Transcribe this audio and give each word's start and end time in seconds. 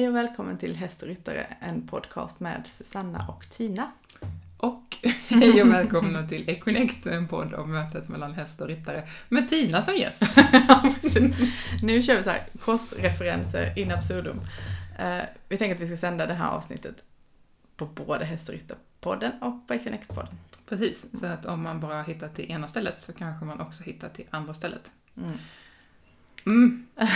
Hej 0.00 0.08
och 0.08 0.14
välkommen 0.14 0.58
till 0.58 0.76
Häst 0.76 1.02
och 1.02 1.08
ryttare, 1.08 1.46
en 1.60 1.86
podcast 1.86 2.40
med 2.40 2.62
Susanna 2.66 3.26
och 3.28 3.50
Tina. 3.50 3.92
Och 4.56 4.96
hej 5.28 5.62
och 5.62 5.68
välkomna 5.68 6.28
till 6.28 6.48
Equinect, 6.48 7.06
en 7.06 7.28
podd 7.28 7.54
om 7.54 7.72
mötet 7.72 8.08
mellan 8.08 8.34
häst 8.34 8.60
och 8.60 8.68
ryttare 8.68 9.08
med 9.28 9.48
Tina 9.48 9.82
som 9.82 9.96
gäst. 9.96 10.22
nu 11.82 12.02
kör 12.02 12.16
vi 12.16 12.24
så 12.24 12.30
här 12.30 12.46
korsreferenser 12.60 13.78
in 13.78 13.92
absurdum. 13.92 14.40
Uh, 15.00 15.22
vi 15.48 15.56
tänker 15.56 15.74
att 15.74 15.80
vi 15.80 15.86
ska 15.86 15.96
sända 15.96 16.26
det 16.26 16.34
här 16.34 16.48
avsnittet 16.48 17.04
på 17.76 17.86
både 17.86 18.24
Häst 18.24 18.48
och 18.48 18.54
ryttarpodden 18.54 19.32
och 19.42 19.68
på 19.68 19.74
Equinect-podden. 19.74 20.34
Precis, 20.68 21.20
så 21.20 21.26
att 21.26 21.46
om 21.46 21.62
man 21.62 21.80
bara 21.80 22.02
hittar 22.02 22.28
till 22.28 22.50
ena 22.50 22.68
stället 22.68 23.02
så 23.02 23.12
kanske 23.12 23.44
man 23.44 23.60
också 23.60 23.82
hittar 23.82 24.08
till 24.08 24.26
andra 24.30 24.54
stället. 24.54 24.90
Mm. 25.16 25.38
Mm. 26.46 26.86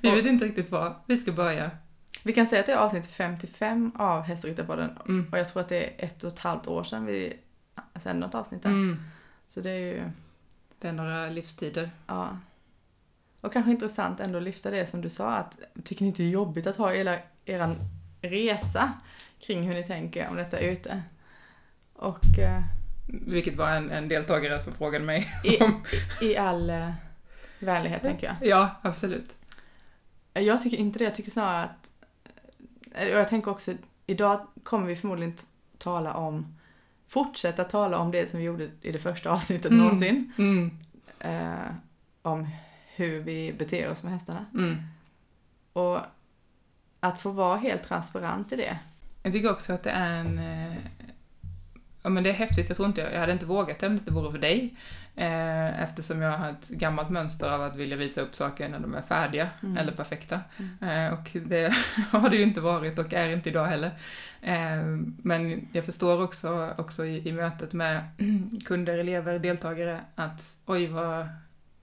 vi 0.00 0.10
vet 0.10 0.26
inte 0.26 0.44
riktigt 0.44 0.70
var 0.70 0.96
vi 1.06 1.16
ska 1.16 1.32
börja. 1.32 1.70
Vi 2.22 2.32
kan 2.32 2.46
säga 2.46 2.60
att 2.60 2.66
det 2.66 2.72
är 2.72 2.76
avsnitt 2.76 3.06
55 3.06 3.92
av 3.96 4.22
Hästryttarpodden 4.22 4.90
mm. 5.08 5.28
och 5.32 5.38
jag 5.38 5.48
tror 5.48 5.62
att 5.62 5.68
det 5.68 5.84
är 5.84 6.06
ett 6.06 6.24
och 6.24 6.32
ett 6.32 6.38
halvt 6.38 6.66
år 6.66 6.84
sedan 6.84 7.06
vi 7.06 7.36
sände 7.94 8.26
något 8.26 8.34
avsnitt 8.34 8.62
där. 8.62 8.70
Mm. 8.70 8.96
Så 9.48 9.60
det 9.60 9.70
är 9.70 9.78
ju... 9.78 10.10
Det 10.80 10.88
är 10.88 10.92
några 10.92 11.28
livstider. 11.28 11.90
Ja. 12.06 12.38
Och 13.40 13.52
kanske 13.52 13.70
intressant 13.70 14.20
ändå 14.20 14.38
att 14.38 14.44
lyfta 14.44 14.70
det 14.70 14.86
som 14.86 15.00
du 15.00 15.10
sa 15.10 15.34
att 15.34 15.60
tycker 15.84 16.02
ni 16.02 16.08
inte 16.08 16.22
det 16.22 16.28
är 16.28 16.32
jobbigt 16.32 16.66
att 16.66 16.76
ha 16.76 16.92
hela 16.92 17.18
eran 17.44 17.74
resa 18.22 18.92
kring 19.40 19.62
hur 19.62 19.74
ni 19.74 19.84
tänker 19.84 20.28
om 20.28 20.36
detta 20.36 20.58
ute? 20.58 21.02
Och... 21.92 22.38
Eh, 22.38 22.62
Vilket 23.06 23.56
var 23.56 23.70
en, 23.70 23.90
en 23.90 24.08
deltagare 24.08 24.60
som 24.60 24.72
frågade 24.72 25.04
mig 25.04 25.26
I, 25.44 25.58
om... 25.62 25.84
I 26.22 26.36
all 26.36 26.70
eh, 26.70 26.90
vänlighet 27.58 28.02
tänker 28.02 28.26
jag. 28.26 28.48
Ja, 28.48 28.70
absolut. 28.82 29.34
Jag 30.34 30.62
tycker 30.62 30.76
inte 30.76 30.98
det. 30.98 31.04
Jag 31.04 31.14
tycker 31.14 31.30
snarare 31.30 31.62
att... 31.64 31.90
Och 32.94 33.18
jag 33.18 33.28
tänker 33.28 33.50
också, 33.50 33.74
idag 34.06 34.46
kommer 34.62 34.86
vi 34.86 34.96
förmodligen 34.96 35.34
tala 35.78 36.14
om, 36.14 36.56
fortsätta 37.08 37.64
tala 37.64 37.98
om 37.98 38.10
det 38.10 38.30
som 38.30 38.38
vi 38.38 38.44
gjorde 38.44 38.70
i 38.82 38.92
det 38.92 38.98
första 38.98 39.30
avsnittet 39.30 39.72
mm. 39.72 39.84
någonsin. 39.84 40.32
Mm. 40.38 40.78
Eh, 41.20 41.72
om 42.22 42.48
hur 42.94 43.20
vi 43.20 43.52
beter 43.52 43.90
oss 43.90 44.02
med 44.02 44.12
hästarna. 44.12 44.46
Mm. 44.54 44.76
Och 45.72 45.98
att 47.00 47.22
få 47.22 47.30
vara 47.30 47.56
helt 47.56 47.84
transparent 47.84 48.52
i 48.52 48.56
det. 48.56 48.78
Jag 49.22 49.32
tycker 49.32 49.50
också 49.50 49.72
att 49.72 49.82
det 49.82 49.90
är 49.90 50.12
en... 50.12 50.38
Eh, 50.38 50.76
ja 52.02 52.10
men 52.10 52.22
det 52.22 52.30
är 52.30 52.34
häftigt, 52.34 52.68
jag 52.68 52.76
tror 52.76 52.88
inte 52.88 53.00
jag, 53.00 53.12
jag 53.12 53.20
hade 53.20 53.32
inte 53.32 53.46
vågat 53.46 53.78
det 53.78 53.86
om 53.86 53.92
det 53.92 53.98
inte 53.98 54.10
vore 54.10 54.32
för 54.32 54.38
dig. 54.38 54.76
Eh, 55.18 55.82
eftersom 55.82 56.22
jag 56.22 56.38
har 56.38 56.50
ett 56.50 56.68
gammalt 56.68 57.10
mönster 57.10 57.50
av 57.50 57.62
att 57.62 57.76
vilja 57.76 57.96
visa 57.96 58.20
upp 58.20 58.34
saker 58.34 58.68
när 58.68 58.78
de 58.78 58.94
är 58.94 59.02
färdiga 59.02 59.48
mm. 59.62 59.76
eller 59.76 59.92
perfekta. 59.92 60.40
Mm. 60.56 61.06
Eh, 61.06 61.18
och 61.18 61.30
det 61.46 61.74
har 62.10 62.30
det 62.30 62.36
ju 62.36 62.42
inte 62.42 62.60
varit 62.60 62.98
och 62.98 63.12
är 63.12 63.28
inte 63.28 63.48
idag 63.48 63.66
heller. 63.66 63.90
Eh, 64.42 64.82
men 65.22 65.68
jag 65.72 65.84
förstår 65.84 66.22
också, 66.22 66.74
också 66.78 67.06
i, 67.06 67.28
i 67.28 67.32
mötet 67.32 67.72
med 67.72 68.02
kunder, 68.64 68.98
elever, 68.98 69.38
deltagare 69.38 70.00
att 70.14 70.56
oj 70.66 70.86
vad, 70.86 71.28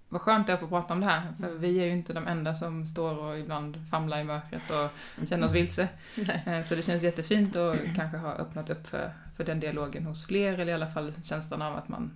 vad 0.09 0.21
skönt 0.21 0.47
det 0.47 0.53
är 0.53 0.55
att 0.55 0.59
få 0.59 0.67
prata 0.67 0.93
om 0.93 1.01
det 1.01 1.07
här. 1.07 1.21
För 1.39 1.47
mm. 1.47 1.61
vi 1.61 1.79
är 1.79 1.85
ju 1.85 1.91
inte 1.91 2.13
de 2.13 2.27
enda 2.27 2.55
som 2.55 2.87
står 2.87 3.17
och 3.17 3.39
ibland 3.39 3.77
famlar 3.91 4.19
i 4.19 4.23
mörkret 4.23 4.63
och 4.69 5.27
känner 5.29 5.45
oss 5.45 5.53
vilse. 5.53 5.87
Så 6.65 6.75
det 6.75 6.81
känns 6.81 7.03
jättefint 7.03 7.55
att 7.55 7.77
kanske 7.95 8.17
ha 8.17 8.33
öppnat 8.33 8.69
upp 8.69 8.87
för, 8.87 9.13
för 9.37 9.43
den 9.43 9.59
dialogen 9.59 10.05
hos 10.05 10.25
fler, 10.25 10.53
eller 10.53 10.71
i 10.71 10.75
alla 10.75 10.87
fall 10.87 11.13
känslan 11.23 11.61
av 11.61 11.77
att 11.77 11.89
man 11.89 12.11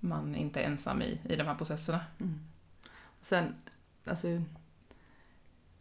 man 0.00 0.34
inte 0.34 0.60
är 0.60 0.64
ensam 0.64 1.02
i, 1.02 1.20
i 1.28 1.36
de 1.36 1.46
här 1.46 1.54
processerna. 1.54 2.00
Mm. 2.20 2.40
Sen, 3.20 3.54
alltså, 4.04 4.28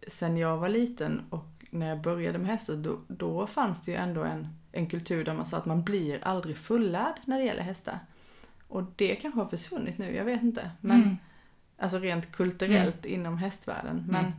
sen 0.08 0.38
jag 0.38 0.58
var 0.58 0.70
liten 0.70 1.26
och 1.30 1.46
när 1.70 1.90
jag 1.90 2.02
började 2.02 2.38
med 2.38 2.48
hästar, 2.48 2.76
då, 2.76 3.00
då 3.08 3.48
fanns 3.48 3.82
det 3.82 3.92
ju 3.92 3.98
ändå 3.98 4.24
en, 4.24 4.48
en 4.72 4.88
kultur 4.88 5.24
där 5.24 5.34
man 5.34 5.46
sa 5.46 5.58
att 5.58 5.66
man 5.66 5.84
blir 5.84 6.24
aldrig 6.24 6.58
fullärd 6.58 7.16
när 7.26 7.38
det 7.38 7.44
gäller 7.44 7.62
hästar. 7.62 8.00
Och 8.68 8.84
det 8.96 9.16
kanske 9.16 9.40
har 9.40 9.48
försvunnit 9.48 9.98
nu, 9.98 10.16
jag 10.16 10.26
vet 10.26 10.44
inte. 10.44 10.72
Men, 10.82 11.04
mm. 11.04 11.18
Alltså 11.80 11.98
rent 11.98 12.32
kulturellt 12.32 13.06
mm. 13.06 13.20
inom 13.20 13.38
hästvärlden. 13.38 14.04
Men 14.08 14.26
mm. 14.26 14.38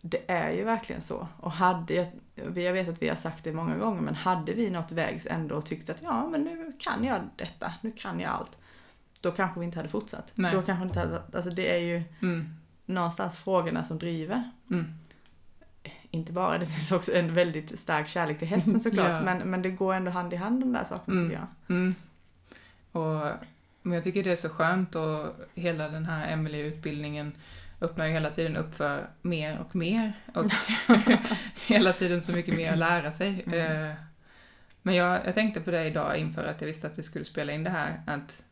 det 0.00 0.30
är 0.30 0.50
ju 0.50 0.64
verkligen 0.64 1.02
så. 1.02 1.28
Och 1.40 1.52
hade 1.52 1.94
jag, 1.94 2.06
jag 2.34 2.72
vet 2.72 2.88
att 2.88 3.02
vi 3.02 3.08
har 3.08 3.16
sagt 3.16 3.44
det 3.44 3.52
många 3.52 3.76
gånger, 3.76 4.00
men 4.00 4.14
hade 4.14 4.52
vi 4.52 4.70
nått 4.70 4.92
vägs 4.92 5.26
ändå 5.26 5.56
och 5.56 5.66
tyckt 5.66 5.90
att 5.90 6.02
ja, 6.02 6.28
men 6.28 6.42
nu 6.42 6.72
kan 6.78 7.04
jag 7.04 7.20
detta, 7.36 7.74
nu 7.80 7.92
kan 7.92 8.20
jag 8.20 8.30
allt 8.30 8.58
då 9.26 9.32
kanske 9.32 9.60
vi 9.60 9.66
inte 9.66 9.78
hade 9.78 9.88
fortsatt. 9.88 10.32
Nej. 10.34 10.52
Då 10.54 10.62
kanske 10.62 10.84
inte 10.84 10.98
hade, 10.98 11.22
alltså 11.32 11.50
det 11.50 11.74
är 11.74 11.78
ju 11.78 12.02
mm. 12.22 12.48
någonstans 12.86 13.38
frågorna 13.38 13.84
som 13.84 13.98
driver. 13.98 14.50
Mm. 14.70 14.86
Inte 16.10 16.32
bara, 16.32 16.58
det 16.58 16.66
finns 16.66 16.92
också 16.92 17.14
en 17.14 17.34
väldigt 17.34 17.78
stark 17.80 18.08
kärlek 18.08 18.38
till 18.38 18.48
hästen 18.48 18.80
såklart, 18.80 19.08
ja. 19.10 19.20
men, 19.20 19.38
men 19.50 19.62
det 19.62 19.70
går 19.70 19.94
ändå 19.94 20.10
hand 20.10 20.32
i 20.32 20.36
hand 20.36 20.60
de 20.60 20.72
där 20.72 20.84
sakerna 20.84 21.16
mm. 21.16 21.28
tycker 21.28 21.40
jag. 21.40 21.76
Mm. 21.76 21.94
Och, 22.92 23.32
men 23.82 23.92
jag 23.92 24.04
tycker 24.04 24.24
det 24.24 24.32
är 24.32 24.36
så 24.36 24.48
skönt 24.48 24.94
och 24.94 25.34
hela 25.54 25.88
den 25.88 26.06
här 26.06 26.32
Emelie-utbildningen 26.32 27.32
öppnar 27.80 28.06
ju 28.06 28.12
hela 28.12 28.30
tiden 28.30 28.56
upp 28.56 28.74
för 28.74 29.06
mer 29.22 29.58
och 29.58 29.76
mer 29.76 30.12
och 30.34 30.46
hela 31.66 31.92
tiden 31.92 32.22
så 32.22 32.32
mycket 32.32 32.56
mer 32.56 32.72
att 32.72 32.78
lära 32.78 33.12
sig. 33.12 33.44
Mm. 33.46 33.90
Eh, 33.90 33.94
men 34.82 34.94
jag, 34.94 35.26
jag 35.26 35.34
tänkte 35.34 35.60
på 35.60 35.70
det 35.70 35.84
idag 35.84 36.16
inför 36.16 36.44
att 36.44 36.60
jag 36.60 36.66
visste 36.66 36.86
att 36.86 36.98
vi 36.98 37.02
skulle 37.02 37.24
spela 37.24 37.52
in 37.52 37.64
det 37.64 37.70
här, 37.70 38.02
att 38.06 38.42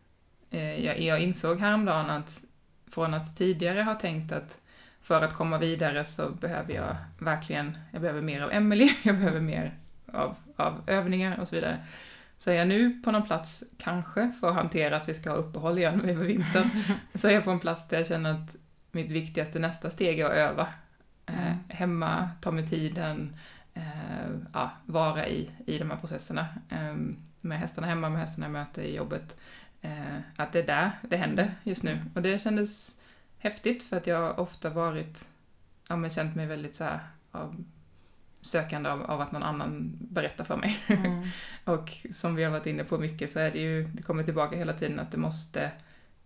jag, 0.58 1.00
jag 1.00 1.20
insåg 1.20 1.60
häromdagen 1.60 2.10
att 2.10 2.40
från 2.90 3.14
att 3.14 3.36
tidigare 3.36 3.82
ha 3.82 3.94
tänkt 3.94 4.32
att 4.32 4.58
för 5.02 5.22
att 5.22 5.34
komma 5.34 5.58
vidare 5.58 6.04
så 6.04 6.28
behöver 6.28 6.74
jag 6.74 6.96
verkligen, 7.18 7.78
jag 7.90 8.00
behöver 8.00 8.22
mer 8.22 8.40
av 8.40 8.52
Emily, 8.52 8.90
jag 9.02 9.16
behöver 9.16 9.40
mer 9.40 9.74
av, 10.12 10.36
av 10.56 10.82
övningar 10.86 11.40
och 11.40 11.48
så 11.48 11.54
vidare. 11.54 11.78
Så 12.38 12.50
är 12.50 12.54
jag 12.54 12.68
nu 12.68 13.02
på 13.04 13.10
någon 13.10 13.26
plats, 13.26 13.64
kanske 13.78 14.32
för 14.40 14.48
att 14.48 14.54
hantera 14.54 14.96
att 14.96 15.08
vi 15.08 15.14
ska 15.14 15.30
ha 15.30 15.36
uppehåll 15.36 15.78
igen 15.78 16.00
över 16.00 16.24
vintern, 16.24 16.70
så 17.14 17.28
är 17.28 17.32
jag 17.32 17.44
på 17.44 17.50
en 17.50 17.60
plats 17.60 17.88
där 17.88 17.96
jag 17.96 18.06
känner 18.06 18.30
att 18.30 18.56
mitt 18.92 19.10
viktigaste 19.10 19.58
nästa 19.58 19.90
steg 19.90 20.20
är 20.20 20.24
att 20.24 20.32
öva. 20.32 20.68
Eh, 21.26 21.46
mm. 21.46 21.58
hemma, 21.68 22.28
ta 22.40 22.50
mig 22.50 22.68
tiden, 22.68 23.36
eh, 23.74 23.82
ja, 24.52 24.70
vara 24.84 25.28
i, 25.28 25.50
i 25.66 25.78
de 25.78 25.90
här 25.90 25.98
processerna. 25.98 26.46
Eh, 26.68 26.94
med 27.40 27.58
hästarna 27.58 27.86
hemma, 27.86 28.08
med 28.08 28.20
hästarna 28.20 28.46
i 28.46 28.50
möte, 28.50 28.82
i 28.82 28.96
jobbet 28.96 29.36
eh, 29.84 30.18
att 30.36 30.52
det 30.52 30.58
är 30.58 30.66
där 30.66 30.90
det 31.02 31.16
händer 31.16 31.54
just 31.62 31.82
nu. 31.82 31.98
Och 32.14 32.22
det 32.22 32.42
kändes 32.42 32.96
häftigt 33.38 33.82
för 33.82 33.96
att 33.96 34.06
jag 34.06 34.38
ofta 34.38 34.70
varit, 34.70 35.28
ja 35.88 35.96
men 35.96 36.10
känt 36.10 36.36
mig 36.36 36.46
väldigt 36.46 36.74
så 36.74 36.84
här, 36.84 37.00
av, 37.30 37.64
sökande 38.40 38.90
av, 38.90 39.02
av, 39.02 39.20
att 39.20 39.32
någon 39.32 39.42
annan 39.42 39.96
berättar 40.00 40.44
för 40.44 40.56
mig. 40.56 40.78
Mm. 40.86 41.22
och 41.64 41.90
som 42.12 42.34
vi 42.34 42.44
har 42.44 42.50
varit 42.50 42.66
inne 42.66 42.84
på 42.84 42.98
mycket 42.98 43.30
så 43.30 43.38
är 43.38 43.50
det 43.50 43.58
ju, 43.58 43.84
det 43.84 44.02
kommer 44.02 44.22
tillbaka 44.22 44.56
hela 44.56 44.72
tiden 44.72 45.00
att 45.00 45.10
det 45.10 45.18
måste 45.18 45.70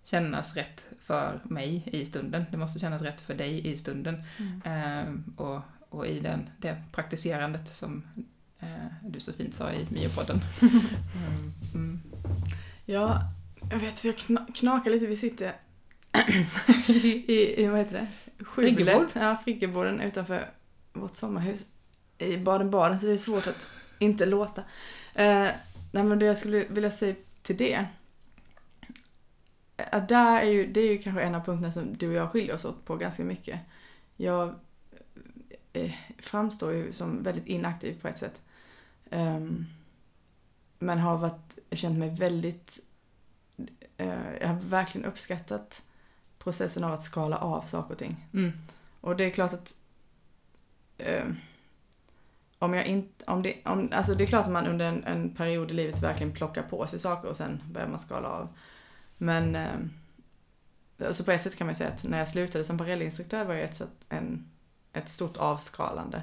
kännas 0.04 0.56
rätt 0.56 0.92
för 1.00 1.40
mig 1.44 1.82
i 1.86 2.04
stunden. 2.04 2.44
Det 2.50 2.56
måste 2.56 2.78
kännas 2.78 3.02
rätt 3.02 3.20
för 3.20 3.34
dig 3.34 3.68
i 3.68 3.76
stunden. 3.76 4.22
Mm. 4.38 4.62
Eh, 4.64 5.14
och, 5.36 5.60
och 5.88 6.06
i 6.06 6.20
den, 6.20 6.50
det 6.58 6.82
praktiserandet 6.92 7.68
som 7.68 8.02
eh, 8.58 8.86
du 9.02 9.20
så 9.20 9.32
fint 9.32 9.54
sa 9.54 9.72
i 9.72 9.86
Miopodden. 9.90 10.40
mm. 10.62 11.52
Mm. 11.74 12.00
Ja, 12.84 13.22
jag 13.70 13.78
vet, 13.78 14.04
jag 14.04 14.16
knakar 14.54 14.90
lite. 14.90 15.06
Vi 15.06 15.16
sitter 15.16 15.52
i, 16.88 17.62
i, 17.62 17.66
vad 17.66 17.78
heter 17.78 17.92
det? 17.92 18.44
Skjulet. 18.44 19.10
Ja, 19.14 19.36
friggeborden 19.44 20.00
utanför 20.00 20.50
vårt 20.92 21.14
sommarhus 21.14 21.66
i 22.18 22.36
Baden-Baden, 22.36 22.98
så 22.98 23.06
det 23.06 23.12
är 23.12 23.18
svårt 23.18 23.46
att 23.46 23.68
inte 23.98 24.26
låta. 24.26 24.60
Eh, 25.14 25.48
nej, 25.92 26.04
men 26.04 26.18
det 26.18 26.26
jag 26.26 26.38
skulle 26.38 26.64
vilja 26.64 26.90
säga 26.90 27.14
till 27.42 27.56
det, 27.56 27.86
att 29.76 30.08
där 30.08 30.40
är 30.40 30.50
ju, 30.50 30.66
det 30.66 30.80
är 30.80 30.92
ju 30.92 30.98
kanske 30.98 31.22
en 31.22 31.34
av 31.34 31.44
punkterna 31.44 31.72
som 31.72 31.96
du 31.96 32.08
och 32.08 32.14
jag 32.14 32.30
skiljer 32.30 32.54
oss 32.54 32.64
åt 32.64 32.84
på 32.84 32.96
ganska 32.96 33.24
mycket. 33.24 33.60
Jag 34.16 34.54
eh, 35.72 35.92
framstår 36.18 36.72
ju 36.72 36.92
som 36.92 37.22
väldigt 37.22 37.46
inaktiv 37.46 38.00
på 38.00 38.08
ett 38.08 38.18
sätt. 38.18 38.42
Um, 39.10 39.66
men 40.78 40.98
har 40.98 41.18
varit, 41.18 41.58
känt 41.70 41.98
mig 41.98 42.10
väldigt 42.10 42.80
jag 44.40 44.48
har 44.48 44.60
verkligen 44.60 45.06
uppskattat 45.06 45.82
processen 46.38 46.84
av 46.84 46.92
att 46.92 47.02
skala 47.02 47.38
av 47.38 47.62
saker 47.62 47.92
och 47.92 47.98
ting. 47.98 48.26
Mm. 48.32 48.52
Och 49.00 49.16
det 49.16 49.24
är 49.24 49.30
klart 49.30 49.52
att 49.52 49.74
eh, 50.98 51.24
om 52.58 52.74
jag 52.74 52.86
inte, 52.86 53.24
om 53.24 53.42
det, 53.42 53.54
om, 53.64 53.88
alltså 53.92 54.14
det 54.14 54.24
är 54.24 54.28
klart 54.28 54.46
att 54.46 54.52
man 54.52 54.66
under 54.66 54.86
en, 54.86 55.04
en, 55.04 55.34
period 55.34 55.70
i 55.70 55.74
livet 55.74 56.02
verkligen 56.02 56.32
plockar 56.32 56.62
på 56.62 56.86
sig 56.86 56.98
saker 56.98 57.28
och 57.28 57.36
sen 57.36 57.62
börjar 57.72 57.88
man 57.88 57.98
skala 57.98 58.28
av. 58.28 58.48
Men 59.16 59.54
eh, 59.56 61.06
alltså 61.06 61.24
på 61.24 61.30
ett 61.30 61.42
sätt 61.42 61.56
kan 61.56 61.66
man 61.66 61.76
säga 61.76 61.90
att 61.90 62.04
när 62.04 62.18
jag 62.18 62.28
slutade 62.28 62.64
som 62.64 62.78
parellinstruktör 62.78 63.44
var 63.44 63.54
det 63.54 63.62
ett, 63.62 63.76
sätt, 63.76 64.04
en, 64.08 64.50
ett 64.92 65.08
stort 65.08 65.36
avskalande. 65.36 66.22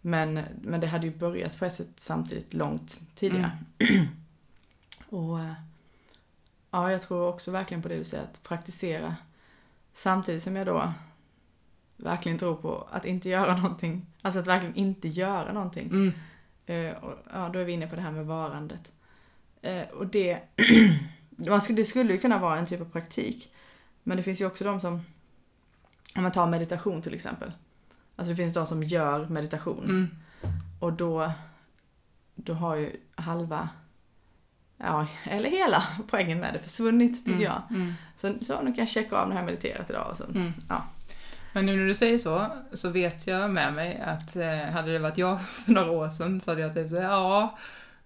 Men, 0.00 0.40
men 0.62 0.80
det 0.80 0.86
hade 0.86 1.06
ju 1.06 1.14
börjat 1.14 1.58
på 1.58 1.64
ett 1.64 1.74
sätt 1.74 1.88
samtidigt 1.96 2.54
långt 2.54 3.00
tidigare. 3.14 3.58
Mm. 3.78 4.06
och 5.08 5.40
eh, 5.40 5.52
Ja, 6.74 6.92
jag 6.92 7.02
tror 7.02 7.28
också 7.28 7.50
verkligen 7.50 7.82
på 7.82 7.88
det 7.88 7.96
du 7.96 8.04
säger, 8.04 8.24
att 8.24 8.42
praktisera. 8.42 9.16
Samtidigt 9.94 10.42
som 10.42 10.56
jag 10.56 10.66
då 10.66 10.92
verkligen 11.96 12.38
tror 12.38 12.54
på 12.54 12.88
att 12.90 13.04
inte 13.04 13.28
göra 13.28 13.56
någonting. 13.62 14.06
Alltså 14.22 14.40
att 14.40 14.46
verkligen 14.46 14.74
inte 14.76 15.08
göra 15.08 15.52
någonting. 15.52 15.86
Mm. 15.86 16.12
Eh, 16.66 16.96
och, 16.96 17.14
ja, 17.32 17.48
då 17.48 17.58
är 17.58 17.64
vi 17.64 17.72
inne 17.72 17.86
på 17.86 17.96
det 17.96 18.02
här 18.02 18.10
med 18.10 18.26
varandet. 18.26 18.92
Eh, 19.62 19.82
och 19.82 20.06
det, 20.06 20.40
man 21.28 21.60
skulle, 21.60 21.80
det 21.80 21.84
skulle 21.84 22.12
ju 22.12 22.18
kunna 22.18 22.38
vara 22.38 22.58
en 22.58 22.66
typ 22.66 22.80
av 22.80 22.90
praktik. 22.90 23.52
Men 24.02 24.16
det 24.16 24.22
finns 24.22 24.40
ju 24.40 24.46
också 24.46 24.64
de 24.64 24.80
som, 24.80 25.00
om 26.14 26.22
man 26.22 26.32
tar 26.32 26.46
meditation 26.46 27.02
till 27.02 27.14
exempel. 27.14 27.52
Alltså 28.16 28.30
det 28.30 28.36
finns 28.36 28.54
de 28.54 28.66
som 28.66 28.82
gör 28.82 29.28
meditation. 29.28 29.84
Mm. 29.84 30.08
Och 30.80 30.92
då, 30.92 31.32
då 32.34 32.54
har 32.54 32.76
ju 32.76 32.96
halva, 33.14 33.68
ja, 34.78 35.06
eller 35.24 35.50
hela 35.50 35.82
poängen 36.08 36.38
med 36.40 36.54
det 36.54 36.58
försvunnit 36.58 37.24
tycker 37.24 37.30
Mm. 37.32 37.42
jag. 37.42 37.62
Mm. 37.70 37.94
Så, 38.16 38.34
så 38.44 38.60
nu 38.62 38.66
kan 38.66 38.78
jag 38.78 38.88
checka 38.88 39.16
av 39.16 39.28
när 39.28 39.36
jag 39.36 39.42
har 39.42 39.46
mediterat 39.46 39.90
idag 39.90 40.10
och 40.10 40.16
så. 40.16 40.24
Mm. 40.24 40.52
Ja. 40.68 40.82
Men 41.52 41.66
nu 41.66 41.76
när 41.76 41.86
du 41.86 41.94
säger 41.94 42.18
så, 42.18 42.46
så 42.72 42.88
vet 42.88 43.26
jag 43.26 43.50
med 43.50 43.72
mig 43.74 44.00
att 44.06 44.36
eh, 44.36 44.72
hade 44.72 44.92
det 44.92 44.98
varit 44.98 45.18
jag 45.18 45.40
för 45.64 45.72
några 45.72 45.90
år 45.90 46.08
sedan 46.10 46.40
så 46.40 46.50
hade 46.50 46.60
jag 46.60 46.74
typ 46.74 46.88
sagt 46.90 47.02
ja, 47.02 47.58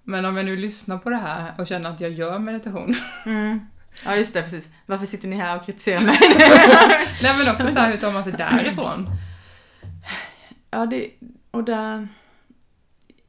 men 0.03 0.25
om 0.25 0.37
jag 0.37 0.47
nu 0.47 0.57
lyssnar 0.57 0.99
på 0.99 1.11
det 1.11 1.17
här 1.17 1.53
och 1.59 1.67
känner 1.67 1.91
att 1.91 2.01
jag 2.01 2.11
gör 2.11 2.39
meditation. 2.39 2.95
Mm. 3.27 3.61
Ja 4.05 4.17
just 4.17 4.35
det, 4.35 4.43
precis. 4.43 4.73
Varför 4.87 5.07
sitter 5.07 5.29
ni 5.29 5.37
här 5.37 5.57
och 5.57 5.67
kritiserar 5.67 6.01
mig? 6.01 6.19
Nej 7.23 7.33
men 7.39 7.55
också 7.55 7.75
så 7.75 7.81
här, 7.81 7.91
hur 7.91 7.99
tar 7.99 8.13
man 8.13 8.25
sig 8.25 8.33
därifrån? 8.33 9.07
Ja, 10.71 10.87
det, 10.87 11.11
och 11.51 11.65
där... 11.65 12.09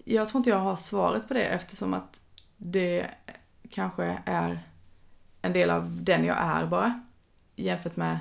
Jag 0.05 0.29
tror 0.29 0.39
inte 0.39 0.49
jag 0.49 0.59
har 0.59 0.75
svaret 0.75 1.27
på 1.27 1.33
det 1.33 1.43
eftersom 1.45 1.93
att 1.93 2.18
det 2.59 3.09
kanske 3.69 4.21
är 4.25 4.59
en 5.41 5.53
del 5.53 5.69
av 5.69 6.03
den 6.03 6.25
jag 6.25 6.37
är 6.37 6.65
bara. 6.65 7.01
Jämfört 7.55 7.95
med... 7.95 8.19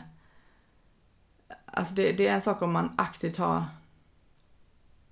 Alltså 1.65 1.95
det, 1.95 2.13
det 2.13 2.27
är 2.29 2.35
en 2.35 2.41
sak 2.41 2.63
om 2.63 2.73
man 2.73 2.95
aktivt 2.99 3.37
har... 3.37 3.65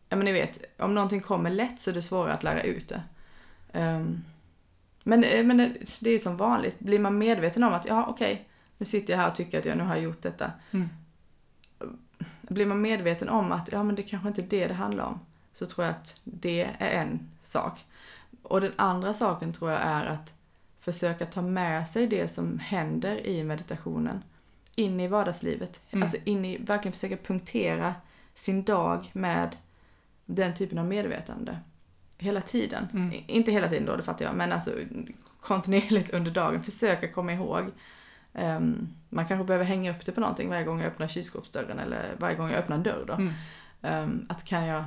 Ja 0.08 0.17
men 0.17 0.25
ni 0.25 0.32
vet, 0.32 0.81
om 0.81 0.94
någonting 0.94 1.20
kommer 1.20 1.50
lätt 1.50 1.81
så 1.81 1.90
är 1.90 1.94
det 1.94 2.02
svårare 2.02 2.32
att 2.32 2.43
lära 2.43 2.62
ut 2.62 2.88
det. 2.88 3.02
Ehm, 3.73 4.25
men 5.02 5.20
men 5.20 5.56
det, 5.56 6.00
det 6.00 6.11
är 6.11 6.12
ju 6.12 6.19
som 6.19 6.37
vanligt, 6.37 6.78
blir 6.78 6.99
man 6.99 7.19
medveten 7.19 7.62
om 7.62 7.73
att 7.73 7.87
ja 7.87 8.06
okej, 8.06 8.49
nu 8.78 8.87
sitter 8.87 9.12
jag 9.12 9.20
här 9.20 9.28
och 9.31 9.34
tycker 9.34 9.58
att 9.58 9.64
jag 9.64 9.78
nu 9.78 9.84
har 9.84 9.96
gjort 9.96 10.23
detta 10.23 10.52
Mm. 10.70 10.88
blir 12.43 12.67
man 12.67 12.81
medveten 12.81 13.28
om 13.28 13.52
att 13.52 13.73
ja, 13.73 13.82
men 13.82 13.94
det 13.94 14.02
kanske 14.02 14.28
inte 14.28 14.40
är 14.43 14.46
det 14.46 14.67
det 14.67 14.75
handlar 14.75 15.05
om, 15.05 15.20
så 15.52 15.67
tror 15.67 15.87
jag 15.87 15.94
att 15.94 16.20
det 16.25 16.62
är 16.78 16.90
en 16.90 17.28
sak. 17.43 17.84
Och 18.47 18.61
den 18.61 18.73
andra 18.77 19.15
saken 19.15 19.53
tror 19.53 19.71
jag 19.71 19.81
är 19.81 20.07
att 20.07 20.35
försöka 20.81 21.27
ta 21.27 21.43
med 21.43 21.89
sig 21.89 22.07
det 22.07 22.29
som 22.29 22.59
händer 22.59 23.27
i 23.27 23.45
meditationen 23.45 24.23
in 24.75 25.01
i 25.01 25.09
vardagslivet. 25.09 25.81
Mm. 25.91 26.03
Alltså 26.03 26.17
in 26.25 26.45
i, 26.45 26.59
verkligen 26.59 26.93
försöka 26.93 27.17
punktera 27.17 27.95
sin 28.35 28.65
dag 28.65 29.11
med 29.13 29.57
den 30.25 30.55
typen 30.55 30.79
av 30.79 30.87
medvetande. 30.87 31.59
Hela 32.19 32.41
tiden. 32.41 32.89
Mm. 32.93 33.25
Inte 33.27 33.53
hela 33.53 33.69
tiden 33.69 33.87
då, 33.87 33.97
det 33.97 34.03
fattar 34.03 34.25
jag, 34.25 34.35
men 34.35 34.53
alltså 34.53 34.71
kontinuerligt 35.41 36.15
under 36.15 36.31
dagen. 36.31 36.63
Försöka 36.63 37.13
komma 37.13 37.33
ihåg. 37.33 37.71
Ehm, 38.33 38.89
man 39.09 39.27
kanske 39.27 39.45
behöver 39.45 39.65
hänga 39.65 39.91
upp 39.91 40.07
det 40.07 40.13
på 40.13 40.21
någonting 40.21 40.49
varje 40.49 40.65
gång 40.65 40.81
jag 40.81 40.87
öppnar 40.87 41.09
kylskåpsdörren 41.09 41.79
eller 41.79 42.17
varje 42.19 42.37
gång 42.37 42.51
jag 42.51 42.59
öppnar 42.59 42.77
en 42.77 42.83
dörr 42.83 43.05
då. 43.07 43.15
Mm. 43.15 43.33
Ehm, 43.83 44.27
att 44.29 44.45
kan 44.45 44.67
jag, 44.67 44.85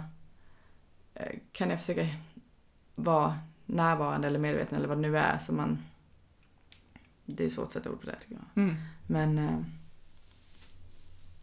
eh, 1.16 1.36
kan 1.52 1.70
jag 1.70 1.80
försöka 1.80 2.08
vara 2.96 3.40
närvarande 3.70 4.28
eller 4.28 4.40
medveten 4.40 4.78
eller 4.78 4.88
vad 4.88 4.98
det 4.98 5.02
nu 5.02 5.18
är 5.18 5.38
som 5.38 5.58
man... 5.58 5.78
Det 7.26 7.46
är 7.46 7.50
svårt 7.50 7.66
att 7.68 7.74
sätta 7.74 7.90
ord 7.90 8.02
på 8.02 8.06
det 8.08 8.16
tycker 8.20 8.36
jag. 8.36 8.64
Mm. 8.64 8.76
Men 9.08 9.38
eh, 9.38 9.60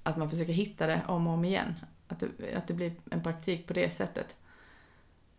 att 0.03 0.17
man 0.17 0.31
försöker 0.31 0.53
hitta 0.53 0.87
det 0.87 1.03
om 1.07 1.27
och 1.27 1.33
om 1.33 1.45
igen. 1.45 1.75
Att 2.09 2.21
det, 2.21 2.55
att 2.57 2.67
det 2.67 2.75
blir 2.75 2.93
en 3.11 3.23
praktik 3.23 3.67
på 3.67 3.73
det 3.73 3.91
sättet. 3.91 4.37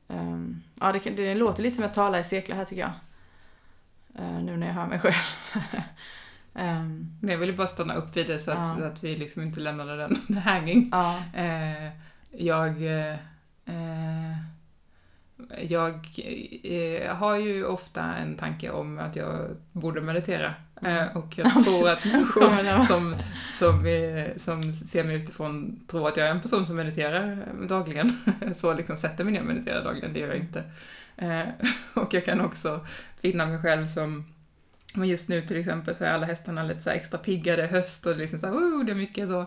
Ehm, 0.07 0.61
ja, 0.79 0.91
det, 0.91 0.99
det 1.09 1.35
låter 1.35 1.63
lite 1.63 1.75
som 1.75 1.83
jag 1.83 1.93
talar 1.93 2.19
i 2.19 2.23
cirklar 2.23 2.55
här 2.55 2.65
tycker 2.65 2.81
jag. 2.81 2.91
Eh, 4.15 4.41
nu 4.41 4.57
när 4.57 4.67
jag 4.67 4.73
hör 4.73 4.87
mig 4.87 4.99
själv. 4.99 5.63
Men 6.53 7.29
jag 7.29 7.37
ville 7.37 7.53
bara 7.53 7.67
stanna 7.67 7.93
upp 7.93 8.17
vid 8.17 8.27
det 8.27 8.39
så 8.39 8.51
att, 8.51 8.79
Ja. 8.79 8.87
att 8.87 9.03
vi 9.03 9.15
liksom 9.15 9.41
inte 9.41 9.59
lämnade 9.59 9.97
den 9.97 10.37
hanging. 10.43 10.89
ja. 10.91 11.23
Eh, 11.33 11.91
jag 12.31 12.83
eh, 13.11 13.17
jag 15.61 15.93
eh, 16.63 17.15
har 17.15 17.37
ju 17.37 17.65
ofta 17.65 18.01
en 18.01 18.35
tanke 18.35 18.69
om 18.69 18.99
att 18.99 19.15
jag 19.15 19.49
borde 19.71 20.01
meditera. 20.01 20.53
Eh, 20.81 21.17
och 21.17 21.37
jag 21.37 21.65
tror 21.65 21.89
att 21.89 22.05
människor 22.05 22.85
som, 22.87 23.15
som, 23.59 23.85
eh, 23.85 24.37
som 24.37 24.73
ser 24.73 25.03
mig 25.03 25.15
utifrån 25.15 25.79
tror 25.87 26.07
att 26.07 26.17
jag 26.17 26.27
är 26.27 26.31
en 26.31 26.41
person 26.41 26.65
som 26.65 26.75
mediterar 26.75 27.37
dagligen. 27.67 28.17
Så 28.55 28.73
liksom 28.73 28.97
sätter 28.97 29.23
mig 29.23 29.33
ner 29.33 29.39
och 29.39 29.47
mediterar 29.47 29.83
dagligen, 29.83 30.13
det 30.13 30.19
gör 30.19 30.27
jag 30.27 30.37
inte. 30.37 30.63
Eh, 31.17 31.43
och 31.93 32.13
jag 32.13 32.25
kan 32.25 32.41
också 32.41 32.85
finna 33.21 33.45
mig 33.45 33.61
själv 33.61 33.87
som 33.87 34.25
men 34.93 35.07
just 35.07 35.29
nu 35.29 35.41
till 35.41 35.57
exempel 35.57 35.95
så 35.95 36.03
är 36.03 36.09
alla 36.09 36.25
hästarna 36.25 36.63
lite 36.63 36.81
så 36.81 36.89
extra 36.89 37.17
pigga, 37.17 37.55
det 37.55 37.63
är 37.63 37.67
höst 37.67 38.05
och 38.05 38.11
det 38.11 38.17
är 38.17 38.19
liksom 38.19 38.39
så 38.39 38.47
här, 38.47 38.53
oh, 38.53 38.85
det 38.85 38.91
är 38.91 38.95
mycket 38.95 39.29
så. 39.29 39.41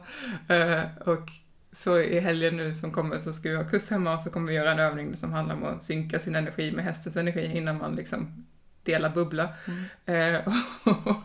Eh, 0.54 0.82
och 1.00 1.30
så 1.72 2.00
i 2.00 2.20
helgen 2.20 2.56
nu 2.56 2.74
som 2.74 2.92
kommer 2.92 3.18
så 3.18 3.32
ska 3.32 3.50
vi 3.50 3.56
ha 3.56 3.64
kurs 3.64 3.90
hemma 3.90 4.14
och 4.14 4.20
så 4.20 4.30
kommer 4.30 4.48
vi 4.48 4.54
göra 4.54 4.72
en 4.72 4.78
övning 4.78 5.16
som 5.16 5.32
handlar 5.32 5.54
om 5.54 5.64
att 5.64 5.82
synka 5.82 6.18
sin 6.18 6.36
energi 6.36 6.72
med 6.72 6.84
hästens 6.84 7.16
energi 7.16 7.56
innan 7.56 7.78
man 7.78 7.94
liksom 7.94 8.46
delar 8.82 9.10
bubbla. 9.10 9.48
Mm. 10.06 10.34
Eh, 10.34 10.40
och, 10.84 11.16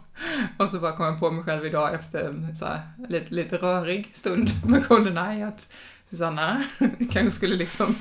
och 0.57 0.69
så 0.69 0.79
bara 0.79 0.95
kom 0.95 1.05
jag 1.05 1.19
på 1.19 1.31
mig 1.31 1.43
själv 1.43 1.65
idag 1.65 1.93
efter 1.93 2.29
en 2.29 2.55
så 2.55 2.65
här, 2.65 2.81
lite, 3.09 3.33
lite 3.33 3.57
rörig 3.57 4.09
stund 4.13 4.49
med 4.65 4.87
Goldeneye 4.87 5.47
att 5.47 5.73
Susanna 6.09 6.63
kanske 7.11 7.31
skulle 7.31 7.55
liksom 7.55 7.95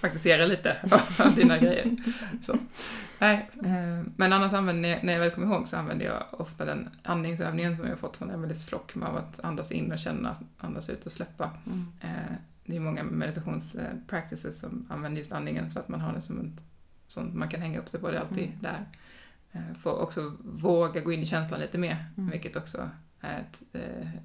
faktisera 0.00 0.46
lite 0.46 0.76
av 1.24 1.34
dina 1.34 1.58
grejer. 1.58 1.96
Så. 2.42 2.58
Nej, 3.18 3.50
eh, 3.64 4.04
men 4.16 4.32
annars 4.32 4.52
använder 4.52 4.88
jag, 4.88 5.04
när 5.04 5.12
jag 5.12 5.20
väl 5.20 5.30
kommer 5.30 5.46
ihåg 5.46 5.68
så 5.68 5.76
använder 5.76 6.06
jag 6.06 6.26
ofta 6.40 6.64
den 6.64 6.88
andningsövningen 7.02 7.76
som 7.76 7.84
jag 7.84 7.92
har 7.92 7.96
fått 7.98 8.16
från 8.16 8.30
Emelies 8.30 8.64
flock 8.64 8.94
med 8.94 9.08
att 9.08 9.40
andas 9.40 9.72
in 9.72 9.92
och 9.92 9.98
känna, 9.98 10.34
andas 10.58 10.90
ut 10.90 11.06
och 11.06 11.12
släppa. 11.12 11.50
Mm. 11.66 11.86
Eh, 12.00 12.32
det 12.64 12.76
är 12.76 12.80
många 12.80 13.02
meditationspractices 13.02 14.60
som 14.60 14.86
använder 14.90 15.18
just 15.18 15.32
andningen 15.32 15.70
så 15.70 15.78
att 15.78 15.88
man 15.88 16.00
har 16.00 16.12
det 16.12 16.20
som 16.20 16.40
ett 16.40 16.62
sånt 17.08 17.34
man 17.34 17.48
kan 17.48 17.60
hänga 17.62 17.78
upp 17.78 17.92
det 17.92 17.98
på, 17.98 18.10
det 18.10 18.16
är 18.16 18.20
alltid 18.20 18.44
Mm. 18.48 18.58
där. 18.60 18.86
Eh, 19.52 19.76
För 19.82 20.00
också 20.02 20.32
våga 20.44 21.00
gå 21.00 21.12
in 21.12 21.20
i 21.22 21.26
känslan 21.26 21.60
lite 21.60 21.78
mer, 21.78 22.06
Mm. 22.18 22.30
vilket 22.30 22.56
också 22.56 22.90
är, 23.20 23.38
ett, 23.40 23.62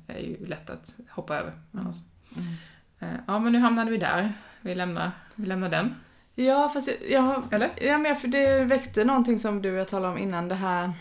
är 0.07 0.19
ju 0.19 0.45
lätt 0.45 0.69
att 0.69 0.99
hoppa 1.09 1.37
över 1.37 1.53
annars. 1.71 1.95
Mm. 2.35 2.53
Eh, 2.99 3.07
Ja, 3.27 3.39
men 3.39 3.53
nu 3.53 3.59
hamnade 3.59 3.91
vi 3.91 3.97
där. 3.97 4.33
Vi 4.61 4.75
lämnar, 4.75 5.11
vi 5.35 5.45
lämnar 5.45 5.69
den. 5.69 5.95
Ja, 6.35 6.69
fast 6.73 6.87
jag, 6.87 6.97
jag 7.11 7.21
har... 7.21 7.43
Eller? 7.51 7.71
Ja, 7.81 7.97
men 7.97 8.15
för 8.15 8.27
det 8.27 8.63
väckte 8.63 9.03
någonting 9.03 9.39
som 9.39 9.61
du 9.61 9.71
och 9.71 9.77
jag 9.79 9.87
talade 9.87 10.13
om 10.13 10.17
innan, 10.19 10.47
det 10.47 10.55
här... 10.55 10.93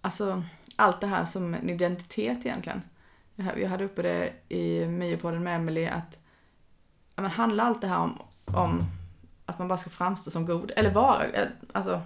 Alltså, 0.00 0.42
allt 0.76 1.00
det 1.00 1.06
här 1.06 1.24
som 1.24 1.54
en 1.54 1.70
identitet 1.70 2.46
egentligen. 2.46 2.82
Jag 3.36 3.68
hade 3.68 3.84
uppe 3.84 4.02
det 4.02 4.32
i 4.48 4.86
Myopodden 4.86 5.42
med 5.42 5.56
Emelie 5.56 5.90
att... 5.90 6.18
Ja, 7.16 7.22
men 7.22 7.30
handlar 7.30 7.64
allt 7.64 7.80
det 7.80 7.86
här 7.86 7.98
om, 7.98 8.22
om 8.44 8.84
att 9.46 9.58
man 9.58 9.68
bara 9.68 9.78
ska 9.78 9.90
framstå 9.90 10.30
som 10.30 10.46
god? 10.46 10.72
Eller 10.76 10.90
vara? 10.90 11.24
eh, 11.24 11.46
Alltså, 11.72 12.00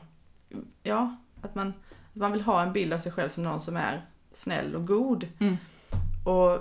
ja, 0.83 1.17
att 1.43 1.55
man, 1.55 1.69
att 2.11 2.17
man 2.17 2.33
vill 2.33 2.43
ha 2.43 2.63
en 2.63 2.73
bild 2.73 2.93
av 2.93 2.99
sig 2.99 3.13
själv 3.13 3.29
som 3.29 3.43
någon 3.45 3.61
som 3.61 3.77
är 3.77 4.03
snäll 4.33 4.75
och 4.75 4.87
god. 4.87 5.29
Mm. 5.39 5.57
Och, 6.25 6.59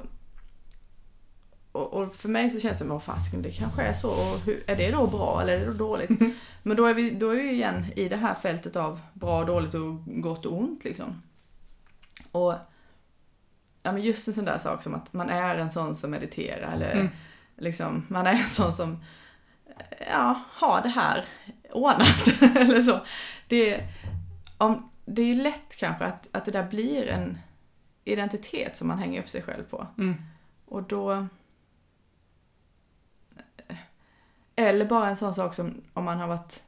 och, 1.71 1.93
och 1.93 2.15
för 2.15 2.29
mig 2.29 2.49
så 2.49 2.59
känns 2.59 2.73
det 2.73 2.77
som, 2.77 2.89
vad 2.89 3.03
fasiken, 3.03 3.41
det 3.41 3.51
kanske 3.51 3.81
är 3.81 3.93
så. 3.93 4.09
Och 4.09 4.39
hur, 4.45 4.63
är 4.67 4.75
det 4.75 4.91
då 4.91 5.07
bra 5.07 5.41
eller 5.41 5.53
är 5.53 5.59
det 5.59 5.65
då 5.65 5.73
dåligt? 5.73 6.09
Men 6.63 6.77
då 6.77 6.85
är, 6.85 6.93
vi, 6.93 7.11
då 7.11 7.29
är 7.29 7.35
vi 7.35 7.51
igen 7.51 7.85
i 7.95 8.09
det 8.09 8.17
här 8.17 8.35
fältet 8.35 8.75
av 8.75 8.99
bra 9.13 9.39
och 9.39 9.45
dåligt 9.45 9.73
och 9.73 10.05
gott 10.05 10.45
och 10.45 10.57
ont 10.59 10.83
liksom. 10.83 11.21
Och 12.31 12.53
ja, 13.83 13.91
men 13.91 14.01
just 14.01 14.27
en 14.27 14.33
sån 14.33 14.45
där 14.45 14.59
sak 14.59 14.83
som 14.83 14.95
att 14.95 15.13
man 15.13 15.29
är 15.29 15.55
en 15.55 15.71
sån 15.71 15.95
som 15.95 16.11
mediterar 16.11 16.71
eller 16.73 16.91
Mm. 16.91 17.07
liksom, 17.57 18.05
man 18.09 18.27
är 18.27 18.33
en 18.33 18.47
sån 18.47 18.73
som 18.73 19.03
ja, 20.09 20.41
har 20.49 20.81
det 20.81 20.89
här 20.89 21.25
ordnat 21.71 22.41
eller 22.55 22.81
så. 22.83 22.99
Det, 23.47 23.87
om, 24.57 24.89
det 25.05 25.21
är 25.21 25.25
ju 25.25 25.35
lätt 25.35 25.75
kanske 25.77 26.05
att, 26.05 26.27
att 26.31 26.45
det 26.45 26.51
där 26.51 26.67
blir 26.67 27.07
en 27.07 27.37
identitet 28.03 28.77
som 28.77 28.87
man 28.87 28.99
hänger 28.99 29.21
upp 29.21 29.29
sig 29.29 29.41
själv 29.41 29.63
på. 29.63 29.87
Mm. 29.97 30.15
Och 30.65 30.83
då... 30.83 31.27
Eller 34.67 34.85
bara 34.85 35.07
en 35.09 35.15
sån 35.15 35.35
sak 35.35 35.53
som 35.55 35.81
om 35.93 36.03
man 36.05 36.19
har 36.19 36.27
varit 36.27 36.63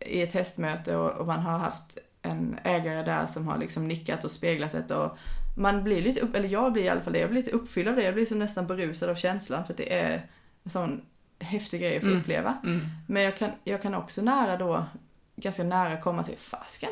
i 0.00 0.22
ett 0.22 0.32
hästmöte 0.32 0.96
och, 0.96 1.10
och 1.10 1.26
man 1.26 1.40
har 1.40 1.58
haft 1.58 1.98
en 2.22 2.58
ägare 2.64 3.02
där 3.02 3.26
som 3.26 3.48
har 3.48 3.58
liksom 3.58 3.88
nickat 3.88 4.24
och 4.24 4.30
speglat 4.30 4.72
det 4.88 4.94
och 4.94 5.18
man 5.56 5.84
blir 5.84 6.02
lite 6.02 6.20
upp, 6.20 6.34
eller 6.34 6.48
jag 6.48 6.72
blir 6.72 6.82
i 6.84 6.88
alla 6.88 7.00
fall 7.00 7.12
det, 7.12 7.18
jag 7.18 7.30
blir 7.30 7.42
lite 7.42 7.56
uppfylld 7.56 7.88
av 7.88 7.96
det, 7.96 8.02
jag 8.02 8.14
blir 8.14 8.26
som 8.26 8.38
nästan 8.38 8.66
berusad 8.66 9.10
av 9.10 9.14
känslan 9.14 9.64
för 9.64 9.72
att 9.72 9.76
det 9.76 9.98
är 10.00 10.26
en 10.64 10.70
sån 10.70 11.00
häftig 11.38 11.80
grej 11.80 11.96
att 11.96 12.02
få 12.02 12.08
Mm. 12.08 12.20
uppleva. 12.20 12.58
Mm. 12.64 12.80
Men 13.08 13.22
jag 13.22 13.38
kan, 13.38 13.50
jag 13.64 13.82
kan 13.82 13.94
också 13.94 14.22
nära 14.22 14.56
då, 14.56 14.84
ganska 15.36 15.64
nära 15.64 16.00
komma 16.00 16.24
till, 16.24 16.38
fasken, 16.38 16.90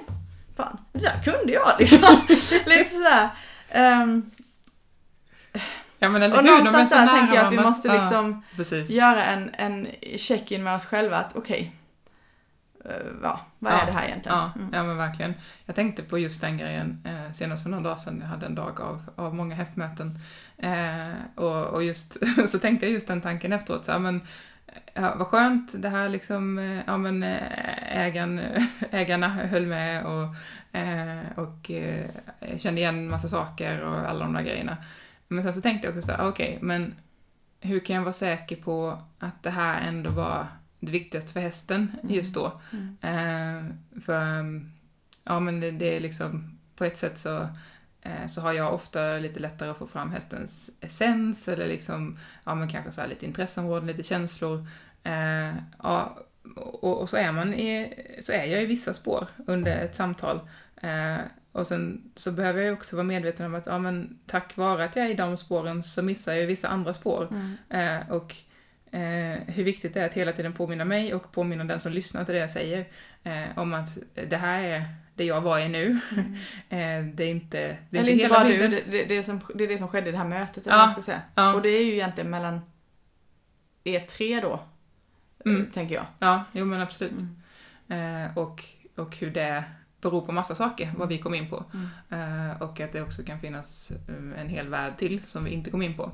fan, 0.56 0.78
det 0.92 0.99
där 0.99 1.23
kunde 1.25 1.52
jag 1.52 1.73
liksom. 1.78 2.16
Lite 2.66 2.90
sådär. 2.90 3.28
ehm, 3.70 4.30
Ja, 6.07 6.19
Ja 6.19 6.19
men 6.19 6.33
Och 6.33 6.45
någonstans 6.45 6.91
där 6.91 7.07
tänker 7.07 7.35
jag 7.35 7.47
att 7.47 7.53
vi 7.53 7.57
måste 7.61 7.89
Ja, 7.89 7.95
liksom 7.95 8.43
precis. 8.57 8.91
göra 8.91 9.25
en, 9.25 9.51
en 9.59 9.87
check-in 10.17 10.63
med 10.65 10.75
oss 10.75 10.87
själva 10.87 11.17
att 11.17 11.37
okej, 11.37 11.73
eh, 12.85 12.91
ja, 13.23 13.41
vad 13.59 13.73
Ja, 13.73 13.81
är 13.81 13.87
det 13.87 13.93
här 13.93 14.07
egentligen? 14.07 14.39
Ja, 14.39 14.53
Mm. 14.57 14.71
ja 14.73 14.83
men 14.83 14.97
verkligen. 14.97 15.35
Jag 15.67 15.77
tänkte 15.77 16.03
på 16.03 16.19
just 16.19 16.41
den 16.41 16.59
grejen 16.59 17.03
eh, 17.05 17.33
senast 17.33 17.63
för 17.63 17.71
några 17.71 17.85
dagar 17.85 17.97
sedan. 17.97 18.19
Jag 18.21 18.29
hade 18.29 18.47
en 18.47 18.55
dag 18.55 18.81
av, 18.81 19.03
av 19.17 19.35
många 19.35 19.55
hästmöten. 19.55 20.19
Eh, 20.59 21.13
och, 21.35 21.65
och 21.67 21.85
just 21.85 22.17
så 22.49 22.59
tänkte 22.59 22.87
jag 22.87 22.93
just 22.93 23.09
den 23.09 23.21
tanken 23.21 23.53
efteråt. 23.53 23.85
Så, 23.85 23.91
ja, 23.91 23.99
men, 23.99 24.21
ja, 24.95 25.15
vad 25.17 25.27
skönt, 25.27 25.83
det 25.83 25.89
här 25.89 26.09
liksom, 26.09 26.59
eh, 26.59 26.81
ja 26.87 26.97
men 26.97 27.23
eh, 27.23 27.97
ägaren, 28.07 28.41
ägarna 28.91 29.29
höll 29.29 29.67
med 29.67 30.05
och, 30.05 30.35
eh, 30.79 31.19
och 31.37 31.71
eh, 31.71 32.07
kände 32.59 32.81
igen 32.81 32.99
en 32.99 33.09
massa 33.11 33.29
saker 33.29 33.81
och 33.81 34.09
alla 34.11 34.25
de 34.25 34.33
där 34.33 34.43
grejerna. 34.43 34.77
Men 35.28 35.42
sen 35.42 35.54
så 35.54 35.61
tänkte 35.61 35.88
jag 35.88 35.97
också 35.97 36.09
så 36.09 36.28
okej, 36.28 36.59
men 36.62 36.95
hur 37.61 37.80
kan 37.80 37.97
jag 37.97 38.02
vara 38.02 38.12
säker 38.12 38.56
på 38.56 39.02
att 39.18 39.42
det 39.42 39.50
här 39.50 39.88
ändå 39.88 40.11
var 40.11 40.47
det 40.80 40.92
viktigaste 40.92 41.33
för 41.33 41.40
hästen 41.40 41.97
just 42.09 42.35
då? 42.35 42.61
Mm. 42.73 42.97
Eh, 43.00 44.00
för, 44.00 44.38
um, 44.38 44.73
ja 45.25 45.40
men 45.40 45.61
det, 45.61 45.71
det 45.71 45.97
är 45.97 46.00
liksom, 46.00 46.59
på 46.76 46.85
ett 46.85 46.97
sätt 46.97 47.18
så, 47.18 47.49
eh, 48.02 48.26
så 48.26 48.40
har 48.40 48.52
jag 48.52 48.75
ofta 48.75 49.18
lite 49.18 49.40
lättare 49.40 49.71
att 49.71 49.78
få 49.78 49.87
fram 49.87 50.11
hästens 50.11 50.71
essens 50.80 51.49
eller 51.49 51.68
liksom, 51.68 52.18
ja 52.45 52.54
men 52.54 52.68
kanske 52.68 52.92
så 52.92 53.06
lite 53.06 53.26
intresseområden, 53.26 53.87
lite 53.87 54.02
känslor. 54.02 54.68
Eh, 55.02 55.54
ja, 55.83 56.18
och, 56.56 57.00
och 57.00 57.09
så 57.09 57.16
är 57.16 57.33
man 57.33 57.54
i, 57.54 57.95
så 58.21 58.33
är 58.33 58.45
jag 58.45 58.62
i 58.62 58.66
vissa 58.66 58.95
spår 58.95 59.26
under 59.47 59.76
ett 59.76 59.95
samtal. 59.95 60.40
Och 61.57 61.67
sen 61.67 62.11
så 62.15 62.33
behöver 62.33 62.63
jag 62.63 62.73
också 62.75 62.97
vara 62.97 63.05
medveten 63.05 63.47
om 63.47 63.55
att, 63.55 63.67
ja 63.67 63.79
men 63.79 64.19
tack 64.27 64.57
vare 64.57 64.85
att 64.85 64.97
jag 64.97 65.07
är 65.07 65.11
i 65.11 65.15
de 65.15 65.37
spåren 65.37 65.83
så 65.83 66.03
missar 66.03 66.35
jag 66.35 66.47
vissa 66.47 66.69
andra 66.69 66.95
spår. 66.95 67.29
Mm. 67.31 68.01
Eh, 68.01 68.11
och 68.11 68.35
eh, 68.95 69.39
hur 69.47 69.65
viktigt 69.65 69.95
det 69.95 70.01
är 70.01 70.07
att 70.07 70.15
hela 70.15 70.33
tiden 70.33 70.53
påminna 70.53 70.85
mig 70.85 71.15
och 71.15 71.33
påminna 71.33 71.65
den 71.65 71.81
som 71.81 71.93
lyssnar 71.93 72.25
till 72.25 72.35
det 72.35 72.41
jag 72.41 72.51
säger 72.51 72.85
eh, 73.23 73.59
om 73.59 73.75
att 73.75 73.99
det 74.29 74.37
här 74.37 74.63
är 74.65 74.85
det 75.15 75.25
jag 75.25 75.41
var 75.41 75.59
i 75.59 75.69
nu. 75.69 75.99
Eh, 76.69 77.05
det 77.15 77.25
är 77.25 77.29
inte, 77.31 77.59
det 77.91 77.99
är 77.99 78.01
Eller 78.01 78.13
inte 78.13 78.25
inte 78.25 78.29
bara 78.35 78.45
bilden. 78.49 78.71
det, 78.71 78.83
det, 78.91 79.05
det, 79.05 79.17
är 79.17 79.23
som, 79.23 79.41
det 79.55 79.65
är 79.65 79.69
det 79.69 79.79
som 79.79 79.89
skedde 79.89 80.09
i 80.09 80.13
det 80.13 80.19
här 80.19 80.29
mötet, 80.29 80.67
Ja, 80.67 80.89
ska 80.93 81.03
säga. 81.03 81.23
Ja, 81.35 81.55
Och 81.55 81.63
det 81.63 81.69
är 81.69 81.85
ju 81.85 81.93
egentligen 81.93 82.31
mellan 82.31 82.61
er 83.85 84.01
tre 84.01 84.41
då, 84.41 84.61
Mm. 85.45 85.63
eh, 85.63 85.69
tänker 85.73 85.95
jag. 85.95 86.07
ja, 86.19 86.45
jo 86.53 86.65
men 86.65 86.81
absolut. 86.81 87.13
Mm. 87.89 88.25
Eh, 88.25 88.39
och, 88.39 88.65
och 88.97 89.17
hur 89.17 89.31
det 89.31 89.65
beror 90.11 90.27
på 90.27 90.33
massa 90.33 90.55
saker, 90.55 90.93
vad 90.97 91.09
vi 91.09 91.19
kom 91.19 91.35
in 91.35 91.51
på. 91.51 91.65
Mm. 92.11 92.51
Eh, 92.51 92.63
och 92.63 92.81
att 92.81 92.93
det 92.93 93.03
också 93.03 93.23
kan 93.23 93.41
finnas 93.41 93.91
eh, 93.91 94.41
en 94.41 94.49
hel 94.49 94.69
värld 94.69 94.93
till 94.97 95.23
som 95.27 95.45
vi 95.45 95.51
inte 95.51 95.71
kom 95.71 95.83
in 95.83 95.95
på. 95.97 96.11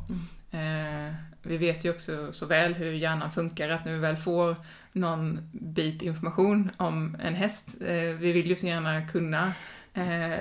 Eh, 0.51 1.15
vi 1.43 1.57
vet 1.57 1.85
ju 1.85 1.91
också 1.91 2.33
så 2.33 2.47
väl 2.47 2.75
hur 2.75 2.93
hjärnan 2.93 3.33
funkar, 3.33 3.69
att 3.69 3.85
när 3.85 3.93
vi 3.93 3.99
väl 3.99 4.17
får 4.17 4.57
någon 4.93 5.51
bit 5.53 6.03
information 6.03 6.71
om 6.77 7.17
en 7.23 7.35
häst, 7.35 7.69
eh, 7.81 7.95
vi 7.97 8.33
vill 8.33 8.47
ju 8.47 8.57
så 8.57 8.67
gärna 8.67 9.07
kunna 9.09 9.53
eh, 9.95 10.39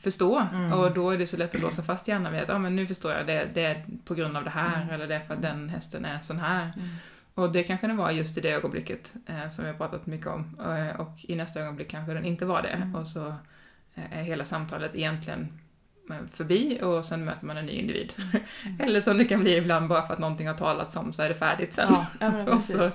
förstå 0.00 0.46
Mm. 0.52 0.72
och 0.72 0.94
då 0.94 1.10
är 1.10 1.18
det 1.18 1.26
så 1.26 1.36
lätt 1.36 1.54
att 1.54 1.60
låsa 1.60 1.82
fast 1.82 2.08
hjärnan 2.08 2.32
vid 2.32 2.42
att 2.42 2.50
ah, 2.50 2.58
men 2.58 2.76
nu 2.76 2.86
förstår 2.86 3.12
jag, 3.12 3.26
det, 3.26 3.48
det 3.54 3.64
är 3.64 3.84
på 4.04 4.14
grund 4.14 4.36
av 4.36 4.44
det 4.44 4.50
här 4.50 4.82
Mm. 4.82 4.94
eller 4.94 5.06
det 5.08 5.14
är 5.14 5.20
för 5.20 5.34
att 5.34 5.42
den 5.42 5.68
hästen 5.68 6.04
är 6.04 6.20
sån 6.20 6.38
här. 6.38 6.72
Och 7.36 7.52
det 7.52 7.62
kanske 7.62 7.86
den 7.86 7.96
var 7.96 8.10
just 8.10 8.38
i 8.38 8.40
det 8.40 8.50
ögonblicket 8.50 9.14
eh, 9.26 9.48
som 9.48 9.64
vi 9.64 9.70
har 9.70 9.78
pratat 9.78 10.06
mycket 10.06 10.26
om. 10.26 10.60
Eh, 10.60 11.00
och 11.00 11.12
i 11.22 11.36
nästa 11.36 11.60
ögonblick 11.60 11.88
kanske 11.90 12.14
den 12.14 12.24
inte 12.24 12.44
var 12.44 12.62
det. 12.62 12.68
Mm. 12.68 12.94
Och 12.94 13.08
så 13.08 13.26
eh, 13.94 14.18
är 14.18 14.22
hela 14.22 14.44
samtalet 14.44 14.94
egentligen 14.94 15.48
eh, 16.10 16.16
förbi 16.32 16.80
och 16.82 17.04
sen 17.04 17.24
möter 17.24 17.46
man 17.46 17.56
en 17.56 17.66
ny 17.66 17.72
individ. 17.72 18.12
Mm. 18.64 18.80
Eller 18.80 19.00
som 19.00 19.18
det 19.18 19.24
kan 19.24 19.40
bli 19.40 19.56
ibland 19.56 19.88
bara 19.88 20.06
för 20.06 20.12
att 20.14 20.18
någonting 20.18 20.48
har 20.48 20.54
talats 20.54 20.96
om 20.96 21.12
så 21.12 21.22
är 21.22 21.28
det 21.28 21.34
färdigt 21.34 21.72
sen. 21.72 21.88
Ja, 21.90 22.06
ja 22.20 22.46
och 22.54 22.62
så 22.62 22.90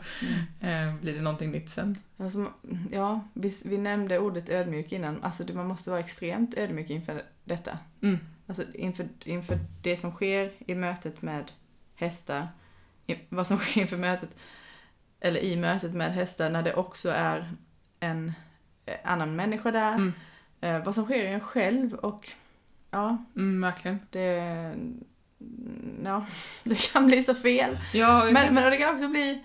Mm. 0.61 0.97
blir 1.01 1.13
det 1.13 1.21
någonting 1.21 1.51
nytt 1.51 1.69
sen. 1.69 1.95
Alltså, 2.17 2.45
ja, 2.91 3.21
vi, 3.33 3.53
vi 3.65 3.77
nämnde 3.77 4.19
ordet 4.19 4.49
ödmjuk 4.49 4.91
innan. 4.91 5.23
Alltså 5.23 5.53
man 5.53 5.67
måste 5.67 5.89
vara 5.89 5.99
extremt 5.99 6.57
ödmjuk 6.57 6.89
inför 6.89 7.23
detta. 7.43 7.77
Mm. 8.01 8.19
Alltså 8.47 8.63
inför, 8.73 9.07
inför 9.25 9.59
det 9.81 9.97
som 9.97 10.11
sker 10.11 10.51
i 10.59 10.75
mötet 10.75 11.21
med 11.21 11.51
hästar. 11.95 12.47
Vad 13.29 13.47
som 13.47 13.57
sker 13.57 13.81
inför 13.81 13.97
mötet, 13.97 14.29
eller 15.19 15.39
i 15.39 15.55
mötet 15.55 15.93
med 15.93 16.13
hästar 16.13 16.49
när 16.49 16.63
det 16.63 16.73
också 16.73 17.09
är 17.09 17.49
en 17.99 18.33
eh, 18.85 18.95
annan 19.03 19.35
människa 19.35 19.71
där. 19.71 19.93
Mm. 19.93 20.13
Eh, 20.61 20.83
vad 20.83 20.95
som 20.95 21.03
sker 21.05 21.23
i 21.23 21.27
en 21.33 21.39
själv 21.39 21.93
och 21.93 22.29
ja, 22.91 23.25
Mm, 23.35 23.61
verkligen. 23.61 23.99
det, 24.09 24.75
ja, 26.03 26.25
det 26.63 26.91
kan 26.93 27.05
bli 27.07 27.23
så 27.23 27.33
fel. 27.35 27.77
Ja, 27.93 28.23
Men, 28.31 28.45
kan- 28.45 28.53
men 28.55 28.71
det 28.71 28.77
kan 28.77 28.93
också 28.95 29.07
bli 29.07 29.43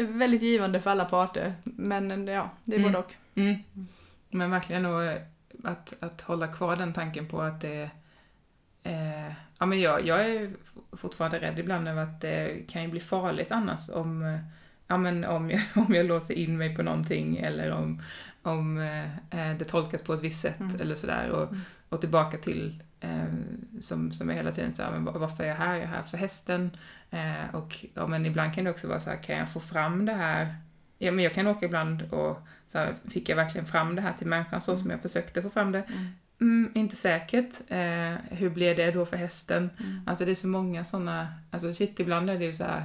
väldigt 0.00 0.42
givande 0.42 0.80
för 0.80 0.90
alla 0.90 1.04
parter. 1.04 1.54
Men 1.64 2.26
ja, 2.26 2.50
det 2.64 2.74
är 2.76 2.78
Mm. 2.78 2.92
både 2.92 3.04
och. 3.04 3.14
Mm. 3.34 3.56
Men 4.30 4.50
verkligen 4.50 4.86
och 4.86 5.04
eh, 5.04 5.22
att, 5.64 5.94
att 6.02 6.20
hålla 6.20 6.46
kvar 6.48 6.76
den 6.76 6.92
tanken 6.92 7.28
på 7.28 7.40
att 7.42 7.60
det 7.60 7.90
eh, 8.88 9.32
Ja 9.58 9.66
men 9.66 9.80
jag, 9.80 10.06
jag 10.06 10.20
är 10.26 10.50
fortfarande 10.96 11.38
rädd 11.40 11.58
ibland 11.58 11.88
över 11.88 12.02
att 12.02 12.20
det 12.20 12.68
kan 12.68 12.82
ju 12.82 12.88
bli 12.88 13.00
farligt 13.00 13.52
annars 13.52 13.88
om 13.88 14.22
eh, 14.22 14.38
Ja 14.86 14.96
men 14.96 15.24
om 15.24 15.50
jag, 15.50 15.60
om 15.88 15.94
jag 15.94 16.06
låser 16.06 16.34
in 16.34 16.58
mig 16.58 16.76
på 16.76 16.82
någonting 16.82 17.36
eller 17.36 17.70
om, 17.72 18.02
om 18.42 18.78
eh, 19.30 19.56
det 19.58 19.64
tolkas 19.64 20.02
på 20.02 20.12
ett 20.12 20.22
visst 20.22 20.40
sätt 20.40 20.60
Mm. 20.60 20.80
eller 20.80 20.94
sådär 20.94 21.28
och, 21.30 21.42
Mm. 21.48 21.60
och 21.88 22.00
tillbaka 22.00 22.36
till 22.38 22.82
eh, 23.00 23.24
som, 23.80 24.12
som 24.12 24.30
är 24.30 24.34
hela 24.34 24.52
tiden 24.52 24.72
här, 24.78 24.90
men 24.90 25.04
var- 25.04 25.12
varför 25.18 25.44
är 25.44 25.48
jag 25.48 25.54
här? 25.56 25.74
Jag 25.74 25.82
är 25.82 25.86
här 25.86 26.02
för 26.02 26.16
hästen. 26.18 26.70
Eh, 27.10 27.54
och 27.54 27.84
ja, 27.94 28.06
men 28.06 28.26
ibland 28.26 28.54
kan 28.54 28.64
det 28.64 28.70
också 28.70 28.88
vara 28.88 29.00
så 29.00 29.10
här, 29.10 29.16
kan 29.22 29.36
jag 29.36 29.50
få 29.52 29.60
fram 29.60 30.04
det 30.06 30.12
här? 30.14 30.54
Ja, 30.98 31.12
men 31.12 31.24
jag 31.24 31.34
kan 31.34 31.46
åka 31.46 31.66
ibland 31.66 32.02
och 32.12 32.38
så 32.66 32.78
här, 32.78 32.94
fick 33.10 33.28
jag 33.28 33.36
verkligen 33.36 33.66
fram 33.66 33.94
det 33.96 34.02
här 34.02 34.12
till 34.12 34.26
människan 34.26 34.60
så 34.60 34.76
som 34.76 34.90
jag 34.90 35.02
försökte 35.02 35.42
få 35.42 35.50
fram 35.50 35.72
det? 35.72 35.78
Mm. 35.82 36.06
Mm, 36.40 36.72
inte 36.74 36.96
säkert. 36.96 37.54
Eh, 37.68 38.14
hur 38.30 38.50
blir 38.50 38.74
det 38.74 38.90
då 38.90 39.06
för 39.06 39.16
hästen? 39.16 39.70
Mm. 39.80 40.00
Alltså 40.06 40.24
det 40.24 40.30
är 40.30 40.34
så 40.34 40.48
många 40.48 40.84
sådana, 40.84 41.26
alltså 41.50 41.74
shit 41.74 42.00
ibland 42.00 42.30
är 42.30 42.38
det 42.38 42.44
ju 42.44 42.54
så 42.54 42.64
här, 42.64 42.82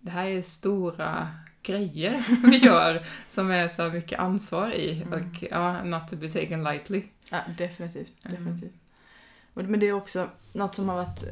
det 0.00 0.10
här 0.10 0.26
är 0.26 0.42
stora 0.42 1.28
grejer 1.62 2.24
vi 2.50 2.56
gör 2.56 3.02
som 3.28 3.50
är 3.50 3.68
så 3.68 3.88
mycket 3.88 4.18
ansvar 4.18 4.70
i 4.70 5.02
Mm. 5.02 5.12
och 5.12 5.44
ja, 5.50 5.84
not 5.84 6.08
to 6.08 6.16
be 6.16 6.28
taken 6.28 6.64
lightly. 6.64 7.02
Ja, 7.30 7.38
definitivt. 7.58 8.24
Mm. 8.24 8.36
definitivt. 8.36 8.74
Och, 9.54 9.64
men 9.64 9.80
det 9.80 9.86
är 9.88 9.92
också 9.92 10.28
något 10.52 10.74
som 10.74 10.88
har 10.88 10.96
varit 10.96 11.24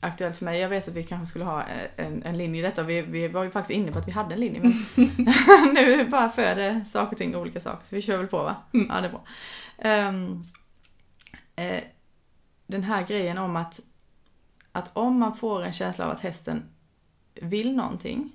aktuellt 0.00 0.36
för 0.36 0.44
mig. 0.44 0.60
Jag 0.60 0.68
vet 0.68 0.88
att 0.88 0.94
vi 0.94 1.02
kanske 1.02 1.26
skulle 1.26 1.44
ha 1.44 1.62
en, 1.96 2.22
en 2.22 2.38
linje 2.38 2.60
i 2.60 2.62
detta. 2.62 2.82
Vi, 2.82 3.02
vi 3.02 3.28
var 3.28 3.44
ju 3.44 3.50
faktiskt 3.50 3.76
inne 3.76 3.92
på 3.92 3.98
att 3.98 4.08
vi 4.08 4.12
hade 4.12 4.34
en 4.34 4.40
linje. 4.40 4.60
Men 4.60 4.84
nu 5.74 6.08
bara 6.08 6.30
föder 6.30 6.84
saker 6.88 7.12
och 7.12 7.18
ting 7.18 7.36
olika 7.36 7.60
saker. 7.60 7.86
Så 7.86 7.96
vi 7.96 8.02
kör 8.02 8.18
väl 8.18 8.26
på 8.26 8.42
va? 8.42 8.56
Mm. 8.74 8.86
Ja, 8.90 9.00
det 9.00 9.06
är 9.06 9.10
bra. 9.10 9.24
Ehm, 9.78 10.42
eh, 11.56 11.84
den 12.66 12.82
här 12.82 13.06
grejen 13.06 13.38
om 13.38 13.56
att, 13.56 13.80
att 14.72 14.96
om 14.96 15.18
man 15.18 15.36
får 15.36 15.62
en 15.62 15.72
känsla 15.72 16.04
av 16.04 16.10
att 16.10 16.20
hästen 16.20 16.62
vill 17.34 17.76
någonting 17.76 18.32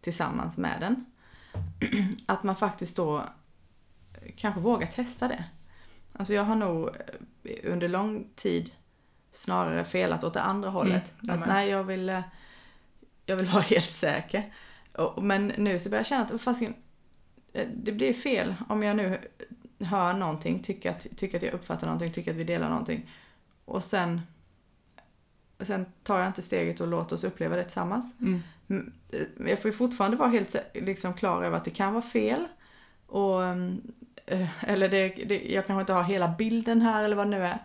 tillsammans 0.00 0.58
med 0.58 0.80
den. 0.80 1.04
Att 2.26 2.42
man 2.42 2.56
faktiskt 2.56 2.96
då 2.96 3.22
kanske 4.36 4.60
vågar 4.60 4.86
testa 4.86 5.28
det. 5.28 5.44
Alltså 6.12 6.34
jag 6.34 6.44
har 6.44 6.56
nog 6.56 6.88
eh, 7.44 7.72
under 7.72 7.88
lång 7.88 8.28
tid 8.34 8.70
snarare 9.32 9.84
felat 9.84 10.24
åt 10.24 10.34
det 10.34 10.42
andra 10.42 10.70
hållet. 10.70 11.14
jag 11.20 11.42
att 11.42 11.48
nej, 11.48 11.68
jag 11.68 11.84
vill, 11.84 12.08
eh, 12.08 12.20
jag 13.26 13.36
vill 13.36 13.46
vara 13.52 13.62
helt 13.62 13.92
säker. 13.92 14.52
Men 15.20 15.46
nu 15.46 15.78
så 15.78 15.88
börjar 15.88 16.00
jag 16.00 16.06
känna 16.06 16.24
att 16.24 16.42
fasiken, 16.42 16.74
eh, 17.52 17.68
det 17.74 17.92
blir 17.92 18.12
fel 18.12 18.54
om 18.68 18.82
jag 18.82 18.96
nu 18.96 19.30
hör 19.80 20.12
någonting, 20.12 20.62
tycker 20.62 20.90
att, 20.90 21.06
tycker 21.16 21.36
att 21.36 21.42
jag 21.42 21.54
uppfattar 21.54 21.86
någonting, 21.86 22.12
tycker 22.12 22.30
att 22.30 22.36
vi 22.36 22.44
delar 22.44 22.68
någonting. 22.68 23.10
Och 23.64 23.84
sen, 23.84 24.20
sen 25.60 25.86
tar 26.02 26.18
jag 26.18 26.26
inte 26.26 26.42
steget 26.42 26.80
och 26.80 26.88
låter 26.88 27.16
oss 27.16 27.24
uppleva 27.24 27.56
det 27.56 27.64
tillsammans. 27.64 28.20
Mm. 28.20 28.42
Mm, 28.68 28.92
eh, 29.08 29.48
Jag 29.50 29.62
får 29.62 29.70
ju 29.70 29.76
fortfarande 29.76 30.16
vara 30.16 30.28
helt 30.28 30.56
liksom 30.74 31.14
klar 31.14 31.42
över 31.42 31.56
att 31.56 31.64
det 31.64 31.70
kan 31.70 31.92
vara 31.92 32.02
fel. 32.02 32.48
Och, 33.06 33.44
mm, 33.44 33.92
eh, 34.26 34.64
eller 34.64 34.88
det, 34.88 35.08
det, 35.08 35.52
jag 35.52 35.66
kanske 35.66 35.80
inte 35.80 35.92
har 35.92 36.02
hela 36.02 36.28
bilden 36.38 36.82
här 36.82 37.04
eller 37.04 37.16
vad 37.16 37.26
det 37.26 37.30
nu 37.38 37.44
är. 37.46 37.58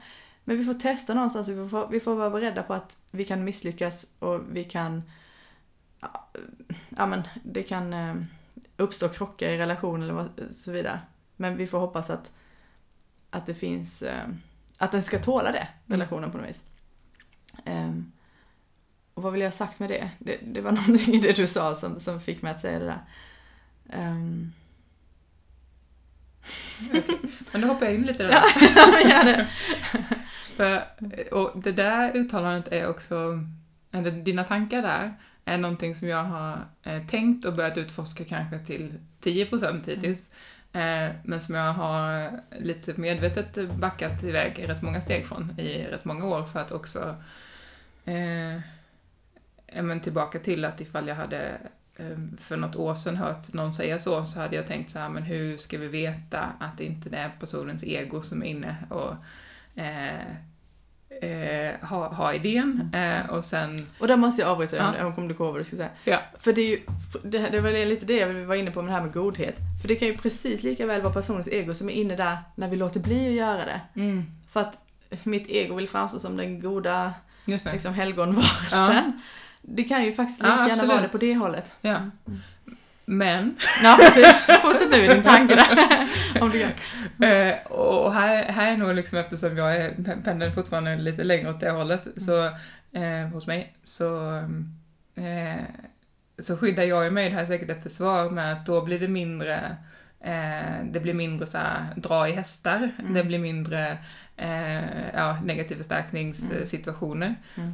Men 0.43 0.57
vi 0.57 0.65
får 0.65 0.73
testa 0.73 1.13
någonstans. 1.13 1.47
Vi 1.47 1.69
får, 1.69 1.87
vi 1.87 1.99
får 1.99 2.15
vara 2.15 2.29
beredda 2.29 2.63
på 2.63 2.73
att 2.73 2.97
vi 3.11 3.25
kan 3.25 3.43
misslyckas 3.43 4.13
och 4.19 4.41
vi 4.51 4.63
kan... 4.63 5.03
Ja, 6.89 7.05
men 7.05 7.21
det 7.43 7.63
kan 7.63 7.93
eh, 7.93 8.15
uppstå 8.77 9.09
krockar 9.09 9.49
i 9.49 9.57
relation 9.57 10.03
eller 10.03 10.13
vad, 10.13 10.29
så 10.51 10.71
vidare. 10.71 10.99
Men 11.37 11.57
vi 11.57 11.67
får 11.67 11.79
hoppas 11.79 12.09
att, 12.09 12.31
att 13.29 13.45
det 13.45 13.55
finns... 13.55 14.01
Eh, 14.01 14.27
att 14.77 14.91
den 14.91 15.03
ska 15.03 15.19
tåla 15.19 15.51
det, 15.51 15.67
relationen 15.85 16.31
på 16.31 16.37
något 16.37 16.49
vis. 16.49 16.63
Ehm, 17.65 18.11
och 19.13 19.23
vad 19.23 19.33
vill 19.33 19.41
jag 19.41 19.49
ha 19.49 19.57
sagt 19.57 19.79
med 19.79 19.89
det? 19.89 20.11
det? 20.19 20.39
Det 20.43 20.61
var 20.61 20.71
någonting 20.87 21.15
i 21.15 21.19
det 21.19 21.35
du 21.35 21.47
sa 21.47 21.75
som, 21.75 21.99
som 21.99 22.21
fick 22.21 22.41
mig 22.41 22.51
att 22.51 22.61
säga 22.61 22.79
det 22.79 22.85
där. 22.85 23.01
Ehm, 23.89 24.51
Men 27.51 27.61
då 27.61 27.67
hoppar 27.67 27.85
jag 27.85 27.95
in 27.95 28.03
lite 28.03 28.23
där. 28.23 28.31
ja, 28.31 28.99
gör 29.09 29.23
det. 29.23 29.47
För, 30.43 30.83
och 31.33 31.51
det 31.55 31.71
där 31.71 32.17
uttalandet 32.17 32.67
är 32.73 32.87
också 32.89 33.39
eller 33.95 34.11
dina 34.11 34.43
tankar 34.43 34.81
där 34.81 35.13
är 35.45 35.57
någonting 35.57 35.95
som 35.95 36.07
jag 36.07 36.23
har 36.23 36.59
eh, 36.83 37.05
tänkt 37.07 37.45
och 37.45 37.53
börjat 37.53 37.77
utforska 37.77 38.23
kanske 38.23 38.59
till 38.59 38.93
10% 39.21 39.89
hittills. 39.89 40.29
Eh, 40.29 40.35
Eh, 40.75 41.11
men 41.23 41.41
som 41.41 41.55
jag 41.55 41.73
har 41.73 42.31
lite 42.59 42.93
medvetet 43.01 43.71
backat 43.75 44.23
iväg 44.23 44.69
rätt 44.69 44.81
många 44.81 45.01
steg 45.01 45.25
från 45.25 45.59
i 45.59 45.85
rätt 45.85 46.05
många 46.05 46.25
år 46.25 46.43
för 46.43 46.59
att 46.59 46.71
också 46.71 47.15
eh, 48.05 48.59
men 49.83 49.99
tillbaka 50.01 50.39
till 50.39 50.65
att 50.65 50.81
ifall 50.81 51.07
jag 51.07 51.15
hade 51.15 51.57
eh, 51.95 52.17
för 52.39 52.57
något 52.57 52.75
år 52.75 52.95
sedan 52.95 53.15
hört 53.15 53.53
någon 53.53 53.73
säga 53.73 53.99
så, 53.99 54.25
så 54.25 54.39
hade 54.39 54.55
jag 54.55 54.67
tänkt 54.67 54.89
så 54.89 54.99
här, 54.99 55.09
men 55.09 55.23
hur 55.23 55.57
ska 55.57 55.77
vi 55.77 55.87
veta 55.87 56.51
att 56.59 56.77
det 56.77 56.85
inte 56.85 57.17
är 57.17 57.31
personens 57.39 57.83
ego 57.83 58.21
som 58.21 58.43
är 58.43 58.47
inne? 58.47 58.75
Och 58.89 59.15
eh, 59.81 60.35
eh, 61.21 61.87
ha, 61.87 62.07
ha 62.07 62.33
idén 62.33 62.89
eh, 62.93 63.29
och 63.29 63.45
sen... 63.45 63.87
Och 63.99 64.07
där 64.07 64.17
måste 64.17 64.41
jag 64.41 64.51
avbryta 64.51 64.75
dig 64.75 64.95
Ja. 64.99 65.05
om 65.05 65.13
om 65.17 65.27
du 65.27 65.33
går 65.33 65.51
vad 65.51 65.59
du 65.61 65.63
ska 65.63 65.75
säga. 65.75 65.89
Ja. 66.03 66.19
För 66.39 66.53
det 66.53 66.61
är 66.61 66.69
ju, 66.69 66.79
det, 67.23 67.49
det 67.49 67.59
var 67.59 67.85
lite 67.85 68.05
det 68.05 68.13
jag 68.17 68.33
var 68.33 68.55
inne 68.55 68.71
på 68.71 68.81
med 68.81 68.91
det 68.91 68.95
här 68.95 69.03
med 69.03 69.13
godhet. 69.13 69.55
För 69.81 69.87
det 69.87 69.95
kan 69.95 70.07
ju 70.07 70.17
precis 70.17 70.63
lika 70.63 70.85
väl 70.85 71.01
vara 71.01 71.13
personens 71.13 71.47
ego 71.47 71.73
som 71.73 71.89
är 71.89 71.93
inne 71.93 72.15
där 72.15 72.37
när 72.55 72.69
vi 72.69 72.75
låter 72.75 72.99
bli 72.99 73.27
att 73.27 73.33
göra 73.33 73.65
det. 73.65 73.81
Mm, 73.95 74.23
För 74.51 74.59
att 74.59 74.77
mitt 75.23 75.47
ego 75.47 75.75
vill 75.75 75.89
framstå 75.89 76.19
som 76.19 76.37
den 76.37 76.59
goda 76.59 77.13
just 77.45 77.65
det. 77.65 77.71
liksom, 77.73 77.93
helgonvarelsen. 77.93 79.21
Det 79.61 79.83
kan 79.83 80.03
ju 80.05 80.13
faktiskt 80.13 80.41
lika 80.41 80.55
Ja, 80.59 80.67
gärna 80.67 80.85
vara 80.85 81.01
det 81.01 81.07
på 81.07 81.17
det 81.17 81.35
hållet. 81.35 81.71
Ja. 81.81 81.97
Men, 83.05 83.55
Ja, 83.83 83.97
precis. 83.99 84.45
Fortsätt 84.61 84.91
nu 84.91 84.97
i 84.97 85.07
din 85.07 85.23
tanke 85.23 85.55
där. 85.55 86.07
Om 86.41 86.49
du 86.49 86.59
kan. 86.59 87.29
eh, 87.29 87.55
och 87.65 88.13
här, 88.13 88.43
här 88.43 88.73
är 88.73 88.77
nog 88.77 88.95
liksom 88.95 89.17
eftersom 89.17 89.57
jag 89.57 89.75
är 89.75 89.93
pendeln 90.23 90.53
fortfarande 90.53 90.95
lite 90.95 91.23
längre 91.23 91.49
åt 91.49 91.59
det 91.59 91.71
hållet, 91.71 92.07
så 92.17 92.45
eh, 92.91 93.27
hos 93.33 93.47
mig, 93.47 93.73
så 93.83 94.37
eh, 95.15 95.63
så 96.39 96.57
skyddar 96.57 96.83
jag 96.83 97.03
ju 97.03 97.09
mig, 97.11 97.29
det 97.29 97.35
här 97.35 97.41
är 97.43 97.47
säkert 97.47 97.69
ett 97.69 97.83
försvar, 97.83 98.29
med 98.29 98.53
att 98.53 98.65
då 98.65 98.81
blir 98.85 98.99
det 98.99 99.07
mindre 99.07 99.77
eh, 100.23 100.83
det 100.91 100.99
blir 100.99 101.13
mindre 101.13 101.47
så 101.47 101.57
här, 101.57 101.85
dra 101.95 102.27
i 102.29 102.31
hästar, 102.31 102.91
Mm. 102.99 103.13
det 103.13 103.23
blir 103.23 103.39
mindre 103.39 103.97
eh, 104.37 105.07
ja, 105.15 105.37
negativ 105.43 105.75
förstärkningssituationer. 105.75 107.35
Mm. 107.55 107.73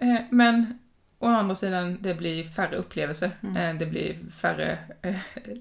Eh, 0.00 0.20
men 0.30 0.78
å 1.22 1.26
andra 1.26 1.54
sidan, 1.54 1.98
det 2.00 2.14
blir 2.14 2.44
färre 2.44 2.76
upplevelser. 2.76 3.30
Mm. 3.42 3.56
Eh, 3.56 3.74
det 3.78 3.86
blir 3.86 4.18
färre 4.36 4.78
eh, 5.02 5.16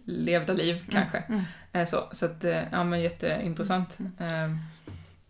levda 0.06 0.54
liv 0.54 0.86
kanske. 0.92 1.18
Mm. 1.18 1.42
Eh, 1.74 1.86
så 1.86 2.10
så 2.12 2.26
att, 2.26 2.44
eh, 2.44 2.64
ja 2.72 2.84
men 2.84 3.02
jätteintressant. 3.02 3.98
Eh, 4.20 4.56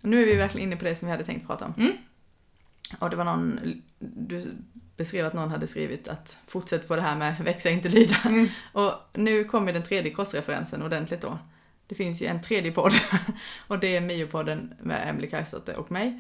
Nu 0.02 0.22
är 0.22 0.26
vi 0.26 0.36
verkligen 0.36 0.68
inne 0.68 0.76
på 0.78 0.86
det 0.86 0.96
som 0.96 1.06
vi 1.08 1.12
hade 1.12 1.24
tänkt 1.26 1.48
prata 1.48 1.66
om. 1.66 1.74
Mm. 1.78 1.94
Och 3.00 3.10
det 3.10 3.16
var 3.16 3.24
någon, 3.26 3.60
du 4.00 4.46
beskrev 4.98 5.26
att 5.26 5.34
någon 5.34 5.52
hade 5.52 5.68
skrivit 5.68 6.08
att 6.08 6.38
fortsätt 6.48 6.88
på 6.88 6.96
det 6.96 7.02
här 7.02 7.16
med 7.18 7.36
växa 7.44 7.70
inte 7.70 7.90
lyda. 7.90 8.16
mm. 8.26 8.48
Och 8.74 8.94
nu 9.14 9.44
kommer 9.44 9.74
den 9.74 9.84
tredje 9.84 10.12
korsreferensen 10.12 10.84
ordentligt 10.84 11.22
då. 11.22 11.38
Det 11.88 11.96
finns 11.96 12.22
ju 12.22 12.26
en 12.26 12.42
tredje 12.42 12.72
podd 12.72 12.94
och 13.68 13.80
det 13.80 13.96
är 13.96 14.02
Mio-podden 14.02 14.74
med 14.82 15.10
Emily 15.10 15.30
Kajsdotter 15.30 15.76
och 15.76 15.92
mig. 15.92 16.20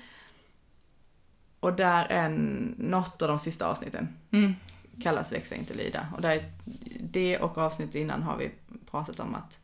Och 1.59 1.73
där 1.73 2.05
är 2.05 2.29
något 2.77 3.21
av 3.21 3.27
de 3.27 3.39
sista 3.39 3.67
avsnitten 3.67 4.07
Mm. 4.31 4.55
kallas 5.01 5.31
Växa 5.31 5.55
inte 5.55 5.73
lyda. 5.73 6.07
Och 6.15 6.21
där, 6.21 6.51
det 6.99 7.39
och 7.39 7.57
avsnittet 7.57 7.95
innan 7.95 8.23
har 8.23 8.37
vi 8.37 8.51
pratat 8.91 9.19
om 9.19 9.35
att 9.35 9.59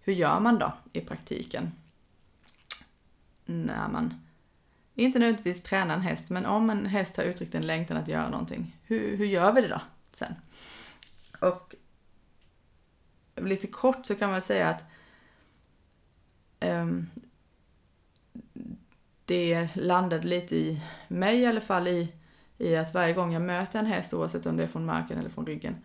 hur 0.00 0.12
gör 0.12 0.40
man 0.40 0.58
då 0.58 0.72
i 0.92 1.00
praktiken? 1.00 1.72
När 3.44 3.88
man, 3.88 4.14
inte 4.94 5.18
nödvändigtvis 5.18 5.62
tränar 5.62 5.94
en 5.94 6.00
häst, 6.00 6.30
men 6.30 6.46
om 6.46 6.70
en 6.70 6.86
häst 6.86 7.16
har 7.16 7.24
uttryckt 7.24 7.54
en 7.54 7.66
längtan 7.66 7.96
att 7.96 8.08
göra 8.08 8.28
någonting, 8.28 8.76
hur, 8.82 9.16
hur 9.16 9.26
gör 9.26 9.52
vi 9.52 9.60
det 9.60 9.68
då 9.68 9.80
sen? 10.12 10.34
Och 11.40 11.74
lite 13.36 13.66
kort 13.66 14.06
så 14.06 14.14
kan 14.14 14.30
man 14.30 14.42
säga 14.42 14.68
att 14.68 14.84
ehm, 16.60 17.06
det 19.24 19.68
landade 19.76 20.26
lite 20.26 20.56
i 20.56 20.80
mig 21.08 21.38
i 21.40 21.46
alla 21.46 21.60
fall 21.60 21.88
i 21.88 22.12
i 22.58 22.76
att 22.76 22.94
varje 22.94 23.12
gång 23.14 23.32
jag 23.32 23.42
möter 23.42 23.78
en 23.78 23.86
häst, 23.86 24.14
oavsett 24.14 24.46
om 24.46 24.56
det 24.56 24.62
är 24.62 24.66
från 24.66 24.84
marken 24.86 25.18
eller 25.18 25.30
från 25.30 25.46
ryggen, 25.46 25.76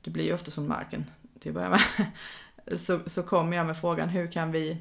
det 0.00 0.10
blir 0.10 0.24
ju 0.24 0.34
ofta 0.34 0.50
från 0.50 0.68
marken 0.68 1.04
till 1.40 1.50
att 1.50 1.54
börja 1.54 1.68
med, 1.68 1.80
så, 2.80 3.00
så 3.06 3.22
kommer 3.22 3.56
jag 3.56 3.66
med 3.66 3.76
frågan 3.76 4.08
hur 4.08 4.32
kan 4.32 4.52
vi 4.52 4.78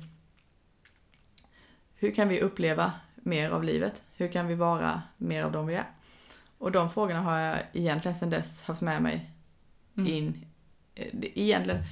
hur 1.95 2.11
kan 2.11 2.27
vi 2.29 2.41
uppleva 2.41 2.93
mer 3.15 3.49
av 3.49 3.63
livet? 3.63 4.03
Hur 4.17 4.27
kan 4.27 4.47
vi 4.47 4.55
vara 4.55 5.01
mer 5.17 5.43
av 5.43 5.51
dem 5.51 5.67
vi 5.67 5.75
är? 5.75 5.85
Och 6.57 6.71
de 6.71 6.89
frågorna 6.89 7.21
har 7.21 7.37
jag 7.39 7.59
egentligen 7.73 8.15
sedan 8.15 8.29
dess 8.29 8.61
haft 8.63 8.81
med 8.81 9.01
mig 9.01 9.29
Mm. 9.97 10.13
in. 10.13 10.45
Egentligen, 10.95 11.83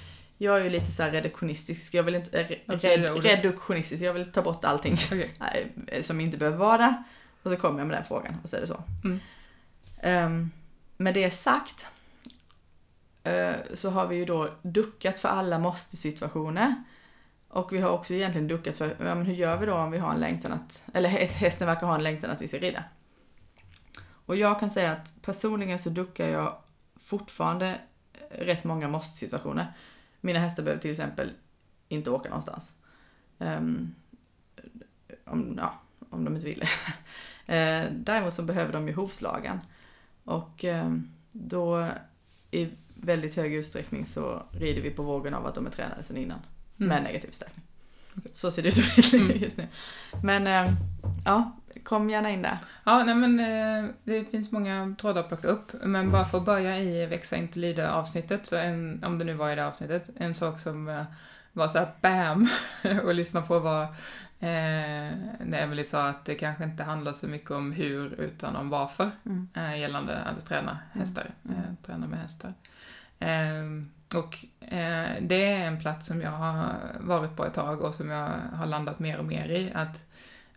jag 0.41 0.59
är 0.59 0.63
ju 0.63 0.69
lite 0.69 0.91
så 0.91 1.03
här 1.03 1.11
reduktionistisk, 1.11 1.93
jag 1.93 2.03
vill 2.03 2.15
inte, 2.15 2.41
eh, 2.41 2.47
red, 2.67 3.23
reduktionistisk, 3.23 4.03
jag 4.03 4.13
vill 4.13 4.31
ta 4.31 4.41
bort 4.41 4.65
allting 4.65 4.93
Okej. 5.11 5.71
eh, 5.87 6.01
som 6.01 6.19
inte 6.19 6.37
behöver 6.37 6.57
vara 6.57 6.77
där. 6.77 7.03
Och 7.43 7.51
så 7.51 7.57
kommer 7.57 7.79
jag 7.79 7.87
med 7.87 7.97
den 7.97 8.05
frågan 8.05 8.35
och 8.43 8.49
så 8.49 8.57
är 8.57 8.61
det 8.61 8.67
så. 8.67 8.83
Mm. 9.03 9.19
Um, 10.25 10.51
med 10.97 11.13
det 11.13 11.31
sagt 11.31 11.85
eh, 13.23 13.53
så 13.73 13.89
har 13.89 14.07
vi 14.07 14.15
ju 14.15 14.25
då 14.25 14.49
duckat 14.61 15.19
för 15.19 15.29
alla 15.29 15.59
måste-situationer. 15.59 16.83
Och 17.47 17.73
vi 17.73 17.79
har 17.81 17.89
också 17.89 18.13
egentligen 18.13 18.47
duckat 18.47 18.75
för, 18.75 18.87
ja, 18.87 19.15
men 19.15 19.25
hur 19.25 19.33
gör 19.33 19.57
vi 19.57 19.65
då 19.65 19.73
om 19.73 19.91
vi 19.91 19.97
har 19.97 20.13
en 20.13 20.19
längtan 20.19 20.51
att, 20.53 20.89
eller 20.93 21.09
häst- 21.09 21.35
hästen 21.35 21.67
verkar 21.67 21.87
ha 21.87 21.95
en 21.95 22.03
längtan 22.03 22.31
att 22.31 22.41
vi 22.41 22.47
ska 22.47 22.57
rida. 22.57 22.83
Och 24.25 24.35
jag 24.35 24.59
kan 24.59 24.69
säga 24.71 24.91
att 24.91 25.21
personligen 25.21 25.79
så 25.79 25.89
duckar 25.89 26.27
jag 26.29 26.57
fortfarande 27.05 27.79
rätt 28.31 28.63
många 28.63 28.87
måste-situationer. 28.87 29.73
Mina 30.21 30.39
hästar 30.39 30.63
behöver 30.63 30.81
till 30.81 30.91
exempel 30.91 31.31
inte 31.87 32.11
åka 32.11 32.29
någonstans. 32.29 32.73
Ehm, 33.39 33.95
om, 35.25 35.53
ja, 35.57 35.81
om 36.09 36.25
de 36.25 36.35
inte 36.35 36.47
vill. 36.47 36.63
Eh, 37.45 37.91
Däremot 37.91 38.33
så 38.33 38.43
behöver 38.43 38.73
de 38.73 38.87
ju 38.87 38.93
hovslagen. 38.93 39.59
Och 40.23 40.65
eh, 40.65 40.95
då 41.31 41.89
i 42.51 42.69
väldigt 42.95 43.35
hög 43.35 43.53
utsträckning 43.53 44.05
så 44.05 44.43
rider 44.51 44.81
vi 44.81 44.91
på 44.91 45.03
vågen 45.03 45.33
av 45.33 45.45
att 45.45 45.55
de 45.55 45.65
är 45.65 45.71
tränade 45.71 46.03
sedan 46.03 46.17
innan. 46.17 46.39
Mm. 46.77 46.89
Med 46.89 47.03
negativ 47.03 47.27
förstärkning. 47.27 47.65
Så 48.33 48.51
ser 48.51 48.61
det 48.63 48.69
ut 48.69 48.77
i 48.77 48.81
mitt 48.97 49.11
liv 49.13 49.21
Mm. 49.21 49.37
just 49.43 49.57
nu. 49.57 49.67
Men 50.23 50.47
eh, 50.47 50.73
ja, 51.25 51.51
kom 51.83 52.09
gärna 52.09 52.29
in 52.29 52.41
där. 52.41 52.57
Ja, 52.83 53.03
nej 53.03 53.15
men 53.15 53.39
eh, 53.39 53.89
det 54.03 54.31
finns 54.31 54.51
många 54.51 54.95
trådar 55.01 55.21
att 55.21 55.27
plocka 55.27 55.47
upp. 55.47 55.71
Men 55.83 56.11
bara 56.11 56.25
för 56.25 56.37
att 56.37 56.45
börja 56.45 56.79
i 56.79 57.05
Växa 57.05 57.35
inte 57.37 57.59
lyda 57.59 57.91
avsnittet, 57.91 58.45
så 58.45 58.55
en, 58.57 59.03
om 59.03 59.19
det 59.19 59.25
nu 59.25 59.33
var 59.33 59.49
i 59.51 59.55
det 59.55 59.67
avsnittet, 59.67 60.09
en 60.17 60.33
sak 60.35 60.59
som 60.59 60.89
eh, 60.89 61.03
var 61.53 61.67
så 61.67 61.79
här 61.79 61.87
BAM! 62.01 62.47
och 63.03 63.13
lyssna 63.13 63.41
på 63.41 63.59
var 63.59 63.83
eh, 64.39 65.11
när 65.39 65.53
Emily 65.63 65.83
sa 65.83 66.09
att 66.09 66.25
det 66.25 66.35
kanske 66.35 66.63
inte 66.63 66.83
handlar 66.83 67.13
så 67.13 67.27
mycket 67.27 67.51
om 67.51 67.71
hur 67.71 68.13
utan 68.21 68.55
om 68.55 68.69
varför 68.69 69.11
Mm. 69.25 69.47
eh, 69.53 69.79
gällande 69.79 70.17
att 70.17 70.45
träna 70.45 70.79
hästar, 70.93 71.31
Mm. 71.45 71.57
eh, 71.57 71.63
träna 71.85 72.07
med 72.07 72.19
hästar. 72.19 72.53
Ehm, 73.19 73.91
och 74.15 74.37
eh, 74.73 75.09
det 75.21 75.45
är 75.45 75.65
en 75.67 75.79
plats 75.79 76.07
som 76.07 76.21
jag 76.21 76.31
har 76.31 76.75
varit 76.99 77.35
på 77.35 77.45
ett 77.45 77.53
tag 77.53 77.81
och 77.81 77.95
som 77.95 78.09
jag 78.09 78.29
har 78.53 78.65
landat 78.65 78.99
mer 78.99 79.17
och 79.17 79.25
mer 79.25 79.49
i. 79.49 79.71
Att 79.75 80.05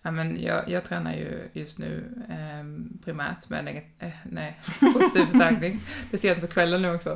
Ja, 0.04 0.10
men 0.10 0.42
jag, 0.42 0.68
jag 0.68 0.84
tränar 0.84 1.12
ju 1.12 1.48
just 1.52 1.78
nu 1.78 2.04
eh, 2.28 2.64
primärt 3.04 3.48
med 3.48 3.64
negat- 3.64 3.92
eh, 3.98 4.08
nej, 4.30 4.60
positiv 4.80 5.24
förstärkning. 5.24 5.80
Det 6.10 6.16
är 6.16 6.20
sent 6.20 6.40
på 6.40 6.46
kvällen 6.46 6.82
nu 6.82 6.94
också. 6.94 7.10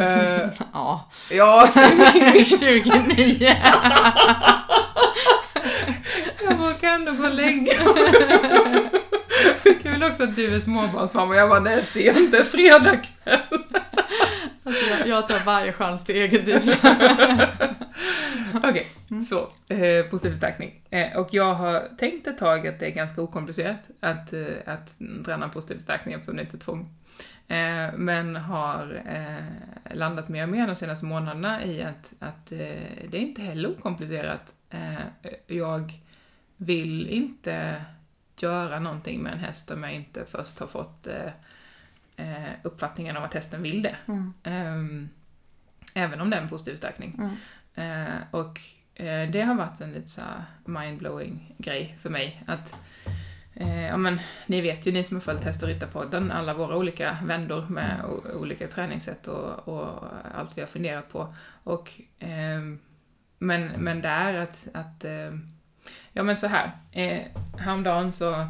Eh, 0.00 0.48
Ja, 0.72 1.10
ja, 1.30 1.68
29. 2.44 3.56
jag 6.44 6.56
vågar 6.56 6.94
ändå 6.94 7.12
gå 7.12 7.24
och 7.24 7.34
lägga 7.34 7.72
kul 9.82 10.02
också 10.04 10.22
att 10.22 10.36
du 10.36 10.54
är 10.54 10.60
småbarnsmamma 10.60 11.28
och 11.34 11.36
jag 11.40 11.48
bara, 11.48 11.60
det 11.60 11.72
är 11.72 11.82
sent, 11.82 12.32
det 12.32 12.38
är 12.38 12.44
fredag 12.44 12.96
kväll. 12.96 13.62
Alltså 14.70 14.90
jag, 14.90 15.08
jag 15.08 15.28
tar 15.28 15.44
varje 15.44 15.72
chans 15.72 16.04
till 16.04 16.16
liv. 16.16 16.62
Okej, 18.54 18.86
så. 19.24 19.48
Eh, 19.74 20.04
positiv 20.10 20.30
förstärkning. 20.30 20.82
Eh, 20.90 21.16
och 21.16 21.28
jag 21.34 21.54
har 21.54 21.96
tänkt 21.98 22.26
ett 22.26 22.38
tag 22.38 22.66
att 22.66 22.80
det 22.80 22.86
är 22.86 22.90
ganska 22.90 23.22
okomplicerat 23.22 23.90
att, 24.00 24.32
eh, 24.32 24.46
att 24.66 24.98
träna 25.24 25.48
positiv 25.48 25.74
förstärkning 25.74 26.14
eftersom 26.14 26.36
det 26.36 26.42
inte 26.42 26.56
är 26.56 26.58
tvång. 26.58 26.94
Eh, 27.48 27.92
men 27.96 28.36
har 28.36 29.02
eh, 29.06 29.96
landat 29.96 30.28
mer 30.28 30.42
och 30.42 30.48
mer 30.48 30.66
de 30.66 30.76
senaste 30.76 31.04
månaderna 31.04 31.64
i 31.64 31.82
att, 31.82 32.12
att 32.18 32.52
eh, 32.52 32.58
det 33.08 33.16
är 33.16 33.20
inte 33.20 33.42
heller 33.42 33.70
okomplicerat. 33.70 34.54
Eh, 34.70 35.30
jag 35.46 35.92
vill 36.56 37.08
inte 37.08 37.84
göra 38.40 38.80
någonting 38.80 39.22
med 39.22 39.32
en 39.32 39.38
häst 39.38 39.70
om 39.70 39.82
jag 39.82 39.94
inte 39.94 40.24
först 40.24 40.58
har 40.58 40.66
fått 40.66 41.08
eh, 42.20 42.52
uppfattningen 42.62 43.16
om 43.16 43.24
att 43.24 43.34
hästen 43.34 43.62
vill 43.62 43.82
det. 43.82 43.96
Mm. 44.08 44.32
Ehm, 44.42 45.08
även 45.94 46.20
om 46.20 46.30
det 46.30 46.36
är 46.36 46.40
en 46.40 46.48
positiv 46.48 46.72
förstärkning. 46.72 47.18
Mm. 47.18 47.36
Eh, 47.74 48.16
och 48.30 48.60
eh, 48.94 49.30
det 49.30 49.42
har 49.42 49.54
varit 49.54 49.80
en 49.80 49.92
lite 49.92 50.08
så 50.08 50.22
mindblowing 50.64 51.54
grej 51.58 51.98
för 52.02 52.10
mig. 52.10 52.42
Att 52.46 52.76
eh, 53.54 53.86
ja 53.86 53.96
men 53.96 54.20
ni 54.46 54.60
vet 54.60 54.86
ju 54.86 54.92
ni 54.92 55.04
som 55.04 55.16
har 55.16 55.20
följt 55.20 55.44
Häst 55.44 55.62
och 55.62 55.68
Ryttarpodden, 55.68 56.32
alla 56.32 56.54
våra 56.54 56.76
olika 56.76 57.18
vändor 57.24 57.66
med 57.68 58.04
olika 58.34 58.68
träningssätt 58.68 59.26
och, 59.26 59.68
och 59.68 60.04
allt 60.34 60.56
vi 60.56 60.60
har 60.60 60.68
funderat 60.68 61.12
på. 61.12 61.34
Och, 61.64 61.92
ehm, 62.18 62.78
men, 63.38 63.66
men 63.66 64.02
där 64.02 64.34
att, 64.34 64.68
att 64.74 65.04
eh, 65.04 65.32
ja 66.12 66.22
men 66.22 66.36
så 66.36 66.46
här, 66.46 66.70
eh, 66.92 67.22
häromdagen 67.58 68.12
så 68.12 68.46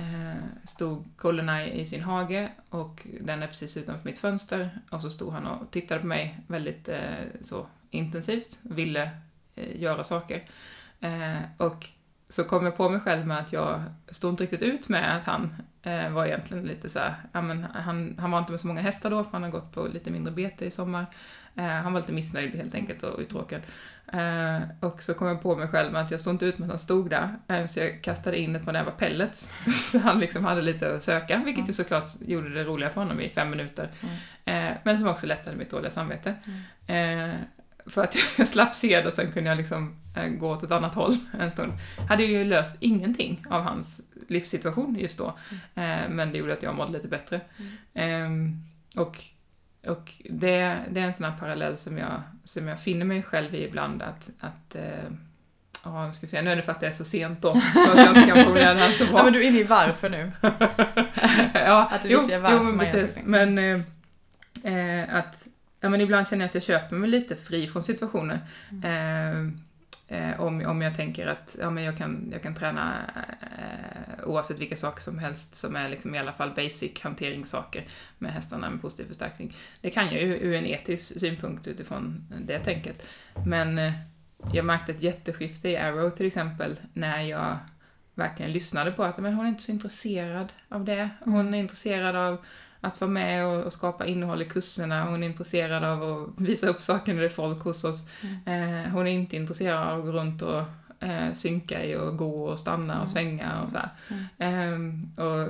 Eh, 0.00 0.42
stod 0.64 1.04
Goldeneye 1.16 1.72
i 1.72 1.86
sin 1.86 2.00
hage 2.00 2.52
och 2.68 3.06
den 3.20 3.42
är 3.42 3.46
precis 3.46 3.76
utanför 3.76 4.04
mitt 4.04 4.18
fönster 4.18 4.80
och 4.90 5.02
så 5.02 5.10
stod 5.10 5.32
han 5.32 5.46
och 5.46 5.70
tittade 5.70 6.00
på 6.00 6.06
mig 6.06 6.38
väldigt 6.46 6.88
eh, 6.88 7.24
så 7.42 7.66
intensivt, 7.90 8.58
ville 8.62 9.10
eh, 9.54 9.80
göra 9.80 10.04
saker. 10.04 10.44
Eh, 11.00 11.38
och 11.56 11.86
så 12.28 12.44
kom 12.44 12.64
jag 12.64 12.76
på 12.76 12.88
mig 12.88 13.00
själv 13.00 13.26
med 13.26 13.38
att 13.38 13.52
jag 13.52 13.82
stod 14.08 14.32
inte 14.32 14.42
riktigt 14.42 14.62
ut 14.62 14.88
med 14.88 15.16
att 15.16 15.24
han 15.24 15.54
eh, 15.82 16.10
var 16.10 16.26
egentligen 16.26 16.64
lite 16.64 16.88
så 16.88 16.98
här, 16.98 17.14
ja 17.32 17.42
men 17.42 17.64
han, 17.64 18.16
han 18.18 18.30
var 18.30 18.38
inte 18.38 18.52
med 18.52 18.60
så 18.60 18.66
många 18.66 18.80
hästar 18.80 19.10
då 19.10 19.24
för 19.24 19.30
han 19.30 19.42
har 19.42 19.50
gått 19.50 19.72
på 19.72 19.86
lite 19.86 20.10
mindre 20.10 20.32
bete 20.32 20.64
i 20.64 20.70
sommar. 20.70 21.06
Eh, 21.56 21.64
han 21.64 21.92
var 21.92 22.00
lite 22.00 22.12
missnöjd 22.12 22.54
helt 22.54 22.74
enkelt 22.74 23.02
och 23.02 23.18
uttråkad. 23.18 23.62
Eh, 24.12 24.60
och 24.80 25.02
så 25.02 25.14
kom 25.14 25.28
jag 25.28 25.42
på 25.42 25.56
mig 25.56 25.68
själv 25.68 25.92
med 25.92 26.02
att 26.02 26.10
jag 26.10 26.20
stod 26.20 26.34
inte 26.34 26.46
ut 26.46 26.58
med 26.58 26.66
att 26.66 26.70
han 26.70 26.78
stod 26.78 27.10
där, 27.10 27.28
eh, 27.48 27.66
så 27.66 27.80
jag 27.80 28.02
kastade 28.02 28.38
in 28.38 28.56
ett 28.56 28.64
par 28.64 28.72
nävar 28.72 28.92
pellets. 28.92 29.52
så 29.90 29.98
han 29.98 30.20
liksom 30.20 30.44
hade 30.44 30.62
lite 30.62 30.94
att 30.94 31.02
söka, 31.02 31.42
vilket 31.44 31.68
ju 31.68 31.72
såklart 31.72 32.08
gjorde 32.20 32.54
det 32.54 32.64
roliga 32.64 32.90
för 32.90 33.00
honom 33.00 33.20
i 33.20 33.30
fem 33.30 33.50
minuter. 33.50 33.88
Eh, 34.44 34.70
men 34.82 34.98
som 34.98 35.08
också 35.08 35.26
lättade 35.26 35.56
mitt 35.56 35.70
dåliga 35.70 35.90
samvete. 35.90 36.34
Eh, 36.86 37.34
för 37.86 38.02
att 38.02 38.16
jag 38.38 38.48
slapp 38.48 38.74
se 38.74 39.00
det 39.00 39.06
och 39.06 39.12
sen 39.12 39.32
kunde 39.32 39.50
jag 39.50 39.58
liksom 39.58 39.99
gå 40.38 40.50
åt 40.50 40.62
ett 40.62 40.70
annat 40.70 40.94
håll 40.94 41.16
en 41.40 41.50
stund. 41.50 41.72
Hade 42.08 42.24
ju 42.24 42.44
löst 42.44 42.76
ingenting 42.80 43.44
av 43.50 43.62
hans 43.62 44.00
livssituation 44.28 44.98
just 44.98 45.18
då. 45.18 45.26
Eh, 45.74 46.08
men 46.08 46.32
det 46.32 46.38
gjorde 46.38 46.52
att 46.52 46.62
jag 46.62 46.74
mådde 46.74 46.92
lite 46.92 47.08
bättre. 47.08 47.40
Ehm, 47.94 48.62
och 48.96 49.24
och 49.86 50.12
det, 50.30 50.76
det 50.90 51.00
är 51.00 51.04
en 51.04 51.14
sån 51.14 51.24
här 51.24 51.38
parallell 51.38 51.76
som 51.76 51.98
jag, 51.98 52.22
som 52.44 52.68
jag 52.68 52.80
finner 52.80 53.04
mig 53.04 53.22
själv 53.22 53.54
i 53.54 53.64
ibland 53.64 54.02
att, 54.02 54.30
att 54.40 54.74
eh, 54.74 55.10
Ja, 55.84 56.06
nu 56.06 56.12
ska 56.12 56.26
vi 56.26 56.30
se. 56.30 56.42
Nu 56.42 56.50
är 56.50 56.56
det 56.56 56.62
för 56.62 56.72
att 56.72 56.80
det 56.80 56.86
är 56.86 56.92
så 56.92 57.04
sent 57.04 57.42
då, 57.42 57.52
så 57.74 57.90
att 57.90 57.98
jag 57.98 58.16
inte 58.16 58.32
kan 58.34 58.44
formulera 58.44 58.74
det 58.74 58.80
här 58.80 58.92
så 58.92 59.04
bra. 59.04 59.18
Ja, 59.18 59.24
men 59.24 59.32
du 59.32 59.44
är 59.44 59.48
inne 59.48 59.58
i 59.58 59.64
varför 59.64 60.10
nu. 60.10 60.32
ja, 61.54 61.88
Att 61.92 62.02
det 62.02 62.08
jo, 62.08 62.20
varför 62.20 62.56
jo, 62.56 62.62
men 62.62 62.78
precis. 62.78 63.20
Men 63.24 63.58
eh, 63.58 63.80
eh, 64.74 65.14
att, 65.14 65.46
ja 65.80 65.88
men 65.88 66.00
ibland 66.00 66.28
känner 66.28 66.42
jag 66.42 66.48
att 66.48 66.54
jag 66.54 66.62
köper 66.62 66.96
mig 66.96 67.10
lite 67.10 67.36
fri 67.36 67.68
från 67.68 67.82
situationer. 67.82 68.40
Mm. 68.70 69.46
Eh, 69.46 69.52
eh, 70.10 70.40
om, 70.40 70.66
om 70.66 70.82
jag 70.82 70.94
tänker 70.96 71.26
att 71.26 71.56
ja, 71.60 71.70
men 71.70 71.84
jag, 71.84 71.96
kan, 71.96 72.28
jag 72.32 72.42
kan 72.42 72.54
träna 72.54 73.10
eh, 73.40 74.28
oavsett 74.28 74.58
vilka 74.58 74.76
saker 74.76 75.02
som 75.02 75.18
helst 75.18 75.54
som 75.54 75.76
är 75.76 75.88
liksom 75.88 76.14
i 76.14 76.18
alla 76.18 76.32
fall 76.32 76.50
basic 76.50 77.00
hanteringssaker 77.00 77.88
med 78.18 78.32
hästarna 78.32 78.70
med 78.70 78.82
positiv 78.82 79.04
förstärkning. 79.06 79.56
Det 79.80 79.90
kan 79.90 80.06
jag 80.06 80.22
ju 80.22 80.36
ur 80.36 80.54
en 80.54 80.66
etisk 80.66 81.20
synpunkt 81.20 81.66
utifrån 81.66 82.26
det 82.46 82.58
tänket. 82.58 83.02
Men 83.46 83.78
eh, 83.78 83.92
jag 84.52 84.64
märkte 84.64 84.92
ett 84.92 85.02
jätteskifte 85.02 85.68
i 85.68 85.76
Arrow 85.76 86.10
till 86.10 86.26
exempel 86.26 86.80
när 86.92 87.20
jag 87.20 87.58
verkligen 88.14 88.52
lyssnade 88.52 88.92
på 88.92 89.02
att 89.02 89.18
men 89.18 89.34
hon 89.34 89.44
är 89.44 89.48
inte 89.48 89.62
så 89.62 89.72
intresserad 89.72 90.52
av 90.68 90.84
det. 90.84 91.10
Hon 91.24 91.54
är 91.54 91.58
intresserad 91.58 92.16
av 92.16 92.44
att 92.80 93.00
vara 93.00 93.10
med 93.10 93.46
och, 93.46 93.62
och 93.64 93.72
skapa 93.72 94.06
innehåll 94.06 94.42
i 94.42 94.44
kurserna. 94.44 95.04
Hon 95.04 95.22
är 95.22 95.26
intresserad 95.26 95.84
av 95.84 96.02
att 96.02 96.40
visa 96.40 96.66
upp 96.68 96.80
saker 96.82 97.14
när 97.14 97.20
det 97.20 97.26
är 97.26 97.30
folk 97.30 97.62
hos 97.62 97.84
oss. 97.84 98.00
Eh, 98.46 98.92
hon 98.92 99.06
är 99.06 99.12
inte 99.12 99.36
intresserad 99.36 99.88
av 99.92 99.98
att 99.98 100.04
gå 100.04 100.12
runt 100.12 100.42
och 100.42 100.62
eh, 101.00 101.32
synka 101.34 101.84
i 101.84 101.96
och 101.96 102.16
gå 102.16 102.44
och 102.44 102.58
stanna 102.58 103.02
och 103.02 103.08
svänga 103.08 103.62
och 103.62 103.68
sådär. 103.68 103.88
Ehm, 104.38 105.10
och 105.16 105.48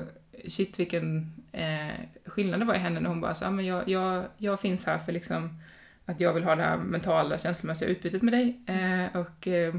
shit 0.51 0.79
vilken 0.81 1.33
eh, 1.53 1.95
skillnad 2.27 2.61
det 2.61 2.67
var 2.67 2.75
i 2.75 2.79
henne 2.79 3.01
när 3.01 3.09
hon 3.09 3.21
bara 3.21 3.35
sa 3.35 3.51
men 3.51 3.67
jag, 3.67 3.89
jag, 3.89 4.25
jag 4.37 4.61
finns 4.61 4.87
här 4.87 4.99
för 4.99 5.13
liksom 5.13 5.59
att 6.07 6.21
jag 6.21 6.33
vill 6.33 6.45
ha 6.45 6.55
det 6.57 6.63
här 6.63 6.77
mentala 6.77 7.39
känslomässiga 7.39 7.89
utbytet 7.89 8.23
med 8.23 8.33
dig. 8.35 8.61
Eh, 8.67 9.21
och 9.21 9.49
eh, 9.49 9.75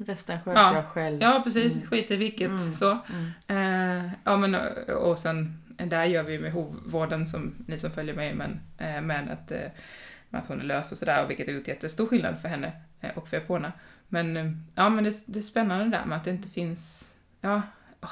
Resten 0.00 0.38
sköter 0.44 0.60
Ja. 0.60 0.74
jag 0.74 0.84
själv. 0.86 1.18
ja, 1.22 1.40
precis, 1.44 1.74
Mm. 1.74 1.86
skit 1.86 2.10
i 2.10 2.16
vilket 2.16 2.50
Mm. 2.50 2.72
så. 2.72 2.98
Mm. 3.46 4.04
Eh, 4.06 4.10
ja, 4.24 4.36
men 4.36 4.54
och- 4.54 4.88
och 5.10 5.18
sen 5.18 5.62
där 5.86 6.04
gör 6.04 6.22
vi 6.22 6.38
med 6.38 6.52
hovvården 6.52 7.26
som 7.26 7.54
ni 7.66 7.78
som 7.78 7.90
följer 7.90 8.14
mig 8.14 8.34
men 8.34 8.60
eh, 8.78 9.00
med 9.00 9.30
att, 9.30 9.50
eh, 9.50 9.70
med 10.30 10.40
att 10.40 10.46
hon 10.46 10.60
är 10.60 10.64
lös 10.64 10.92
och 10.92 10.98
sådär, 10.98 11.26
vilket 11.26 11.46
har 11.46 11.54
gjort 11.54 11.68
jättestor 11.68 12.06
skillnad 12.06 12.40
för 12.40 12.48
henne 12.48 12.72
eh, 13.00 13.10
och 13.18 13.28
för 13.28 13.36
Epona. 13.36 13.72
Men 14.08 14.36
eh, 14.36 14.52
ja, 14.74 14.88
men 14.88 15.04
det, 15.04 15.14
det 15.26 15.38
är 15.38 15.42
spännande 15.42 15.96
där 15.96 16.04
med 16.04 16.18
att 16.18 16.24
det 16.24 16.30
inte 16.30 16.48
finns, 16.48 17.14
ja, 17.40 17.62
åh, 18.02 18.10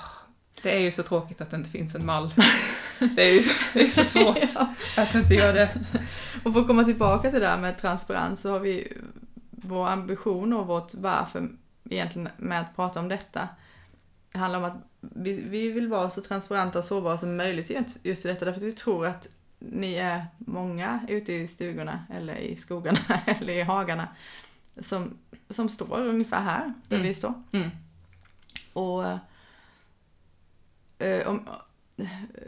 det 0.62 0.76
är 0.76 0.80
ju 0.80 0.92
så 0.92 1.02
tråkigt 1.02 1.40
att 1.40 1.50
det 1.50 1.56
inte 1.56 1.70
finns 1.70 1.94
en 1.94 2.06
mall. 2.06 2.34
Det 2.98 3.22
är 3.22 3.32
ju 3.34 3.42
det 3.74 3.80
är 3.80 3.88
så 3.88 4.04
svårt 4.04 4.38
Ja. 4.54 4.74
att 4.96 5.14
inte 5.14 5.34
göra 5.34 5.52
det. 5.52 5.70
Och 6.44 6.52
för 6.52 6.60
att 6.60 6.66
komma 6.66 6.84
tillbaka 6.84 7.30
till 7.30 7.40
det 7.40 7.46
där 7.46 7.58
med 7.58 7.78
transparens 7.78 8.40
så 8.40 8.50
har 8.50 8.58
vi 8.58 8.92
vår 9.50 9.88
ambition 9.88 10.52
och 10.52 10.66
vårt 10.66 10.94
varför 10.94 11.48
egentligen 11.90 12.28
med 12.36 12.60
att 12.60 12.76
prata 12.76 13.00
om 13.00 13.08
detta. 13.08 13.48
Det 14.36 14.40
handlar 14.40 14.58
om 14.58 14.64
att 14.64 14.76
vi, 15.00 15.32
vi 15.40 15.70
vill 15.70 15.88
vara 15.88 16.10
så 16.10 16.20
transparenta 16.20 16.78
och 16.78 16.84
sårbara 16.84 17.18
som 17.18 17.36
möjligt 17.36 17.70
just- 17.70 18.04
just 18.04 18.24
i 18.24 18.28
detta 18.28 18.44
därför 18.44 18.60
att 18.60 18.66
vi 18.66 18.72
tror 18.72 19.06
att 19.06 19.28
ni 19.58 19.94
är 19.94 20.26
många 20.38 21.00
ute 21.08 21.32
i 21.32 21.48
stugorna 21.48 22.04
eller 22.10 22.36
i 22.36 22.56
skogarna 22.56 22.98
eller 23.26 23.52
i 23.52 23.62
hagarna 23.62 24.08
som, 24.80 25.18
som 25.48 25.68
står 25.68 26.00
ungefär 26.06 26.40
här 26.42 26.72
där 26.88 26.96
Mm. 26.96 27.08
vi 27.08 27.14
står. 27.14 27.34
Mm. 27.52 27.70
Och 28.72 29.04
eh, 30.98 31.28
om, 31.28 31.48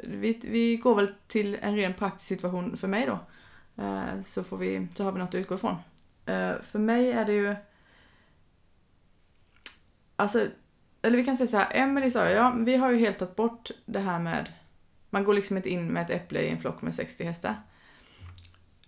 vi, 0.02 0.40
vi 0.42 0.76
går 0.76 0.94
väl 0.94 1.14
till 1.26 1.58
en 1.62 1.76
ren 1.76 1.94
praktisk 1.94 2.28
situation 2.28 2.76
för 2.76 2.88
mig 2.88 3.06
då. 3.06 3.18
Eh, 3.84 4.22
så, 4.24 4.44
får 4.44 4.56
vi, 4.56 4.88
så 4.94 5.04
har 5.04 5.12
vi 5.12 5.18
något 5.18 5.28
att 5.28 5.34
utgå 5.34 5.54
ifrån. 5.54 5.76
Eh, 6.26 6.52
för 6.70 6.78
mig 6.78 7.12
är 7.12 7.24
det 7.24 7.32
ju... 7.32 7.56
Alltså, 10.16 10.46
eller 11.08 11.18
vi 11.18 11.24
kan 11.24 11.36
säga 11.36 11.48
så 11.48 11.56
här, 11.56 11.68
Emily 11.70 12.10
sa 12.10 12.28
ja, 12.28 12.54
vi 12.58 12.76
har 12.76 12.90
ju 12.90 12.98
helt 12.98 13.18
tagit 13.18 13.36
bort 13.36 13.70
det 13.86 14.00
här 14.00 14.18
med... 14.18 14.52
Man 15.10 15.24
går 15.24 15.34
liksom 15.34 15.56
inte 15.56 15.70
in 15.70 15.86
med 15.86 16.02
ett 16.02 16.10
äpple 16.10 16.40
i 16.40 16.48
en 16.48 16.58
flock 16.58 16.82
med 16.82 16.94
60 16.94 17.24
hästar. 17.24 17.54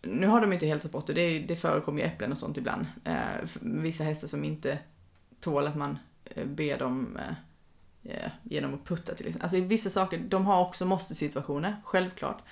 Nu 0.03 0.27
har 0.27 0.41
de 0.41 0.53
inte 0.53 0.67
helt 0.67 0.83
tagit 0.83 0.93
bort 0.93 1.07
det, 1.07 1.13
det, 1.13 1.39
det 1.39 1.57
förekommer 1.57 2.01
ju 2.01 2.07
äpplen 2.07 2.33
och 2.33 2.39
sånt 2.39 2.59
ibland. 2.59 2.87
Eh, 3.05 3.49
vissa 3.61 4.05
hästar 4.05 4.29
som 4.29 4.45
inte 4.45 4.79
tål 5.41 5.67
att 5.67 5.77
man 5.77 5.99
eh, 6.25 6.47
ber 6.47 6.79
dem 6.79 7.17
eh, 7.17 8.15
eh 8.15 8.31
genom 8.43 8.75
att 8.75 8.85
putta 8.85 9.15
till 9.15 9.27
exempel. 9.27 9.43
Alltså 9.43 9.61
vissa 9.61 9.91
saker, 9.91 10.19
de 10.19 10.47
har 10.47 10.61
också 10.67 10.87
måste-situationer, 10.87 11.77
självklart. 11.85 12.43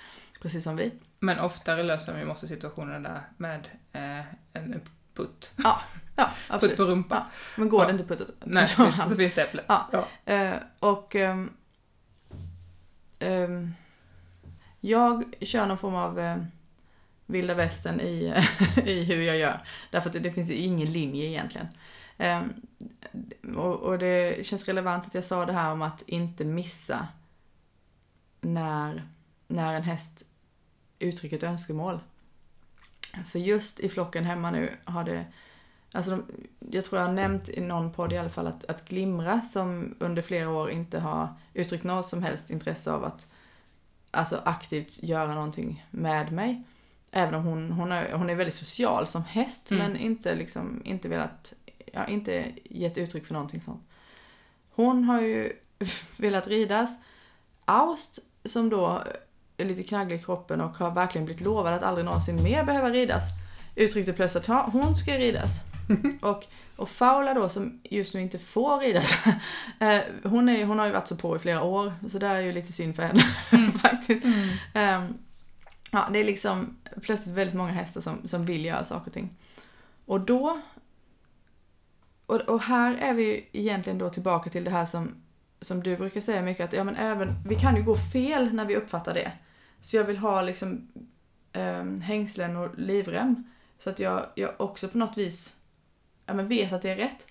Precis 0.41 0.63
som 0.63 0.75
vi. 0.75 0.91
Men 1.19 1.39
oftare 1.39 1.83
löser 1.83 2.19
vi 2.19 2.25
måste 2.25 2.47
situationerna 2.47 3.09
där 3.09 3.21
med 3.37 3.67
eh, 3.91 4.25
en 4.53 4.81
putt. 5.19 5.53
Ja, 5.63 5.81
Putt 6.15 6.27
absolut. 6.47 6.77
på 6.77 6.83
rumpan. 6.83 7.23
Men 7.57 7.69
går 7.69 7.81
Ja. 7.81 7.87
det 7.87 7.91
inte 7.91 8.03
puttat 8.03 8.27
Nej, 8.45 8.67
så 8.67 8.83
finns, 8.91 9.09
så 9.09 9.15
finns 9.15 9.33
det 9.33 9.41
äpple. 9.41 9.63
Ja. 9.67 9.89
Ja. 9.91 10.33
Eh, 10.33 10.57
och 10.79 11.15
ehm, 11.15 11.49
ehm, 13.19 13.73
jag 14.79 15.33
kör 15.41 15.65
någon 15.65 15.77
form 15.77 15.95
av 15.95 16.19
eh, 16.19 16.37
vilda 17.25 17.53
västern 17.53 17.99
i, 18.01 18.43
i 18.85 19.03
hur 19.03 19.21
jag 19.21 19.37
gör. 19.37 19.59
Därför 19.91 20.09
att 20.09 20.23
det, 20.23 20.31
finns 20.31 20.51
ingen 20.51 20.91
linje 20.91 21.25
egentligen. 21.25 21.67
Ehm, 22.17 22.53
och, 23.55 23.75
och 23.75 23.99
det 23.99 24.45
känns 24.45 24.65
relevant 24.65 25.05
att 25.05 25.15
jag 25.15 25.25
sa 25.25 25.45
det 25.45 25.53
här 25.53 25.71
om 25.71 25.81
att 25.81 26.01
inte 26.01 26.45
missa 26.45 27.07
när, 28.41 29.07
när 29.47 29.73
en 29.73 29.83
häst 29.83 30.25
uttrycker 30.99 31.37
ett 31.37 31.43
önskemål. 31.43 31.99
För 33.25 33.39
just 33.39 33.79
i 33.79 33.89
flocken 33.89 34.23
hemma 34.23 34.51
nu 34.51 34.77
har 34.85 35.03
det 35.03 35.25
Alltså 35.91 36.11
de, 36.11 36.23
jag 36.71 36.85
tror 36.85 37.01
jag 37.01 37.07
har 37.07 37.13
nämnt 37.13 37.49
i 37.49 37.61
någon 37.61 37.93
podd 37.93 38.13
i 38.13 38.17
alla 38.17 38.29
fall 38.29 38.47
att, 38.47 38.65
att 38.65 38.89
Glimra 38.89 39.41
som 39.41 39.95
under 39.99 40.21
flera 40.21 40.49
år 40.49 40.71
inte 40.71 40.99
har 40.99 41.33
uttryckt 41.53 41.83
något 41.83 42.07
som 42.07 42.23
helst 42.23 42.49
intresse 42.49 42.91
av 42.91 43.03
att 43.03 43.33
alltså 44.11 44.41
aktivt 44.45 45.03
göra 45.03 45.33
någonting 45.33 45.85
med 45.89 46.31
mig. 46.31 46.63
Även 47.11 47.33
om 47.35 47.43
hon, 47.43 47.71
hon, 47.71 47.91
är, 47.91 48.13
hon 48.13 48.29
är 48.29 48.35
väldigt 48.35 48.55
social 48.55 49.07
som 49.07 49.23
häst 49.23 49.71
Mm. 49.71 49.83
men 49.83 50.01
inte 50.01 50.35
liksom, 50.35 50.81
inte 50.85 51.07
velat, 51.07 51.53
ja, 51.93 52.07
inte 52.07 52.45
gett 52.63 52.97
uttryck 52.97 53.25
för 53.25 53.33
någonting 53.33 53.61
sånt. 53.61 53.83
Hon 54.69 55.03
har 55.03 55.21
ju 55.21 55.53
velat 56.17 56.47
ridas. 56.47 56.99
Aust 57.65 58.19
som 58.45 58.69
då 58.69 59.03
är 59.63 59.67
lite 59.67 59.83
knagglig 59.83 60.19
i 60.19 60.23
kroppen 60.23 60.61
och 60.61 60.77
har 60.77 60.91
verkligen 60.91 61.25
blivit 61.25 61.43
lovad 61.43 61.73
att 61.73 61.83
aldrig 61.83 62.05
någonsin 62.05 62.43
mer 62.43 62.63
behöva 62.63 62.89
ridas 62.89 63.23
uttryckte 63.75 64.13
plötsligt 64.13 64.49
att 64.49 64.73
hon 64.73 64.95
ska 64.95 65.17
ridas. 65.17 65.61
och, 66.21 66.45
och 66.75 66.89
Faula 66.89 67.33
då 67.33 67.49
som 67.49 67.81
just 67.83 68.13
nu 68.13 68.21
inte 68.21 68.39
får 68.39 68.79
ridas. 68.79 69.25
eh, 69.79 69.99
hon, 70.23 70.49
är, 70.49 70.65
hon 70.65 70.79
har 70.79 70.85
ju 70.85 70.91
varit 70.91 71.07
så 71.07 71.15
på 71.15 71.35
i 71.35 71.39
flera 71.39 71.63
år 71.63 71.93
så 72.09 72.19
det 72.19 72.27
är 72.27 72.39
ju 72.39 72.51
lite 72.51 72.73
synd 72.73 72.95
för 72.95 73.03
henne 73.03 73.23
faktiskt. 73.77 74.25
Ehm, 74.73 75.13
ja, 75.91 76.07
det 76.13 76.19
är 76.19 76.23
liksom 76.23 76.77
plötsligt 77.01 77.35
väldigt 77.35 77.55
många 77.55 77.71
hästar 77.71 78.01
som, 78.01 78.27
som 78.27 78.45
vill 78.45 78.65
göra 78.65 78.83
saker 78.83 79.07
och 79.07 79.13
ting. 79.13 79.29
Och 80.05 80.21
då... 80.21 80.61
Och, 82.25 82.35
och 82.35 82.61
här 82.61 82.95
är 82.95 83.13
vi 83.13 83.23
ju 83.23 83.43
egentligen 83.51 83.97
då 83.97 84.09
tillbaka 84.09 84.49
till 84.49 84.63
det 84.63 84.71
här 84.71 84.85
som 84.85 85.15
som 85.61 85.83
du 85.83 85.97
brukar 85.97 86.21
säga 86.21 86.41
mycket 86.41 86.65
att 86.65 86.73
ja, 86.73 86.83
men 86.83 86.95
även, 86.95 87.35
vi 87.45 87.55
kan 87.55 87.75
ju 87.75 87.83
gå 87.83 87.95
fel 87.95 88.53
när 88.53 88.65
vi 88.65 88.75
uppfattar 88.75 89.13
det. 89.13 89.31
Så 89.81 89.95
jag 89.95 90.03
vill 90.03 90.17
ha 90.17 90.41
liksom 90.41 90.87
eh, 91.53 91.85
hängslen 91.85 92.57
och 92.57 92.79
livrem. 92.79 93.43
Så 93.77 93.89
att 93.89 93.99
jag, 93.99 94.25
jag 94.35 94.53
också 94.57 94.87
på 94.87 94.97
något 94.97 95.17
vis 95.17 95.59
ja, 96.25 96.33
men 96.33 96.47
vet 96.47 96.73
att 96.73 96.81
det 96.81 96.89
är 96.89 96.95
rätt. 96.95 97.27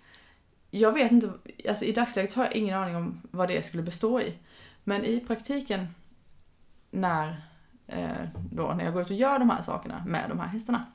Jag 0.71 0.93
vet 0.93 1.13
inte, 1.13 1.33
alltså 1.69 1.85
i 1.85 1.93
dagsläget 1.93 2.35
har 2.35 2.45
jag 2.45 2.57
ingen 2.57 2.79
aning 2.79 2.97
om 2.97 3.21
vad 3.31 3.49
det 3.49 3.67
skulle 3.67 3.83
bestå 3.83 4.21
i. 4.21 4.39
Men 4.85 5.05
i 5.05 5.21
praktiken 5.21 5.87
när, 6.91 7.43
eh, 7.87 8.29
då, 8.53 8.75
när 8.75 8.85
jag 8.85 8.93
går 8.93 9.03
ut 9.03 9.11
och 9.11 9.17
gör 9.17 9.39
de 9.39 9.51
här 9.51 9.63
sakerna 9.63 10.05
med 10.07 10.29
de 10.29 10.41
här 10.41 10.47
hästarna. 10.47 10.87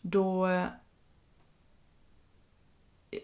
Då 0.00 0.48
eh, 0.48 0.66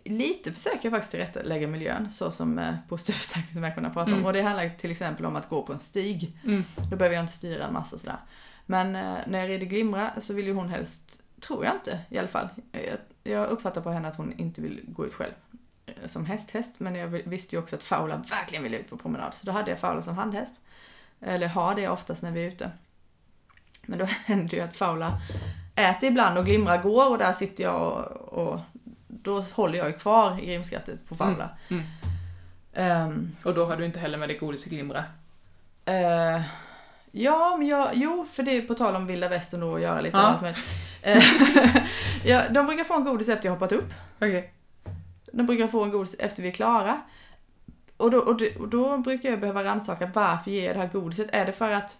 lite 0.05 0.53
försöker 0.53 0.79
jag 0.83 0.91
faktiskt 0.93 1.11
tillrättalägga 1.11 1.69
miljön 1.69 2.13
så 2.13 2.31
som 2.31 2.59
eh, 2.59 2.75
positiv 2.89 3.13
förstärkning 3.19 3.55
som 3.55 3.63
jag 3.63 3.75
kunnat 3.75 3.93
prata 3.93 4.11
Mm. 4.11 4.21
om. 4.21 4.27
Och 4.27 4.33
det 4.33 4.43
handlar 4.43 4.69
till 4.69 4.91
exempel 4.91 5.27
om 5.27 5.37
att 5.37 5.49
gå 5.49 5.63
på 5.63 5.73
en 5.73 5.81
stig. 5.81 6.33
Mm. 6.45 6.65
Då 6.91 6.97
behöver 6.97 7.17
jag 7.17 7.25
inte 7.25 7.33
styra 7.33 7.65
en 7.67 7.73
massa 7.73 7.97
och 7.97 8.01
sådär. 8.01 8.17
Men 8.67 8.97
eh, 8.97 9.17
när 9.27 9.39
jag 9.39 9.49
rider 9.49 9.67
Glimra 9.67 10.11
så 10.21 10.35
vill 10.35 10.47
ju 10.47 10.53
hon 10.55 10.69
helst, 10.69 11.23
tror 11.41 11.65
jag 11.65 11.75
inte 11.75 11.99
i 12.09 12.19
alla 12.19 12.29
fall. 12.29 12.49
Jag, 12.73 12.83
jag 13.33 13.49
uppfattar 13.49 13.81
på 13.81 13.91
henne 13.91 14.09
att 14.09 14.17
hon 14.17 14.33
inte 14.39 14.61
vill 14.61 14.81
gå 14.89 15.07
ut 15.07 15.15
själv 15.15 15.33
eh, 15.87 15.93
som 16.07 16.25
hästhäst. 16.27 16.81
Men 16.81 16.95
jag 16.95 17.07
vi- 17.09 17.23
visste 17.27 17.57
ju 17.57 17.63
också 17.63 17.77
att 17.77 17.83
Faula 17.83 18.17
verkligen 18.31 18.63
ville 18.65 18.77
ut 18.79 18.91
på 18.91 18.97
promenad. 18.97 19.35
Så 19.35 19.47
då 19.47 19.53
hade 19.53 19.71
jag 19.71 19.81
Faula 19.81 20.03
som 20.03 20.15
handhäst. 20.17 20.61
Eller 21.21 21.47
har 21.47 21.75
det 21.75 21.89
oftast 21.89 22.23
när 22.23 22.31
vi 22.31 22.45
är 22.45 22.49
ute. 22.49 22.71
Men 23.87 23.99
då 23.99 24.05
händer 24.27 24.57
ju 24.57 24.61
att 24.63 24.77
Faula 24.77 25.21
äter 25.77 26.09
ibland 26.09 26.39
och 26.39 26.45
Glimra 26.47 26.77
går 26.77 27.11
och 27.11 27.19
där 27.19 27.33
sitter 27.33 27.65
jag 27.65 27.83
och, 27.83 28.49
och 28.49 28.61
då 29.23 29.41
håller 29.41 29.79
jag 29.79 29.87
ju 29.87 29.93
kvar 29.93 30.41
i 30.41 30.47
grimskaftet 30.47 31.09
på 31.09 31.17
Faula. 31.17 31.49
Mm. 31.69 31.83
Ehm, 32.75 33.37
Och 33.45 33.55
då 33.55 33.65
har 33.65 33.77
du 33.77 33.85
inte 33.85 34.01
heller 34.01 34.19
med 34.19 34.29
dig 34.29 34.39
godis 34.39 34.65
och 34.65 34.71
glimra. 34.71 35.05
Eh, 35.85 36.43
ja, 37.11 37.57
men 37.57 37.67
jag, 37.69 37.91
jo, 37.95 38.27
för 38.33 38.43
det 38.43 38.57
är 38.57 38.63
på 38.63 38.75
tal 38.75 38.97
om 38.97 39.07
vilda 39.07 39.29
västern 39.29 39.61
då 39.61 39.71
och 39.71 39.81
göra 39.81 40.01
lite 40.01 40.17
Ja. 40.17 40.23
annat 40.23 40.43
med. 40.43 40.55
Eh, 41.03 41.25
ja, 42.25 42.43
de 42.51 42.67
brukar 42.67 42.85
få 42.85 42.95
en 42.95 43.05
godis 43.05 43.29
efter 43.29 43.47
jag 43.47 43.53
hoppat 43.53 43.73
upp. 43.73 43.93
Okej. 44.17 44.53
De 45.33 45.47
brukar 45.47 45.67
få 45.69 45.85
en 45.85 45.91
godis 45.91 46.15
efter 46.19 46.43
vi 46.43 46.49
är 46.49 46.53
klara. 46.53 47.01
Och 47.97 48.11
då, 48.11 48.19
och 48.19 48.37
det, 48.37 48.57
och 48.57 48.69
då 48.69 48.99
brukar 48.99 49.31
jag 49.31 49.41
behöva 49.41 49.65
rannsaka 49.65 50.11
varför 50.15 50.51
ger 50.51 50.67
jag 50.67 50.77
det 50.77 50.81
här 50.81 50.89
godiset? 50.89 51.29
Är 51.33 51.47
det 51.47 51.53
för 51.53 51.71
att, 51.71 51.99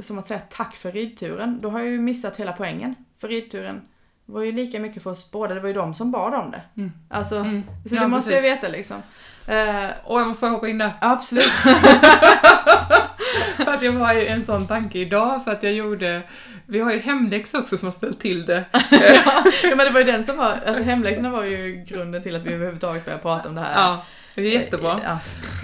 som 0.00 0.18
att 0.18 0.26
säga 0.26 0.40
tack 0.50 0.74
för 0.76 0.92
ridturen? 0.92 1.58
Då 1.62 1.70
har 1.70 1.78
jag 1.80 1.88
ju 1.88 2.00
missat 2.00 2.36
hela 2.36 2.52
poängen. 2.52 2.94
För 3.18 3.28
ridturen 3.28 3.88
var 4.32 4.42
ju 4.42 4.52
lika 4.52 4.80
mycket 4.80 5.02
för 5.02 5.10
oss 5.10 5.30
båda, 5.30 5.54
det 5.54 5.60
var 5.60 5.68
ju 5.68 5.74
de 5.74 5.94
som 5.94 6.10
bad 6.10 6.34
om 6.34 6.50
det. 6.50 6.62
Mm. 6.76 6.92
Alltså, 7.08 7.36
Mm. 7.36 7.62
så 7.88 7.94
Ja, 7.94 8.00
det 8.00 8.08
måste 8.08 8.32
jag 8.32 8.42
precis. 8.42 8.56
veta 8.62 8.68
liksom. 8.76 8.96
Eh, 9.46 9.86
Åh, 10.04 10.20
jag 10.22 10.38
får 10.38 10.48
hoppa 10.48 10.68
in 10.68 10.78
där. 10.78 10.90
absolut. 11.00 11.44
för 13.56 13.74
att 13.74 13.82
jag 13.82 13.92
har 13.92 14.14
ju 14.14 14.26
en 14.26 14.44
sån 14.44 14.66
tanke 14.66 14.98
idag, 14.98 15.44
för 15.44 15.50
att 15.52 15.62
jag 15.62 15.72
gjorde... 15.72 16.22
Vi 16.66 16.80
har 16.80 16.92
ju 16.92 16.98
hemläxa 16.98 17.58
också 17.58 17.76
som 17.78 17.86
har 17.88 17.92
ställt 17.92 18.20
till 18.20 18.46
det. 18.46 18.64
ja 19.62 19.76
men 19.76 19.78
det 19.78 19.90
var 19.90 20.00
ju 20.00 20.06
den 20.06 20.24
som 20.26 20.36
var, 20.36 20.54
alltså 20.66 20.82
hemläxorna 20.82 21.30
var 21.30 21.44
ju 21.44 21.84
grunden 21.88 22.22
till 22.22 22.36
att 22.36 22.42
vi 22.42 22.52
överhuvudtaget 22.54 23.04
började 23.04 23.22
prata 23.22 23.48
om 23.48 23.54
det 23.54 23.60
här. 23.60 23.82
Ja, 23.82 24.04
det 24.40 24.56
är 24.56 24.60
jättebra. 24.60 25.00
Ja. 25.04 25.18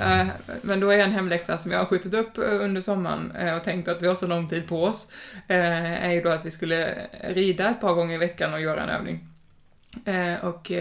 Eh, 0.05 0.27
Men 0.63 0.81
då 0.81 0.91
är 0.91 0.99
en 0.99 1.13
hemläxa 1.13 1.59
som 1.59 1.73
jag 1.73 1.79
har 1.79 1.87
skjutit 1.87 2.15
upp 2.15 2.39
eh, 2.39 2.45
under 2.45 2.81
sommaren 2.81 3.33
eh, 3.37 3.57
och 3.57 3.65
tänkt 3.65 3.89
att 3.89 4.03
vi 4.03 4.07
har 4.07 4.15
så 4.15 4.27
lång 4.27 4.49
tid 4.49 4.69
på 4.69 4.85
oss, 4.85 5.13
är 5.49 6.13
ju 6.13 6.23
då 6.23 6.31
att 6.31 6.47
vi 6.47 6.51
skulle 6.51 7.09
rida 7.21 7.71
ett 7.71 7.81
par 7.81 7.95
gånger 7.95 8.15
i 8.15 8.19
veckan 8.19 8.55
och 8.55 8.61
göra 8.61 8.83
en 8.83 8.89
övning. 8.89 9.29
Och 10.43 10.73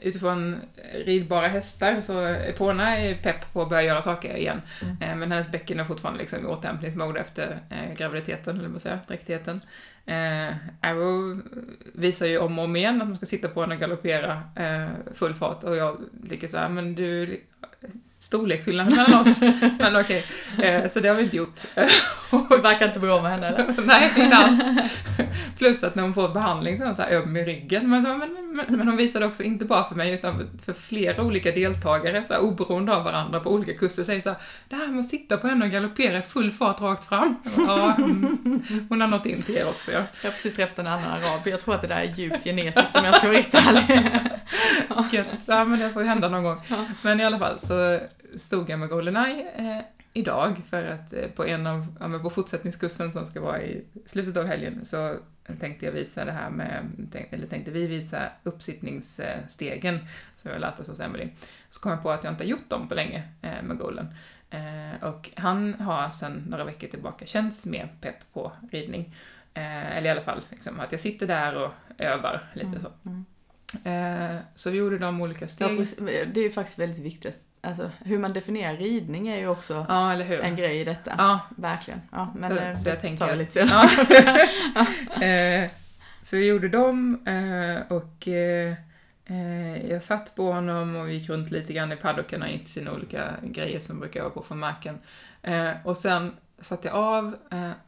utifrån 0.00 0.60
ridbara 0.94 1.46
hästar 1.46 2.00
så 2.00 2.20
är 2.56 2.96
är 2.96 3.14
pepp 3.14 3.52
på 3.52 3.62
att 3.62 3.68
börja 3.68 3.82
göra 3.82 4.02
saker 4.02 4.36
igen. 4.36 4.62
Mm. 4.82 5.18
Men 5.18 5.32
hennes 5.32 5.50
bäcken 5.50 5.80
är 5.80 5.84
fortfarande 5.84 6.20
liksom 6.20 6.40
i 6.40 6.46
återhämtningsmode 6.46 7.20
efter 7.20 7.58
graviditeten, 7.96 8.58
eller 8.58 8.68
vad 8.68 8.82
säga, 8.82 8.98
dräktigheten. 9.08 9.60
Eh, 10.06 10.54
Arrow 10.80 11.42
visar 11.94 12.26
ju 12.26 12.38
om 12.38 12.58
och 12.58 12.64
om 12.64 12.76
igen 12.76 13.02
att 13.02 13.08
man 13.08 13.16
ska 13.16 13.26
sitta 13.26 13.48
på 13.48 13.60
henne 13.60 13.74
och 13.74 13.80
galoppera 13.80 14.42
eh, 14.56 14.88
full 15.14 15.34
fart. 15.34 15.64
Och 15.64 15.76
jag 15.76 15.96
tycker 16.28 16.48
så 16.48 16.58
här, 16.58 16.68
men 16.68 16.94
du, 16.94 17.40
storleksskillnad 18.22 18.90
mellan 18.90 19.14
oss. 19.14 19.40
men 19.78 19.96
okej, 19.96 20.24
eh, 20.62 20.88
så 20.88 21.00
det 21.00 21.08
har 21.08 21.16
vi 21.16 21.22
inte 21.22 21.36
gjort. 21.36 21.60
Det 22.50 22.56
verkar 22.56 22.86
inte 22.86 23.00
bra 23.00 23.22
med 23.22 23.30
henne 23.30 23.48
eller? 23.48 23.74
Nej, 23.86 24.12
inte 24.16 24.36
alls. 24.36 24.60
Plus 25.58 25.82
att 25.82 25.94
när 25.94 26.02
hon 26.02 26.14
får 26.14 26.28
behandling 26.28 26.76
så 26.76 26.82
är 26.82 26.86
hon 26.86 26.94
så 26.94 27.02
här 27.02 27.12
öm 27.12 27.36
i 27.36 27.44
ryggen. 27.44 27.90
Men, 27.90 28.02
men, 28.02 28.18
men, 28.52 28.66
men 28.68 28.88
hon 28.88 28.96
visade 28.96 29.26
också, 29.26 29.42
inte 29.42 29.64
bara 29.64 29.88
för 29.88 29.94
mig, 29.94 30.12
utan 30.12 30.50
för, 30.64 30.72
flera 30.72 31.22
olika 31.22 31.50
deltagare, 31.50 32.24
så 32.24 32.32
här, 32.32 32.40
oberoende 32.40 32.96
av 32.96 33.04
varandra 33.04 33.40
på 33.40 33.50
olika 33.50 33.74
kurser, 33.74 34.02
säger 34.02 34.20
så 34.20 34.28
här, 34.28 34.38
det 34.68 34.76
här 34.76 34.86
med 34.86 35.00
att 35.00 35.08
sitta 35.08 35.36
på 35.36 35.46
henne 35.46 35.64
och 35.64 35.70
galoppera 35.70 36.18
i 36.18 36.22
full 36.22 36.52
fart 36.52 36.80
rakt 36.80 37.04
fram. 37.04 37.36
Ja, 37.56 37.94
mm, 37.98 38.62
hon 38.88 39.00
har 39.00 39.08
nått 39.08 39.26
in 39.26 39.42
till 39.42 39.56
er 39.56 39.68
också, 39.68 39.92
ja. 39.92 40.02
Jag 40.22 40.30
har 40.30 40.32
precis 40.32 40.56
träffat 40.56 40.78
en 40.78 40.86
annan 40.86 41.10
arab. 41.10 41.40
Jag 41.44 41.60
tror 41.60 41.74
att 41.74 41.82
det 41.82 41.88
där 41.88 42.00
är 42.00 42.14
djupt 42.16 42.44
genetiskt 42.44 42.96
om 42.96 43.04
jag 43.04 43.16
ska 43.16 43.26
vara 43.26 43.38
riktigt 43.38 43.54
ärlig. 43.54 44.10
Gött. 45.12 45.26
Ja, 45.46 45.64
men 45.64 45.78
det 45.78 45.90
får 45.90 46.02
ju 46.02 46.08
hända 46.08 46.28
någon 46.28 46.42
gång. 46.42 46.60
Ja. 46.68 46.76
Men 47.02 47.20
i 47.20 47.24
alla 47.24 47.38
fall 47.38 47.60
så 47.60 48.00
stod 48.36 48.70
jag 48.70 48.78
med 48.78 48.88
Goldeneye 48.88 49.46
eh, 49.56 49.84
idag 50.12 50.56
för 50.66 50.84
att 50.84 51.12
eh, 51.12 51.28
på 51.28 51.44
en 51.46 51.66
av, 51.66 51.86
ja, 52.00 52.08
men 52.08 52.22
på 52.22 52.30
fortsättningskursen 52.30 53.12
som 53.12 53.26
ska 53.26 53.40
vara 53.40 53.62
i 53.62 53.84
slutet 54.06 54.36
av 54.36 54.46
helgen 54.46 54.84
så 54.84 55.16
tänkte 55.60 55.86
jag 55.86 55.92
visa 55.92 56.24
det 56.24 56.32
här 56.32 56.50
med, 56.50 57.08
tänk, 57.12 57.32
eller 57.32 57.46
tänkte 57.46 57.70
vi 57.70 57.86
visa 57.86 58.28
uppsittningsstegen 58.42 59.98
som 60.36 60.50
har 60.50 60.58
lärt 60.58 60.80
oss 60.80 60.88
hos 60.88 61.00
Emily. 61.00 61.28
Så 61.70 61.80
kom 61.80 61.92
jag 61.92 62.02
på 62.02 62.10
att 62.10 62.24
jag 62.24 62.32
inte 62.32 62.44
har 62.44 62.48
gjort 62.48 62.68
dem 62.68 62.88
på 62.88 62.94
länge 62.94 63.28
eh, 63.42 63.62
med 63.62 63.78
Golden. 63.78 64.06
Eh, 64.50 65.04
och 65.08 65.30
han 65.34 65.74
har 65.74 66.10
sedan 66.10 66.44
några 66.48 66.64
veckor 66.64 66.88
tillbaka 66.88 67.26
känts 67.26 67.66
mer 67.66 67.94
pepp 68.00 68.32
på 68.32 68.52
ridning. 68.72 69.14
Eh, 69.54 69.96
eller 69.96 70.06
i 70.08 70.10
alla 70.10 70.20
fall 70.20 70.40
liksom, 70.50 70.80
att 70.80 70.92
jag 70.92 71.00
sitter 71.00 71.26
där 71.26 71.54
och 71.54 71.70
övar 71.98 72.50
lite 72.54 72.80
så. 72.80 72.88
Mm. 73.06 73.24
Eh, 73.84 74.40
så 74.54 74.70
vi 74.70 74.78
gjorde 74.78 74.98
de 74.98 75.20
olika 75.20 75.44
Ja, 75.44 75.48
steg. 75.48 75.78
precis. 75.78 75.98
det 76.34 76.36
är 76.36 76.44
ju 76.44 76.52
faktiskt 76.52 76.78
väldigt 76.78 76.98
viktigt. 77.04 77.38
Alltså, 77.64 77.90
hur 78.04 78.18
man 78.18 78.32
definierar 78.32 78.76
ridning 78.76 79.28
är 79.28 79.38
ju 79.38 79.48
också 79.48 79.86
Ja, 79.88 80.12
en 80.14 80.56
grej 80.56 80.80
i 80.80 80.84
detta. 80.84 81.14
Ja, 81.18 81.40
Verkligen. 81.56 82.00
Ja, 82.12 82.32
men 82.36 82.50
Så- 82.50 82.56
eh, 82.56 82.76
så 82.76 82.88
jag 82.88 82.96
det 82.96 83.00
tänker 83.00 83.24
tar 83.24 83.32
vi 83.32 83.38
lite 83.38 83.52
senare. 83.52 83.88
eh, 85.64 85.70
så 86.22 86.36
vi 86.36 86.46
gjorde 86.46 86.68
dem 86.68 87.26
eh, 87.26 87.92
och 87.96 88.28
eh, 88.28 88.76
jag 89.90 90.02
satt 90.02 90.34
på 90.36 90.52
honom 90.52 90.96
och 90.96 91.08
vi 91.08 91.12
gick 91.12 91.28
runt 91.28 91.50
lite 91.50 91.72
grann 91.72 91.92
i 91.92 91.96
paddocken 91.96 92.42
och 92.42 92.48
gick 92.48 92.60
till 92.64 92.72
sina 92.72 92.92
olika 92.92 93.34
grejer 93.42 93.80
som 93.80 94.00
brukar 94.00 94.20
vara 94.20 94.30
på 94.30 94.42
från 94.42 94.58
marken. 94.58 94.98
Och 95.84 95.96
sen 95.96 96.36
satte 96.60 96.88
jag 96.88 96.96
av 96.96 97.36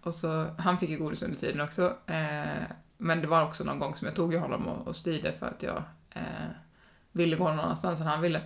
och 0.03 0.15
så, 0.15 0.47
han 0.59 0.79
fick 0.79 0.91
ju 0.91 0.97
godis 0.99 1.23
under 1.23 1.37
tiden 1.39 1.61
också. 1.61 1.93
Men 2.99 3.21
det 3.21 3.27
var 3.27 3.43
också 3.45 3.65
någon 3.65 3.79
gång 3.79 3.95
som 3.95 4.07
jag 4.07 4.17
tog 4.17 4.35
i 4.35 4.37
honom 4.37 4.67
och, 4.69 4.87
och 4.87 4.97
styrde 4.97 5.33
för 5.33 5.47
att 5.47 5.63
jag 5.63 5.83
ville 7.13 7.37
gå 7.37 7.45
någon 7.49 7.61
annanstans 7.61 8.01
än 8.01 8.07
han 8.07 8.21
ville. 8.21 8.41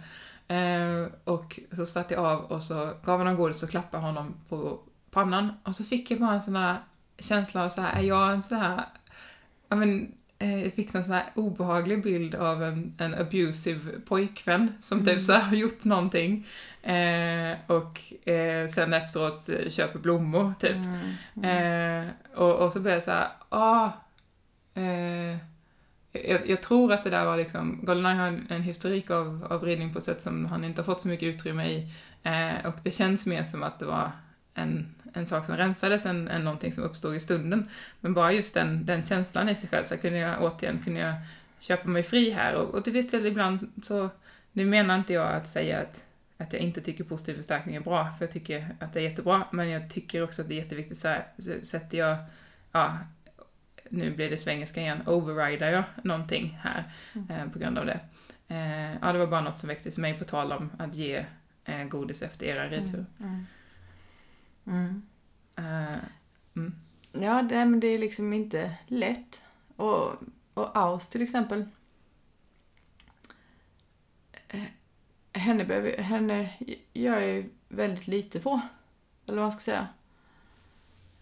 Eh, 0.48 1.06
och 1.24 1.60
så 1.76 1.86
satte 1.86 2.14
jag 2.14 2.24
av 2.24 2.44
och 2.44 2.62
så 2.62 2.74
gav 2.74 2.94
jag 3.04 3.18
honom 3.18 3.36
godis 3.36 3.62
och 3.62 3.70
klappade 3.70 4.02
honom 4.02 4.34
på 4.48 4.80
pannan. 5.10 5.52
Och 5.64 5.74
så 5.74 5.84
fick 5.84 6.10
jag 6.10 6.20
bara 6.20 6.32
en 6.32 6.40
sån 6.40 6.56
här 6.56 6.76
känsla 7.18 7.64
av 7.64 7.68
så 7.68 7.80
här, 7.82 8.00
är 8.00 8.06
jag 8.06 8.32
en 8.32 8.42
sån 8.42 8.58
här, 8.58 8.84
ja 9.68 9.76
men, 9.76 10.12
eh, 10.38 10.62
jag 10.64 10.72
fick 10.72 10.94
en 10.94 11.04
sån 11.04 11.12
här 11.12 11.26
obehaglig 11.34 12.02
bild 12.02 12.34
av 12.34 12.62
en, 12.62 12.94
en 12.98 13.14
abusive 13.14 14.00
pojkvän 14.00 14.72
som 14.80 14.98
typ 14.98 15.08
Mm. 15.08 15.20
så 15.20 15.32
här 15.32 15.40
har 15.40 15.56
gjort 15.56 15.84
någonting. 15.84 16.46
Eh, 16.82 17.56
och 17.66 18.28
eh, 18.28 18.68
sen 18.68 18.92
efteråt 18.94 19.48
köper 19.68 19.98
blommor, 19.98 20.54
typ. 20.58 20.76
Mm. 20.76 20.98
Mm. 21.36 22.06
Eh, 22.06 22.10
och, 22.34 22.54
och 22.54 22.72
så 22.72 22.80
blev 22.80 22.94
jag 22.94 23.02
så 23.02 23.10
här, 23.10 23.28
ah, 23.48 23.90
eh, 24.74 25.36
jag, 26.24 26.48
jag 26.48 26.62
tror 26.62 26.92
att 26.92 27.04
det 27.04 27.10
där 27.10 27.24
var 27.24 27.36
liksom, 27.36 27.80
Goldeneye 27.82 28.16
har 28.16 28.26
en, 28.26 28.46
en 28.48 28.62
historik 28.62 29.10
av, 29.10 29.46
av 29.50 29.64
ridning 29.64 29.92
på 29.92 29.98
ett 29.98 30.04
sätt 30.04 30.22
som 30.22 30.46
han 30.46 30.64
inte 30.64 30.80
har 30.80 30.84
fått 30.86 31.00
så 31.00 31.08
mycket 31.08 31.34
utrymme 31.34 31.66
i. 31.66 31.92
Eh, 32.22 32.66
och 32.66 32.74
det 32.82 32.90
känns 32.90 33.26
mer 33.26 33.44
som 33.44 33.62
att 33.62 33.78
det 33.78 33.84
var 33.84 34.10
en, 34.54 34.94
en 35.14 35.26
sak 35.26 35.46
som 35.46 35.56
rensades 35.56 36.06
än, 36.06 36.28
än 36.28 36.44
någonting 36.44 36.72
som 36.72 36.84
uppstod 36.84 37.14
i 37.14 37.20
stunden. 37.20 37.68
Men 38.00 38.14
bara 38.14 38.32
just 38.32 38.54
den, 38.54 38.86
den 38.86 39.06
känslan 39.06 39.48
i 39.48 39.54
sig 39.54 39.68
själv, 39.68 39.84
så 39.84 39.96
kunde 39.96 40.18
jag 40.18 40.42
återigen 40.42 40.82
kunde 40.84 41.00
jag 41.00 41.14
köpa 41.60 41.88
mig 41.88 42.02
fri 42.02 42.30
här. 42.30 42.54
Och, 42.54 42.74
och 42.74 42.84
till 42.84 42.92
viss 42.92 43.10
del 43.10 43.26
ibland 43.26 43.72
så, 43.82 44.08
nu 44.52 44.66
menar 44.66 44.96
inte 44.96 45.12
jag 45.12 45.32
att 45.32 45.48
säga 45.48 45.80
att 45.80 46.04
att 46.38 46.52
jag 46.52 46.62
inte 46.62 46.80
tycker 46.80 47.04
positiv 47.04 47.36
förstärkning 47.36 47.76
är 47.76 47.80
bra, 47.80 48.04
för 48.18 48.24
jag 48.24 48.30
tycker 48.30 48.76
att 48.80 48.92
det 48.92 49.00
är 49.00 49.02
jättebra, 49.02 49.42
men 49.50 49.68
jag 49.68 49.90
tycker 49.90 50.22
också 50.22 50.42
att 50.42 50.48
det 50.48 50.54
är 50.54 50.62
jätteviktigt 50.62 50.98
så 50.98 51.08
här, 51.08 51.26
så 51.38 51.50
sätter 51.62 51.98
jag, 51.98 52.16
ja, 52.72 52.98
nu 53.90 54.10
blir 54.14 54.30
det 54.30 54.38
svengelska 54.38 54.80
igen, 54.80 55.02
overrider 55.06 55.72
jag 55.72 55.84
någonting 56.04 56.58
här 56.62 56.84
Mm. 57.14 57.30
eh, 57.30 57.48
på 57.52 57.58
grund 57.58 57.78
av 57.78 57.86
det. 57.86 58.00
Eh, 58.48 58.92
ja, 59.00 59.12
det 59.12 59.18
var 59.18 59.26
bara 59.26 59.40
något 59.40 59.58
som 59.58 59.68
väcktes 59.68 59.98
mig 59.98 60.18
på 60.18 60.24
tal 60.24 60.52
om 60.52 60.70
att 60.78 60.94
ge 60.94 61.26
eh, 61.64 61.84
godis 61.84 62.22
efter 62.22 62.46
era 62.46 62.68
ridtur. 62.68 63.06
Mm. 63.20 63.46
Mm. 64.66 65.02
Eh, 65.56 65.96
Ja, 67.12 67.42
det, 67.42 67.64
men 67.64 67.80
det 67.80 67.86
är 67.86 67.98
liksom 67.98 68.32
inte 68.32 68.74
lätt. 68.86 69.42
Och, 69.76 70.12
och 70.54 70.76
Aus 70.76 71.08
till 71.08 71.22
exempel. 71.22 71.64
Henne, 75.32 75.64
behöver, 75.64 75.98
henne 76.02 76.50
gör 76.92 77.20
jag 77.20 77.30
ju 77.30 77.50
väldigt 77.68 78.06
lite 78.06 78.40
på. 78.40 78.60
Eller 79.26 79.36
vad 79.36 79.44
man 79.44 79.52
ska 79.52 79.60
säga. 79.60 79.88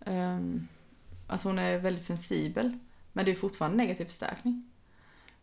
Um, 0.05 0.69
alltså 1.27 1.49
hon 1.49 1.59
är 1.59 1.79
väldigt 1.79 2.05
sensibel. 2.05 2.79
Men 3.13 3.25
det 3.25 3.31
är 3.31 3.35
fortfarande 3.35 3.77
negativ 3.77 4.05
förstärkning. 4.05 4.71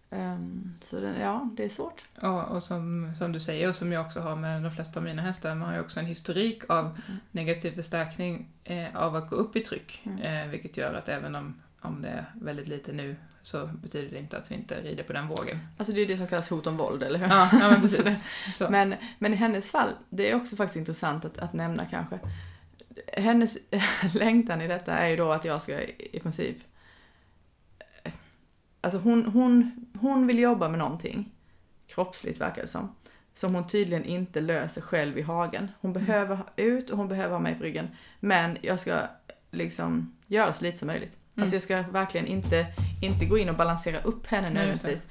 Um, 0.10 0.74
så 0.82 1.00
det, 1.00 1.20
ja, 1.20 1.50
det 1.54 1.66
är 1.66 1.70
svårt. 1.70 2.04
Ja, 2.22 2.44
och 2.44 2.64
som, 2.64 3.14
som 3.18 3.32
du 3.32 3.40
säger 3.40 3.70
och 3.70 3.76
som 3.76 3.92
jag 3.92 4.06
också 4.06 4.20
har 4.20 4.36
med 4.36 4.64
de 4.64 4.72
flesta 4.72 5.00
av 5.00 5.04
mina 5.04 5.22
hästar, 5.22 5.56
man 5.56 5.68
har 5.68 5.76
ju 5.76 5.82
också 5.82 6.00
en 6.00 6.06
historik 6.06 6.70
av 6.70 6.86
mm. 6.86 7.20
negativ 7.32 7.76
förstärkning 7.76 8.50
eh, 8.64 8.96
av 8.96 9.16
att 9.16 9.30
gå 9.30 9.36
upp 9.36 9.56
i 9.56 9.60
tryck. 9.60 10.02
Mm. 10.04 10.20
Eh, 10.20 10.52
vilket 10.52 10.78
gör 10.78 10.94
att 10.94 11.10
även 11.10 11.36
om, 11.36 11.62
om 11.82 12.02
det 12.02 12.10
är 12.10 12.26
väldigt 12.36 12.68
lite 12.68 12.92
nu 12.92 13.16
så 13.42 13.68
betyder 13.68 14.12
det 14.12 14.20
inte 14.20 14.38
att 14.38 14.52
vi 14.52 14.56
inte 14.56 14.82
rider 14.82 15.04
på 15.04 15.14
den 15.14 15.28
vågen. 15.28 15.60
Alltså 15.78 15.94
det 15.94 16.02
är 16.02 16.08
det 16.08 16.18
som 16.18 16.28
kallas 16.28 16.50
hot 16.50 16.68
om 16.68 16.78
våld, 16.78 17.04
eller 17.04 17.20
hur? 17.20 17.28
Ja, 17.28 17.50
ja 17.52 17.70
men 17.70 17.82
precis. 17.90 18.08
men, 18.70 18.96
men 19.20 19.34
i 19.34 19.36
hennes 19.36 19.72
fall, 19.72 19.90
det 20.10 20.32
är 20.32 20.36
också 20.36 20.56
faktiskt 20.56 20.78
intressant 20.78 21.26
att, 21.26 21.38
att 21.38 21.54
nämna 21.54 21.86
kanske. 21.86 22.20
Hennes 23.14 23.58
längtan 24.14 24.62
i 24.62 24.68
detta 24.68 24.94
är 24.94 25.08
ju 25.08 25.16
då 25.16 25.32
att 25.32 25.46
jag 25.46 25.62
ska 25.62 25.82
i 25.82 26.20
princip 26.24 26.58
Alltså 28.84 29.00
hon, 29.00 29.26
hon, 29.26 29.86
hon 30.00 30.28
vill 30.28 30.40
jobba 30.40 30.70
med 30.70 30.80
någonting, 30.80 31.32
kroppsligt 31.88 32.42
verkar 32.42 32.62
det 32.62 32.68
som, 32.68 32.96
som 33.36 33.56
hon 33.56 33.68
tydligen 33.68 34.06
inte 34.06 34.42
löser 34.42 34.82
själv 34.82 35.18
i 35.18 35.22
hagen. 35.22 35.72
Hon 35.82 35.92
mm. 35.92 36.06
behöver 36.06 36.40
ut 36.56 36.90
och 36.90 36.98
hon 36.98 37.08
behöver 37.08 37.34
ha 37.34 37.40
mig 37.40 37.56
på 37.56 37.64
ryggen. 37.64 37.88
Men 38.20 38.58
jag 38.62 38.80
ska 38.80 39.02
liksom 39.52 40.16
göra 40.28 40.54
så 40.54 40.64
lite 40.64 40.78
som 40.78 40.88
möjligt. 40.88 41.18
Mm. 41.36 41.44
Alltså 41.44 41.56
jag 41.56 41.64
ska 41.64 41.82
verkligen 41.82 42.28
inte, 42.28 42.66
inte 43.02 43.26
gå 43.26 43.38
in 43.38 43.50
och 43.50 43.56
balansera 43.56 44.02
upp 44.02 44.28
henne 44.28 44.50
nödvändigtvis. 44.50 45.08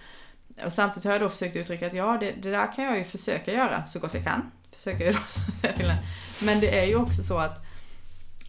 Och 0.64 0.72
samtidigt 0.72 1.04
har 1.04 1.12
jag 1.12 1.20
då 1.20 1.28
försökt 1.28 1.56
uttrycka 1.56 1.86
att 1.86 1.94
ja, 1.94 2.16
det, 2.20 2.32
det, 2.42 2.50
där 2.50 2.72
kan 2.72 2.84
jag 2.84 2.98
ju 2.98 3.04
försöka 3.04 3.52
göra 3.52 3.86
så 3.86 3.98
gott 3.98 4.14
jag 4.14 4.24
kan. 4.24 4.50
Försöker 4.72 5.04
jag 5.04 5.14
då 5.14 5.20
säga 5.60 5.72
till 5.72 5.86
henne. 5.86 6.02
Men 6.42 6.60
det 6.60 6.78
är 6.78 6.84
ju 6.84 6.96
också 6.96 7.22
så 7.22 7.38
att, 7.38 7.64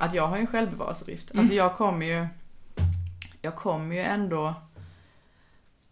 att 0.04 0.14
jag 0.14 0.28
har 0.28 0.38
en 0.38 0.48
självbevarelsedrift. 0.48 1.32
Mm. 1.32 1.40
Alltså 1.40 1.56
jag 1.56 1.76
kommer 1.76 2.06
ju, 2.06 2.28
jag 3.42 3.56
kommer 3.56 3.96
ju 3.96 4.02
ändå 4.02 4.56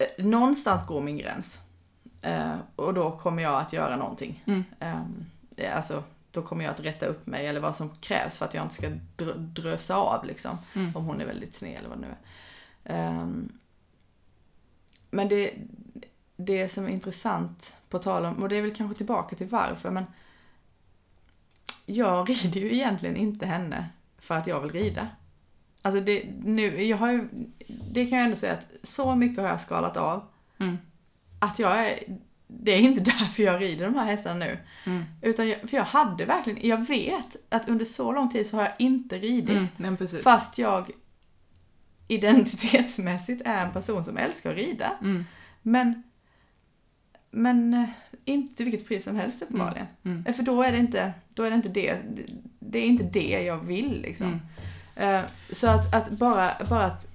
Eh, 0.02 0.26
någonstans 0.26 0.86
går 0.86 1.02
min 1.02 1.18
gräns. 1.18 1.64
Eh, 2.22 2.56
och 2.76 2.94
då 2.94 3.18
kommer 3.18 3.44
jag 3.44 3.62
att 3.62 3.74
göra 3.74 3.96
någonting. 3.96 4.44
Mm. 4.48 4.64
Eh, 5.58 5.76
alltså, 5.78 6.04
då 6.32 6.42
kommer 6.42 6.64
jag 6.64 6.72
att 6.72 6.80
rätta 6.80 7.06
upp 7.06 7.28
mig 7.28 7.48
eller 7.48 7.60
vad 7.60 7.76
som 7.76 7.90
krävs 7.90 8.38
för 8.38 8.46
att 8.46 8.54
jag 8.54 8.66
inte 8.66 8.76
ska 8.76 8.90
dr 9.16 9.34
drösa 9.38 9.96
av 9.96 10.26
liksom. 10.26 10.58
Mm. 10.76 10.96
Om 10.96 11.06
hon 11.06 11.22
är 11.22 11.26
väldigt 11.26 11.56
sned 11.56 11.78
eller 11.78 11.90
vad 11.90 11.98
det 11.98 12.08
nu 12.08 12.16
är. 12.84 13.22
Um, 13.22 13.60
men 15.10 15.30
det, 15.30 15.54
det 16.36 16.70
som 16.70 16.86
är 16.86 16.90
intressant 16.90 17.76
på 17.90 18.00
tal 18.00 18.26
om, 18.26 18.44
och 18.44 18.50
det 18.50 18.56
är 18.56 18.62
väl 18.62 18.76
kanske 18.76 18.98
tillbaka 18.98 19.36
till 19.36 19.48
varför, 19.48 19.92
men 19.92 20.06
jag 21.86 22.30
rider 22.30 22.62
ju 22.62 22.74
egentligen 22.74 23.16
inte 23.16 23.46
henne 23.46 23.90
för 24.22 24.36
att 24.36 24.48
jag 24.48 24.62
vill 24.62 24.72
rida. 24.72 25.08
Alltså 25.82 26.02
det, 26.02 26.24
nu, 26.44 26.84
jag 26.84 26.98
har 26.98 27.12
ju, 27.12 27.28
det 27.92 28.06
kan 28.06 28.18
jag 28.18 28.26
ändå 28.26 28.36
säga 28.36 28.54
att 28.54 28.72
så 28.84 29.16
mycket 29.16 29.44
har 29.44 29.50
jag 29.50 29.62
skalat 29.62 29.98
av. 29.98 30.24
Mm. 30.58 30.78
Att 31.40 31.60
jag 31.60 31.88
är, 31.88 32.04
det 32.48 32.72
är 32.72 32.80
inte 32.80 33.02
därför 33.20 33.44
jag 33.44 33.62
rider 33.62 33.86
de 33.86 33.96
här 33.96 34.06
hästarna 34.06 34.46
nu. 34.46 34.60
Mm. 34.86 35.04
Utan 35.22 35.50
jag, 35.50 35.70
för 35.70 35.78
jag 35.78 35.84
hade 35.84 36.26
verkligen, 36.26 36.68
jag 36.68 36.88
vet 36.88 37.36
att 37.50 37.70
under 37.70 37.86
så 37.86 38.12
lång 38.12 38.30
tid 38.32 38.48
så 38.48 38.58
har 38.58 38.64
jag 38.64 38.74
inte 38.78 39.20
ridit. 39.20 39.80
Mm, 39.80 39.98
fast 40.24 40.58
jag 40.58 40.92
identitetsmässigt 42.08 43.42
är 43.46 43.66
en 43.66 43.74
person 43.74 44.04
som 44.04 44.18
älskar 44.18 44.50
att 44.50 44.56
rida. 44.56 44.98
Mm. 45.02 45.26
Men, 45.62 46.04
men 47.32 47.74
eh, 47.74 47.90
inte 48.26 48.56
till 48.56 48.66
vilket 48.66 48.88
pris 48.88 49.04
som 49.04 49.16
helst 49.16 49.42
uppenbarligen. 49.42 49.88
Mm. 50.04 50.18
mm. 50.18 50.34
För 50.34 50.44
då 50.44 50.64
är 50.64 50.72
det 50.72 50.78
inte, 50.78 51.14
då 51.34 51.44
är 51.44 51.50
det 51.50 51.56
inte 51.56 51.70
det, 51.70 51.98
det 52.60 52.80
är 52.80 52.86
inte 52.86 53.04
det 53.04 53.44
jag 53.44 53.58
vill 53.58 54.02
liksom. 54.02 54.28
Mm. 54.96 55.16
Eh, 55.16 55.26
så 55.52 55.68
att, 55.70 55.94
att, 55.94 56.10
bara, 56.10 56.52
bara 56.70 56.86
att 56.86 57.08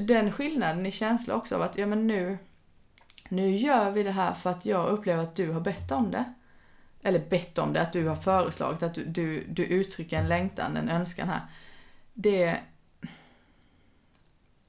den 0.00 0.32
skillnaden 0.32 0.86
i 0.86 0.92
känsla 0.92 1.34
också 1.34 1.54
av 1.54 1.62
att 1.62 1.78
ja 1.78 1.86
men 1.86 2.06
nu, 2.06 2.38
nu 3.28 3.56
gör 3.56 3.90
vi 3.90 4.02
det 4.02 4.10
här 4.10 4.34
för 4.34 4.50
att 4.50 4.66
jag 4.66 4.88
upplever 4.88 5.22
att 5.22 5.36
du 5.36 5.50
har 5.50 5.60
bett 5.60 5.92
om 5.92 6.10
det. 6.10 6.24
Eller 7.02 7.18
bett 7.18 7.58
om 7.58 7.72
det, 7.72 7.80
att 7.80 7.92
du 7.92 8.08
har 8.08 8.16
föreslagit, 8.16 8.82
att 8.82 8.94
du, 8.94 9.04
du, 9.04 9.44
du 9.48 9.64
uttrycker 9.64 10.18
en 10.18 10.28
längtan, 10.28 10.76
en 10.76 10.88
önskan 10.88 11.28
här. 11.28 11.40
Det, 12.14 12.58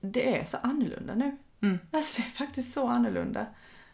det 0.01 0.37
är 0.37 0.43
så 0.43 0.57
annorlunda 0.57 1.15
nu. 1.15 1.37
Mm. 1.61 1.79
Alltså 1.91 2.21
det 2.21 2.27
är 2.27 2.31
faktiskt 2.31 2.73
så 2.73 2.87
annorlunda. 2.87 3.45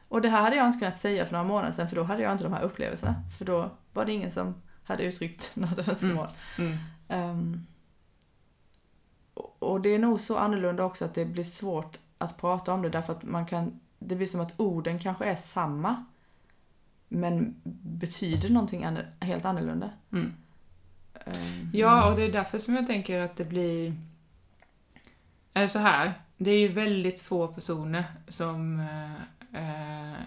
Och 0.07 0.21
det 0.21 0.29
här 0.29 0.41
hade 0.41 0.55
jag 0.55 0.67
inte 0.67 0.79
kunnat 0.79 0.99
säga 0.99 1.25
för 1.25 1.33
några 1.33 1.47
månader 1.47 1.71
sedan 1.71 1.87
för 1.87 1.95
då 1.95 2.03
hade 2.03 2.23
jag 2.23 2.31
inte 2.31 2.43
de 2.43 2.53
här 2.53 2.61
upplevelserna. 2.61 3.15
För 3.37 3.45
då 3.45 3.69
var 3.93 4.05
det 4.05 4.11
ingen 4.11 4.31
som 4.31 4.55
hade 4.83 5.03
uttryckt 5.03 5.55
något 5.55 5.87
önskemål. 5.87 6.27
Mm. 6.57 6.77
Mm. 7.07 7.29
Um, 7.29 7.65
och 9.59 9.81
det 9.81 9.89
är 9.89 9.99
nog 9.99 10.21
så 10.21 10.37
annorlunda 10.37 10.83
också 10.83 11.05
att 11.05 11.13
det 11.13 11.25
blir 11.25 11.43
svårt 11.43 11.97
att 12.17 12.37
prata 12.37 12.73
om 12.73 12.81
det 12.81 12.89
därför 12.89 13.13
att 13.13 13.23
man 13.23 13.45
kan, 13.45 13.79
det 13.99 14.15
blir 14.15 14.27
som 14.27 14.41
att 14.41 14.59
orden 14.59 14.99
kanske 14.99 15.25
är 15.25 15.35
samma 15.35 16.05
men 17.07 17.55
betyder 17.81 18.49
någonting 18.49 18.87
helt 19.19 19.45
annorlunda. 19.45 19.89
Mm. 20.11 20.33
Um, 21.25 21.71
ja, 21.73 22.09
och 22.09 22.15
det 22.15 22.23
är 22.23 22.31
därför 22.31 22.59
som 22.59 22.75
jag 22.75 22.87
tänker 22.87 23.21
att 23.21 23.37
det 23.37 23.45
blir... 23.45 23.95
Är 25.53 25.67
så 25.67 25.79
här, 25.79 26.13
det 26.37 26.51
är 26.51 26.59
ju 26.59 26.67
väldigt 26.67 27.21
få 27.21 27.47
personer 27.47 28.05
som 28.27 28.79
eh, 29.55 30.21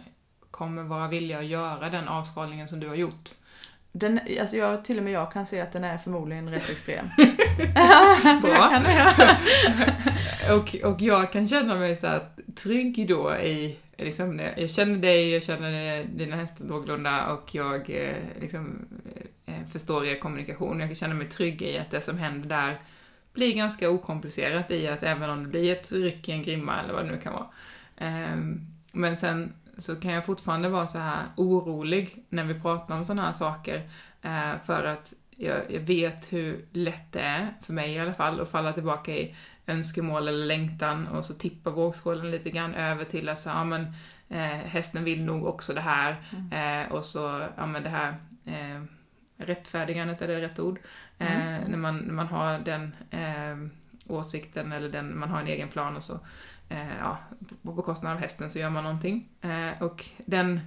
kommer 0.51 0.83
vara 0.83 1.09
villiga 1.09 1.39
att 1.39 1.47
göra 1.47 1.91
den 1.91 2.09
avskalningen 2.09 2.69
som 2.69 2.81
du 2.81 2.89
har 2.89 2.95
gjort. 2.95 3.31
Den, 3.93 4.21
alltså 4.41 4.57
jag, 4.57 4.85
till 4.85 4.99
och 4.99 5.05
med 5.05 5.13
jag 5.13 5.33
kan 5.33 5.47
se 5.47 5.61
att 5.61 5.73
den 5.73 5.85
är 5.85 5.99
förmodligen 5.99 6.51
rätt 6.51 6.71
extrem. 6.71 7.07
Bra. 8.43 8.83
och, 10.57 10.91
och 10.93 11.01
jag 11.01 11.33
kan 11.33 11.49
känna 11.49 11.75
mig 11.75 11.97
så 11.97 12.07
här 12.07 12.21
trygg 12.55 13.09
då 13.09 13.37
i, 13.37 13.77
liksom, 13.97 14.41
jag 14.57 14.71
känner 14.71 14.99
dig, 14.99 15.31
jag 15.33 15.43
känner 15.43 16.05
dina 16.05 16.37
hästar 16.37 16.65
någorlunda 16.65 17.33
och 17.33 17.55
jag 17.55 17.91
eh, 17.91 18.17
liksom, 18.41 18.89
eh, 19.47 19.67
förstår 19.73 20.07
er 20.07 20.19
kommunikation. 20.19 20.81
Jag 20.81 20.89
kan 20.89 20.97
känna 20.97 21.15
mig 21.15 21.29
trygg 21.29 21.63
i 21.63 21.79
att 21.79 21.91
det 21.91 22.01
som 22.01 22.19
händer 22.19 22.49
där 22.49 22.79
blir 23.33 23.55
ganska 23.55 23.91
okomplicerat 23.91 24.71
i 24.71 24.89
att 24.89 25.03
även 25.03 25.31
om 25.31 25.43
det 25.43 25.49
blir 25.49 25.73
ett 25.73 25.93
ryck 25.93 26.29
i 26.29 26.33
en 26.33 26.43
grimma 26.43 26.81
eller 26.81 26.95
vad 26.95 27.05
det 27.05 27.11
nu 27.11 27.21
kan 27.21 27.33
vara. 27.33 27.47
Men 28.93 29.17
sen 29.17 29.53
så 29.79 29.97
kan 29.97 30.13
jag 30.13 30.27
fortfarande 30.27 30.69
vara 30.69 30.87
så 30.87 30.99
här 30.99 31.25
orolig 31.37 32.25
när 32.29 32.45
vi 32.45 32.61
pratar 32.61 32.97
om 32.97 33.05
sådana 33.05 33.23
här 33.23 33.33
saker. 33.33 33.91
Eh, 34.23 34.53
för 34.67 34.85
att 34.85 35.15
jag, 35.31 35.73
jag, 35.73 35.81
vet 35.81 36.33
hur 36.33 36.67
lätt 36.73 37.13
det 37.13 37.21
är, 37.21 37.55
för 37.63 37.73
mig 37.73 37.93
i 37.93 37.99
alla 37.99 38.13
fall, 38.13 38.41
att 38.41 38.51
falla 38.51 38.73
tillbaka 38.73 39.13
i 39.13 39.35
önskemål 39.67 40.29
eller 40.29 40.47
längtan 40.47 41.07
och 41.09 41.25
så 41.25 41.35
tippar 41.35 41.71
vågskålen 41.71 42.31
lite 42.31 42.51
grann 42.51 42.75
över 42.75 43.05
till 43.05 43.29
att 43.29 43.39
så, 43.39 43.49
ja 43.49 43.65
men 43.65 43.83
eh, 44.29 44.67
hästen 44.67 45.05
vill 45.05 45.25
nog 45.25 45.47
också 45.47 45.75
det 45.75 45.81
här 45.81 46.17
mm. 46.31 46.87
eh, 46.87 46.93
och 46.93 47.05
så, 47.05 47.47
ja 47.57 47.67
men 47.67 47.83
det 47.83 47.89
här 47.89 48.15
eh, 48.45 48.83
rättfärdigandet, 49.37 50.23
är 50.23 50.29
det 50.29 50.41
rätt 50.41 50.59
ord? 50.59 50.79
Eh, 51.19 51.57
mm. 51.57 51.71
när, 51.71 51.79
man, 51.79 51.97
när 51.99 52.15
man 52.15 52.27
har 52.27 52.59
den 52.59 52.97
eh, 53.11 53.71
åsikten 54.07 54.73
eller 54.73 54.89
den, 54.89 55.19
man 55.19 55.29
har 55.29 55.41
en 55.41 55.47
egen 55.47 55.69
plan 55.69 55.97
och 55.97 56.03
så 56.03 56.21
eh, 56.69 56.97
ja, 56.99 57.19
på 57.63 57.73
bekostnad 57.73 58.13
av 58.13 58.19
hästen 58.19 58.51
så 58.51 58.59
gör 58.59 58.71
man 58.71 58.85
någonting. 58.85 59.29
Eh, 59.41 59.83
och 59.83 60.05
den 60.27 60.61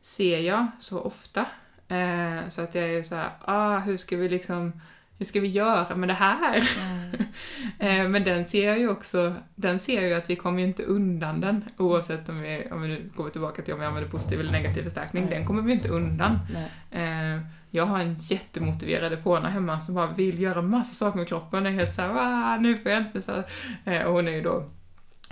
ser 0.00 0.38
jag 0.38 0.66
så 0.78 1.00
ofta. 1.00 1.46
Eh, 1.88 2.48
så 2.48 2.62
att 2.62 2.74
jag 2.74 2.90
är 2.90 3.02
så 3.02 3.14
här, 3.14 3.30
ah, 3.40 3.78
hur 3.78 3.96
ska 3.96 4.16
vi 4.16 4.28
liksom, 4.28 4.80
hur 5.18 5.26
ska 5.26 5.40
vi 5.40 5.48
göra 5.48 5.96
med 5.96 6.08
det 6.08 6.14
här? 6.14 6.68
Mm. 6.80 7.24
Eh, 7.78 8.08
men 8.08 8.24
den 8.24 8.44
ser 8.44 8.66
jag 8.66 8.78
ju 8.78 8.88
också, 8.88 9.34
den 9.54 9.78
ser 9.78 10.06
ju 10.06 10.14
att 10.14 10.30
vi 10.30 10.36
kommer 10.36 10.60
ju 10.60 10.66
inte 10.66 10.82
undan 10.82 11.40
den 11.40 11.64
oavsett 11.76 12.28
om 12.28 12.40
vi, 12.40 12.68
om 12.72 12.82
vi 12.82 12.88
nu 12.88 13.10
går 13.16 13.30
tillbaka 13.30 13.62
till 13.62 13.74
om 13.74 13.80
vi 13.80 13.86
använder 13.86 14.10
positiv 14.10 14.40
eller 14.40 14.52
negativ 14.52 14.82
förstärkning, 14.82 15.26
den 15.30 15.46
kommer 15.46 15.62
vi 15.62 15.72
inte 15.72 15.88
undan. 15.88 16.38
Eh, 16.90 17.38
jag 17.70 17.86
har 17.86 17.98
en 17.98 18.14
jättemotiverad 18.18 19.24
påna 19.24 19.48
hemma 19.48 19.80
som 19.80 19.94
bara 19.94 20.06
vill 20.06 20.40
göra 20.40 20.62
massa 20.62 20.94
saker 20.94 21.18
med 21.18 21.28
kroppen. 21.28 21.66
och 21.66 21.72
är 21.72 21.74
helt 21.74 21.94
såhär, 21.94 22.58
nu 22.58 22.78
får 22.78 22.92
jag 22.92 23.02
inte 23.02 23.22
så 23.22 23.42
här. 23.84 24.04
Och 24.06 24.12
hon 24.12 24.28
är 24.28 24.32
ju 24.32 24.42
då 24.42 24.70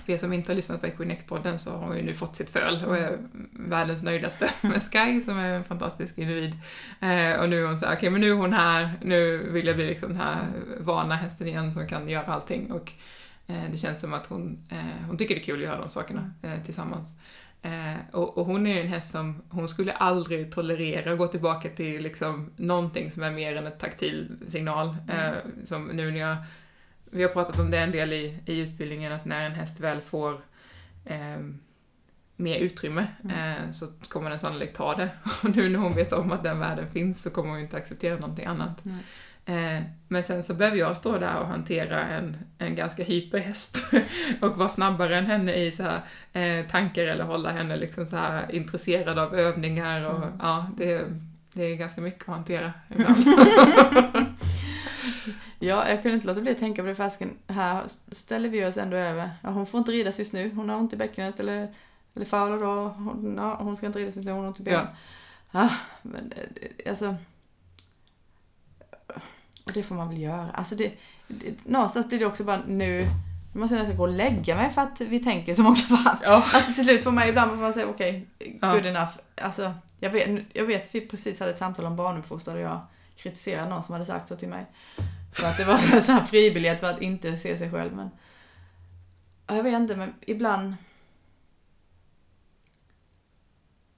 för 0.05 0.13
er 0.13 0.17
som 0.17 0.33
inte 0.33 0.51
har 0.51 0.55
lyssnat 0.55 0.81
på 0.81 0.87
Equinex-podden 0.87 1.57
så 1.57 1.71
har 1.71 1.87
hon 1.87 1.97
ju 1.97 2.03
nu 2.03 2.13
fått 2.13 2.35
sitt 2.35 2.49
föl 2.49 2.85
och 2.85 2.97
är 2.97 3.17
världens 3.51 4.03
nöjdaste 4.03 4.49
med 4.67 4.83
Sky 4.83 5.21
som 5.21 5.37
är 5.37 5.53
en 5.53 5.63
fantastisk 5.63 6.17
individ. 6.17 6.53
Eh, 7.01 7.39
och 7.39 7.49
nu 7.49 7.63
är 7.63 7.67
hon 7.67 7.77
så 7.77 7.85
okej 7.85 7.97
okay, 7.97 8.09
men 8.09 8.21
nu 8.21 8.29
är 8.29 8.35
hon 8.35 8.53
här, 8.53 8.89
nu 9.01 9.37
vill 9.37 9.67
jag 9.67 9.75
bli 9.75 9.85
liksom 9.85 10.09
den 10.09 10.17
här 10.17 10.45
vana 10.79 11.15
hästen 11.15 11.47
igen 11.47 11.73
som 11.73 11.87
kan 11.87 12.09
göra 12.09 12.25
allting. 12.25 12.71
Och 12.71 12.91
eh, 13.47 13.63
det 13.71 13.77
känns 13.77 14.01
som 14.01 14.13
att 14.13 14.27
hon, 14.27 14.67
eh, 14.69 15.07
hon 15.07 15.17
tycker 15.17 15.35
det 15.35 15.41
är 15.41 15.45
kul 15.45 15.59
att 15.59 15.65
göra 15.65 15.79
de 15.79 15.89
sakerna 15.89 16.31
eh, 16.41 16.63
tillsammans. 16.65 17.09
Eh, 17.63 17.99
och, 18.11 18.37
och, 18.37 18.45
hon 18.45 18.67
är 18.67 18.73
ju 18.73 18.81
en 18.81 18.87
häst 18.87 19.11
som, 19.11 19.41
hon 19.49 19.69
skulle 19.69 19.93
aldrig 19.93 20.51
tolerera 20.51 21.11
att 21.11 21.17
gå 21.17 21.27
tillbaka 21.27 21.69
till 21.69 22.03
liksom 22.03 22.51
någonting 22.55 23.11
som 23.11 23.23
är 23.23 23.31
mer 23.31 23.55
än 23.55 23.67
ett 23.67 23.79
taktil 23.79 24.37
signal. 24.47 24.95
Mm. 25.09 25.33
Eh, 25.33 25.39
som 25.63 25.87
nu 25.87 26.11
när 26.11 26.19
jag, 26.19 26.37
vi 27.13 27.23
har 27.23 27.29
pratat 27.29 27.59
om 27.59 27.71
det 27.71 27.77
en 27.79 27.91
del 27.91 28.13
i, 28.13 28.39
i 28.45 28.57
utbildningen, 28.59 29.11
att 29.11 29.25
när 29.25 29.45
en 29.45 29.51
häst 29.55 29.79
väl 29.79 30.01
får 30.01 30.33
eh, 31.05 31.37
mer 32.35 32.57
utrymme 32.57 33.07
Mm. 33.23 33.63
eh, 33.65 33.71
så 33.71 33.87
kommer 34.09 34.29
den 34.29 34.39
sannolikt 34.39 34.75
ta 34.75 34.95
det. 34.95 35.09
Och 35.43 35.55
nu 35.55 35.69
när 35.69 35.79
hon 35.79 35.93
vet 35.95 36.13
om 36.13 36.31
att 36.31 36.43
den 36.43 36.59
världen 36.59 36.91
finns 36.91 37.23
så 37.23 37.29
kommer 37.29 37.49
hon 37.49 37.59
inte 37.59 37.77
acceptera 37.77 38.15
någonting 38.19 38.45
annat. 38.45 38.83
Eh, 39.45 39.81
men 40.07 40.23
sen 40.23 40.43
så 40.43 40.53
behöver 40.53 40.77
jag 40.77 40.97
stå 40.97 41.17
där 41.17 41.37
och 41.39 41.47
hantera 41.47 42.07
en, 42.07 42.37
en 42.57 42.75
ganska 42.75 43.03
hyperhäst 43.03 43.77
och 44.41 44.57
vara 44.57 44.69
snabbare 44.69 45.17
än 45.17 45.25
henne 45.25 45.55
i 45.55 45.71
så 45.71 45.83
här, 45.83 46.01
eh, 46.59 46.65
tankar 46.67 47.03
eller 47.03 47.23
hålla 47.23 47.51
henne 47.51 47.77
liksom 47.77 48.05
så 48.05 48.15
här 48.17 48.55
intresserad 48.55 49.19
av 49.19 49.35
övningar 49.35 50.05
och 50.09 50.17
Mm. 50.17 50.29
ja, 50.41 50.67
det, 50.77 51.05
det 51.53 51.63
är 51.63 51.75
ganska 51.75 52.01
mycket 52.01 52.21
att 52.29 52.35
hantera 52.35 52.73
ibland. 52.89 53.17
Ja, 55.65 55.89
jag 55.89 56.01
kunde 56.01 56.15
inte 56.15 56.27
låta 56.27 56.41
bli 56.41 56.51
att 56.51 56.59
tänka 56.59 56.81
på 56.81 56.87
det 56.87 56.95
fasken. 56.95 57.37
Här 57.47 57.83
ställer 58.11 58.49
vi 58.49 58.65
oss 58.65 58.77
ändå 58.77 58.97
över. 58.97 59.31
Ja, 59.41 59.49
hon 59.49 59.65
får 59.65 59.77
inte 59.77 59.91
ridas 59.91 60.19
just 60.19 60.33
nu. 60.33 60.51
Hon 60.55 60.69
har 60.69 60.77
ont 60.77 60.93
i 60.93 60.95
bäckenet 60.97 61.39
eller, 61.39 61.73
eller 62.15 62.25
Paula 62.25 62.55
då. 62.57 62.87
Hon, 62.87 63.33
ja, 63.37 63.55
hon 63.55 63.77
ska 63.77 63.87
inte 63.87 63.99
ridas 63.99 64.15
just 64.15 64.25
nu. 64.25 64.31
Hon 64.31 64.41
har 64.41 64.47
ont 64.47 64.59
i 64.59 64.63
benen. 64.63 64.87
Ja. 65.51 65.69
men 66.01 66.29
det- 66.29 66.47
det- 66.77 66.89
alltså. 66.89 67.15
Och 69.65 69.71
det 69.73 69.83
får 69.83 69.95
man 69.95 70.09
väl 70.09 70.17
göra. 70.21 70.49
Alltså 70.53 70.75
det, 70.75 70.91
det, 71.27 71.53
någonstans 71.65 72.07
blir 72.07 72.19
det 72.19 72.25
också 72.25 72.43
bara 72.43 72.61
nu. 72.67 73.05
Nu 73.53 73.59
måste 73.59 73.75
jag 73.75 73.79
nästan 73.81 73.97
gå 73.97 74.03
och 74.03 74.09
lägga 74.13 74.55
mig 74.55 74.69
för 74.69 74.81
att 74.81 75.01
vi 75.01 75.19
tänker 75.19 75.53
så 75.55 75.61
många 75.63 75.75
fall. 75.75 76.17
ja. 76.23 76.31
Alltså 76.53 76.73
till 76.73 76.83
slut 76.83 77.03
får 77.03 77.11
man 77.11 77.27
ibland 77.27 77.51
får 77.51 77.57
man 77.57 77.73
säga 77.73 77.87
okej, 77.87 78.25
Ja. 78.61 78.73
good 78.73 78.85
enough. 78.85 79.11
Alltså, 79.41 79.73
jag, 79.99 80.09
vet, 80.09 80.45
jag 80.53 80.65
vet 80.65 80.83
att 80.83 80.95
vi 80.95 81.01
precis 81.01 81.39
hade 81.39 81.51
ett 81.51 81.57
samtal 81.57 81.85
om 81.85 81.95
barnuppfostran 81.95 82.55
och 82.55 82.61
jag 82.61 82.79
kritiserade 83.15 83.69
någon 83.69 83.83
som 83.83 83.93
hade 83.93 84.05
sagt 84.05 84.29
så 84.29 84.35
till 84.35 84.47
mig. 84.49 84.65
För 85.33 85.47
att 85.47 85.57
det 85.57 85.65
var 85.65 85.93
en 85.93 86.01
sån 86.01 86.15
här 86.15 86.25
fribiljett 86.25 86.79
för 86.79 86.89
att 86.89 87.01
inte 87.01 87.37
se 87.37 87.57
sig 87.57 87.71
själv. 87.71 87.95
Men, 87.95 88.09
ja, 89.47 89.55
jag 89.55 89.63
vet 89.63 89.73
inte, 89.73 89.95
men 89.95 90.13
ibland... 90.21 90.75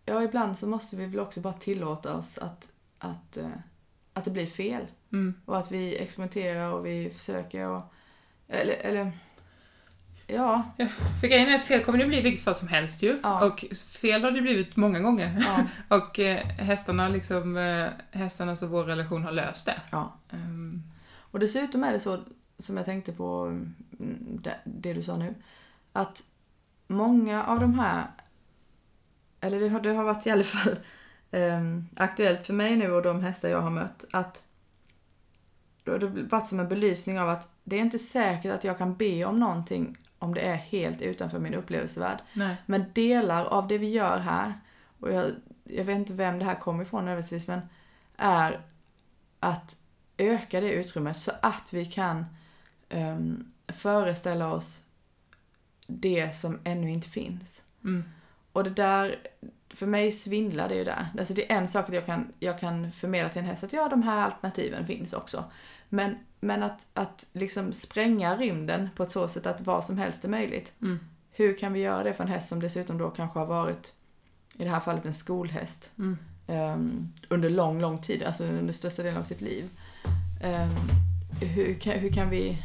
Ja, 0.05 0.23
ibland 0.23 0.57
så 0.57 0.67
måste 0.67 0.95
vi 0.95 1.05
väl 1.05 1.19
också 1.19 1.41
bara 1.41 1.53
tillåta 1.53 2.15
oss 2.15 2.37
att, 2.37 2.69
att, 2.99 3.37
eh, 3.37 3.49
att 4.13 4.25
det 4.25 4.31
blir 4.31 4.47
fel. 4.47 4.85
Mm. 5.11 5.33
Och 5.45 5.57
att 5.57 5.71
vi 5.71 5.97
experimenterar 5.97 6.71
och 6.71 6.85
vi 6.85 7.09
försöker 7.09 7.67
och... 7.67 7.93
Eller, 8.47 8.73
eller 8.73 9.11
ja, 10.27 10.63
För 11.21 11.27
grejen 11.27 11.49
är 11.49 11.55
att 11.55 11.63
fel 11.63 11.83
kommer 11.83 11.99
det 11.99 12.05
bli 12.05 12.17
i 12.17 12.21
vilket 12.21 12.43
fall 12.43 12.55
som 12.55 12.67
helst 12.67 13.03
ju. 13.03 13.19
Ja. 13.23 13.45
Och 13.45 13.65
fel 14.01 14.23
har 14.23 14.31
det 14.31 14.41
blivit 14.41 14.75
många 14.75 14.99
gånger. 14.99 15.37
ja, 15.39 15.65
Och 15.97 16.19
eh, 16.19 16.45
hästarna, 16.45 17.09
liksom, 17.09 17.57
eh, 17.57 17.87
hästarnas 18.11 18.63
och 18.63 18.69
vår 18.69 18.83
relation 18.83 19.23
har 19.23 19.31
löst 19.31 19.65
det. 19.65 19.81
ja. 19.91 20.17
Ehm, 20.29 20.83
Och 21.35 21.39
dessutom 21.39 21.83
är 21.83 21.93
det 21.93 21.99
så, 21.99 22.19
som 22.57 22.77
jag 22.77 22.85
tänkte 22.85 23.13
på 23.13 23.43
mm, 23.45 23.75
det, 24.43 24.59
det 24.63 24.93
du 24.93 25.03
sa 25.03 25.17
nu, 25.17 25.35
att 25.93 26.23
många 26.87 27.43
av 27.45 27.59
de 27.59 27.79
här, 27.79 28.07
eller 29.41 29.59
det 29.59 29.69
har, 29.69 29.79
det 29.79 29.93
har 29.93 30.03
varit 30.03 30.27
i 30.27 30.31
alla 30.31 30.43
fall 30.43 30.75
ehm, 31.31 31.85
aktuellt 31.95 32.45
för 32.45 32.53
mig 32.53 32.75
nu 32.75 32.91
och 32.91 33.01
de 33.01 33.21
hästar 33.21 33.49
jag 33.49 33.61
har 33.61 33.69
mött, 33.69 34.05
att 34.11 34.47
då 35.83 35.91
har 35.91 35.99
det 35.99 36.07
varit 36.07 36.47
som 36.47 36.59
en 36.59 36.69
belysning 36.69 37.19
av 37.19 37.29
att 37.29 37.49
det 37.63 37.75
är 37.75 37.81
inte 37.81 37.99
säkert 37.99 38.53
att 38.53 38.63
jag 38.63 38.77
kan 38.77 38.95
be 38.95 39.25
om 39.25 39.39
någonting 39.39 39.97
om 40.19 40.33
det 40.33 40.41
är 40.41 40.55
helt 40.55 41.01
utanför 41.01 41.39
min 41.39 41.53
upplevelsevärld. 41.53 42.19
nej. 42.33 42.55
Men 42.65 42.85
delar 42.93 43.45
av 43.45 43.67
det 43.67 43.77
vi 43.77 43.89
gör 43.89 44.19
här, 44.19 44.59
och 44.99 45.11
jag, 45.11 45.25
jag 45.63 45.83
vet 45.83 45.97
inte 45.97 46.13
vem 46.13 46.39
det 46.39 46.45
här 46.45 46.55
kommer 46.55 46.83
ifrån 46.83 47.05
nödvändigtvis, 47.05 47.47
men 47.47 47.61
är 48.17 48.59
att 49.39 49.77
öka 50.17 50.61
det 50.61 50.71
utrymmet 50.71 51.17
så 51.17 51.31
att 51.41 51.73
vi 51.73 51.85
kan 51.85 52.25
um, 52.89 53.51
föreställa 53.67 54.51
oss 54.51 54.81
det 55.87 56.35
som 56.35 56.59
ännu 56.63 56.91
inte 56.91 57.07
finns. 57.09 57.61
Mm. 57.83 58.03
Och 58.51 58.63
det 58.63 58.69
där, 58.69 59.19
för 59.69 59.85
mig 59.85 60.11
svindlar 60.11 60.69
det 60.69 60.75
ju 60.75 60.83
där. 60.83 61.07
Alltså 61.19 61.33
det 61.33 61.51
är 61.51 61.57
en 61.57 61.67
sak 61.67 61.89
att 61.89 61.95
jag 61.95 62.05
kan, 62.05 62.33
jag 62.39 62.59
kan 62.59 62.91
förmedla 62.91 63.29
till 63.29 63.41
en 63.41 63.47
häst 63.47 63.63
att 63.63 63.73
ja, 63.73 63.89
de 63.89 64.03
här 64.03 64.21
alternativen 64.21 64.87
finns 64.87 65.13
också. 65.13 65.43
Men, 65.89 66.15
men 66.39 66.63
att, 66.63 66.79
att 66.93 67.29
liksom 67.33 67.73
spränga 67.73 68.37
rymden 68.37 68.89
på 68.95 69.03
ett 69.03 69.11
så 69.11 69.27
sätt 69.27 69.45
att 69.45 69.61
vad 69.61 69.85
som 69.85 69.97
helst 69.97 70.25
är 70.25 70.29
möjligt. 70.29 70.73
Mm. 70.81 70.99
Hur 71.31 71.57
kan 71.57 71.73
vi 71.73 71.79
göra 71.79 72.03
det 72.03 72.13
för 72.13 72.23
en 72.23 72.29
häst 72.29 72.49
som 72.49 72.59
dessutom 72.59 72.97
då 72.97 73.09
kanske 73.09 73.39
har 73.39 73.45
varit, 73.45 73.93
i 74.57 74.63
det 74.63 74.69
här 74.69 74.79
fallet 74.79 75.05
en 75.05 75.13
skolhäst, 75.13 75.89
Mm. 75.97 76.17
ehm, 76.47 77.13
under 77.29 77.49
lång, 77.49 77.81
lång 77.81 78.01
tid, 78.01 78.23
alltså 78.23 78.43
under 78.43 78.73
största 78.73 79.03
delen 79.03 79.19
av 79.19 79.23
sitt 79.23 79.41
liv. 79.41 79.69
Ehm, 80.41 80.75
hur, 81.41 81.79
kan, 81.79 81.93
hur 81.93 82.09
kan 82.09 82.29
vi 82.29 82.63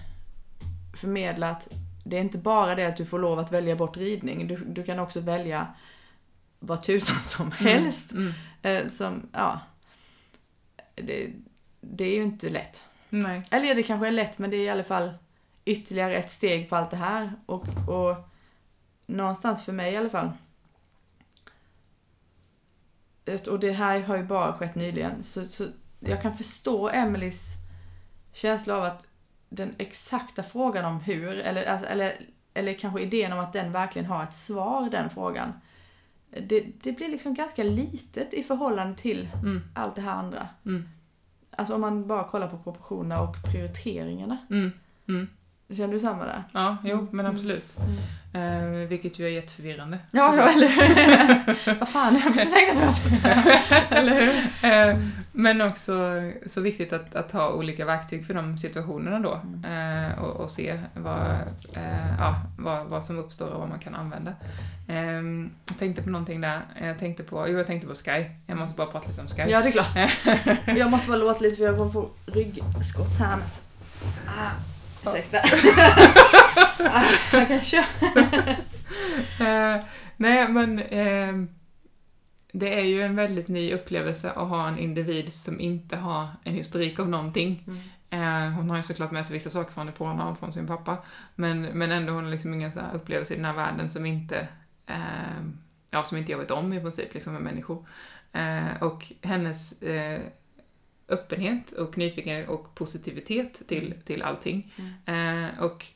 förmedla 0.97 1.51
att 1.51 1.69
det 2.05 2.17
är 2.17 2.21
inte 2.21 2.39
bara 2.39 2.75
det 2.75 2.87
att 2.87 2.97
du 2.97 3.07
får 3.07 3.19
lov 3.19 3.39
att 3.39 3.53
välja 3.53 3.77
bort 3.77 3.97
ridning, 3.97 4.47
du, 4.47 4.57
du 4.57 4.85
kan 4.85 4.99
också 4.99 5.21
välja 5.21 5.67
vad 6.59 6.83
tusan 6.83 7.21
som 7.23 7.53
helst. 7.53 8.13
Mm. 8.13 8.33
Eh, 8.63 8.89
som, 8.89 9.29
ja, 9.33 9.61
det, 10.95 11.33
det 11.81 12.05
är 12.05 12.15
ju 12.15 12.23
inte 12.23 12.49
lätt. 12.49 12.83
Nej. 13.09 13.43
Eller 13.51 13.75
det 13.75 13.83
kanske 13.83 14.07
är 14.07 14.13
lätt 14.13 14.39
men 14.39 14.51
det 14.51 14.57
är 14.57 14.65
i 14.65 14.69
alla 14.69 14.85
fall 14.85 15.13
ytterligare 15.65 16.17
ett 16.17 16.31
steg 16.31 16.69
på 16.69 16.77
allt 16.77 16.91
det 16.91 16.97
här. 16.97 17.33
Och, 17.47 17.67
och 17.89 18.31
någonstans 19.07 19.65
för 19.65 19.73
mig 19.73 19.93
i 19.93 19.97
alla 19.97 20.11
fall. 20.11 20.31
Och 23.51 23.61
det 23.61 23.73
här 23.73 24.01
har 24.01 24.17
ju 24.17 24.23
bara 24.23 24.53
skett 24.53 24.75
nyligen. 24.75 25.25
Så, 25.25 25.49
så 25.49 25.67
jag 26.01 26.23
kan 26.23 26.37
förstå 26.37 26.89
Emelies 26.89 27.60
känsla 28.33 28.77
av 28.77 28.83
att 28.83 29.07
den 29.49 29.75
exakta 29.79 30.43
frågan 30.43 30.85
om 30.85 31.01
hur, 31.01 31.39
eller, 31.39 31.65
alltså, 31.65 31.87
eller, 31.87 32.13
eller 32.55 32.75
kanske 32.75 33.01
idén 33.01 33.33
om 33.33 33.39
att 33.39 33.53
den 33.53 33.73
verkligen 33.73 34.07
har 34.07 34.25
ett 34.25 34.35
svar, 34.35 34.91
den 34.91 35.11
frågan. 35.11 35.53
Det, 36.31 36.67
det 36.83 36.93
blir 36.93 37.09
liksom 37.09 37.35
ganska 37.35 37.63
litet 37.63 38.35
i 38.35 38.43
förhållande 38.43 38.97
till 38.99 39.29
Mm. 39.35 39.63
allt 39.75 39.95
det 39.95 40.01
här 40.03 40.13
andra. 40.13 40.49
Mm. 40.67 40.89
Alltså 41.51 41.75
om 41.75 41.81
man 41.81 42.07
bara 42.07 42.25
kollar 42.25 42.49
på 42.49 42.59
proportionerna 42.59 43.21
och 43.21 43.37
prioriteringarna. 43.53 44.37
Mm. 44.51 44.73
Mm. 45.71 45.77
Känner 45.77 45.95
du 45.95 46.01
samma 46.01 46.25
där? 46.25 46.43
Ja, 46.53 46.77
jo, 46.85 46.93
Mm. 46.99 47.09
men 47.11 47.27
absolut. 47.27 47.77
Eh, 48.33 48.89
vilket 48.89 49.19
ju 49.19 49.25
är 49.27 49.31
jätteförvirrande. 49.31 49.99
Ja, 50.11 50.37
ja 50.37 50.49
eller 50.51 50.69
hur? 50.69 51.75
Vad 51.79 51.89
fan, 51.89 52.15
jag 52.25 52.35
mig 52.37 52.89
åt 52.89 53.23
det. 53.23 53.61
Eller 53.97 54.21
hur? 54.21 54.71
Eh, 54.91 54.99
Men 55.33 55.61
också 55.61 55.93
så 56.47 56.61
viktigt 56.61 56.93
att, 56.93 57.15
att 57.15 57.33
ha 57.33 57.51
olika 57.53 57.85
verktyg 57.85 58.27
för 58.27 58.35
de 58.35 58.59
situationerna 58.59 59.19
då. 59.19 59.41
Mm. 59.65 60.09
Eh, 60.11 60.19
och, 60.19 60.41
och 60.41 60.51
se 60.51 60.81
vad, 60.95 61.31
eh, 61.73 62.17
ja, 62.19 62.35
vad, 62.59 62.87
vad 62.87 63.05
som 63.05 63.19
uppstår 63.19 63.49
och 63.49 63.61
vad 63.61 63.69
man 63.69 63.79
kan 63.79 63.95
använda. 63.95 64.33
Eh, 64.89 64.97
jag 65.69 65.79
tänkte 65.79 66.03
på 66.03 66.11
någonting 66.11 66.41
där. 66.41 66.61
Jag 66.83 66.99
tänkte 66.99 67.23
på, 67.23 67.49
jo 67.49 67.57
jag 67.59 67.67
tänkte 67.67 67.89
på 67.89 67.95
Sky. 67.95 68.25
Jag 68.47 68.59
måste 68.59 68.77
bara 68.77 68.87
prata 68.87 69.09
lite 69.09 69.21
om 69.21 69.29
Sky. 69.29 69.43
Ja, 69.49 69.63
det 69.63 69.69
är 69.69 69.73
klart. 69.73 69.97
Jag 70.79 70.91
måste 70.91 71.09
bara 71.09 71.19
låta 71.19 71.41
lite 71.41 71.57
för 71.57 71.65
jag 71.65 71.77
kommer 71.79 71.91
få 71.93 72.09
ryggskott 72.27 73.19
här 73.19 73.33
annars. 73.33 73.61
Ah, 74.27 74.51
ursäkta. 75.03 75.39
jag 77.33 77.49
kan 77.49 77.61
köra. 77.61 77.85
Eh, 79.41 79.85
nej, 80.17 80.49
men 80.49 80.79
eh, 80.79 81.35
det 82.53 82.81
är 82.81 82.85
ju 82.85 83.03
en 83.03 83.17
väldigt 83.17 83.49
ny 83.49 83.73
upplevelse 83.73 84.31
att 84.31 84.49
ha 84.49 84.69
en 84.69 84.79
individ 84.79 85.33
som 85.33 85.61
inte 85.61 85.97
har 85.97 86.29
en 86.45 86.55
historik 86.55 86.99
av 86.99 87.09
någonting. 87.09 87.65
Eh, 88.11 88.51
hon 88.51 88.71
har 88.71 88.77
ju 88.77 88.83
såklart 88.83 89.11
med 89.11 89.27
sig 89.27 89.35
vissa 89.35 89.51
saker 89.51 89.73
från 89.73 89.89
Epona 89.89 90.29
och 90.29 90.39
från 90.39 90.53
sin 90.53 90.67
pappa. 90.67 90.97
Men, 91.35 91.63
men 91.63 91.93
ändå 91.93 92.13
hon 92.13 92.25
har 92.25 92.31
liksom 92.31 92.55
ingen 92.55 92.73
så 92.73 92.81
upplevelse 92.95 93.35
i 93.35 93.37
den 93.37 93.47
här 93.47 93.55
världen 93.55 93.91
som 93.91 94.07
inte, 94.07 94.49
eh, 94.87 95.45
ja, 95.91 96.05
som 96.05 96.19
inte 96.19 96.33
jag 96.33 96.39
vet 96.39 96.51
om 96.51 96.73
i 96.73 96.81
princip, 96.81 97.15
liksom 97.15 97.33
med 97.33 97.43
människor. 97.43 97.87
Eh, 98.33 98.83
och 98.83 99.13
hennes 99.23 99.83
eh, 99.83 100.21
öppenhet 101.11 101.73
och 101.73 101.99
nyfikenhet 101.99 102.49
och 102.49 102.75
positivitet 102.75 103.63
till, 103.69 103.95
till 104.05 104.23
allting. 104.23 104.73
Eh, 105.07 105.61
och 105.61 105.87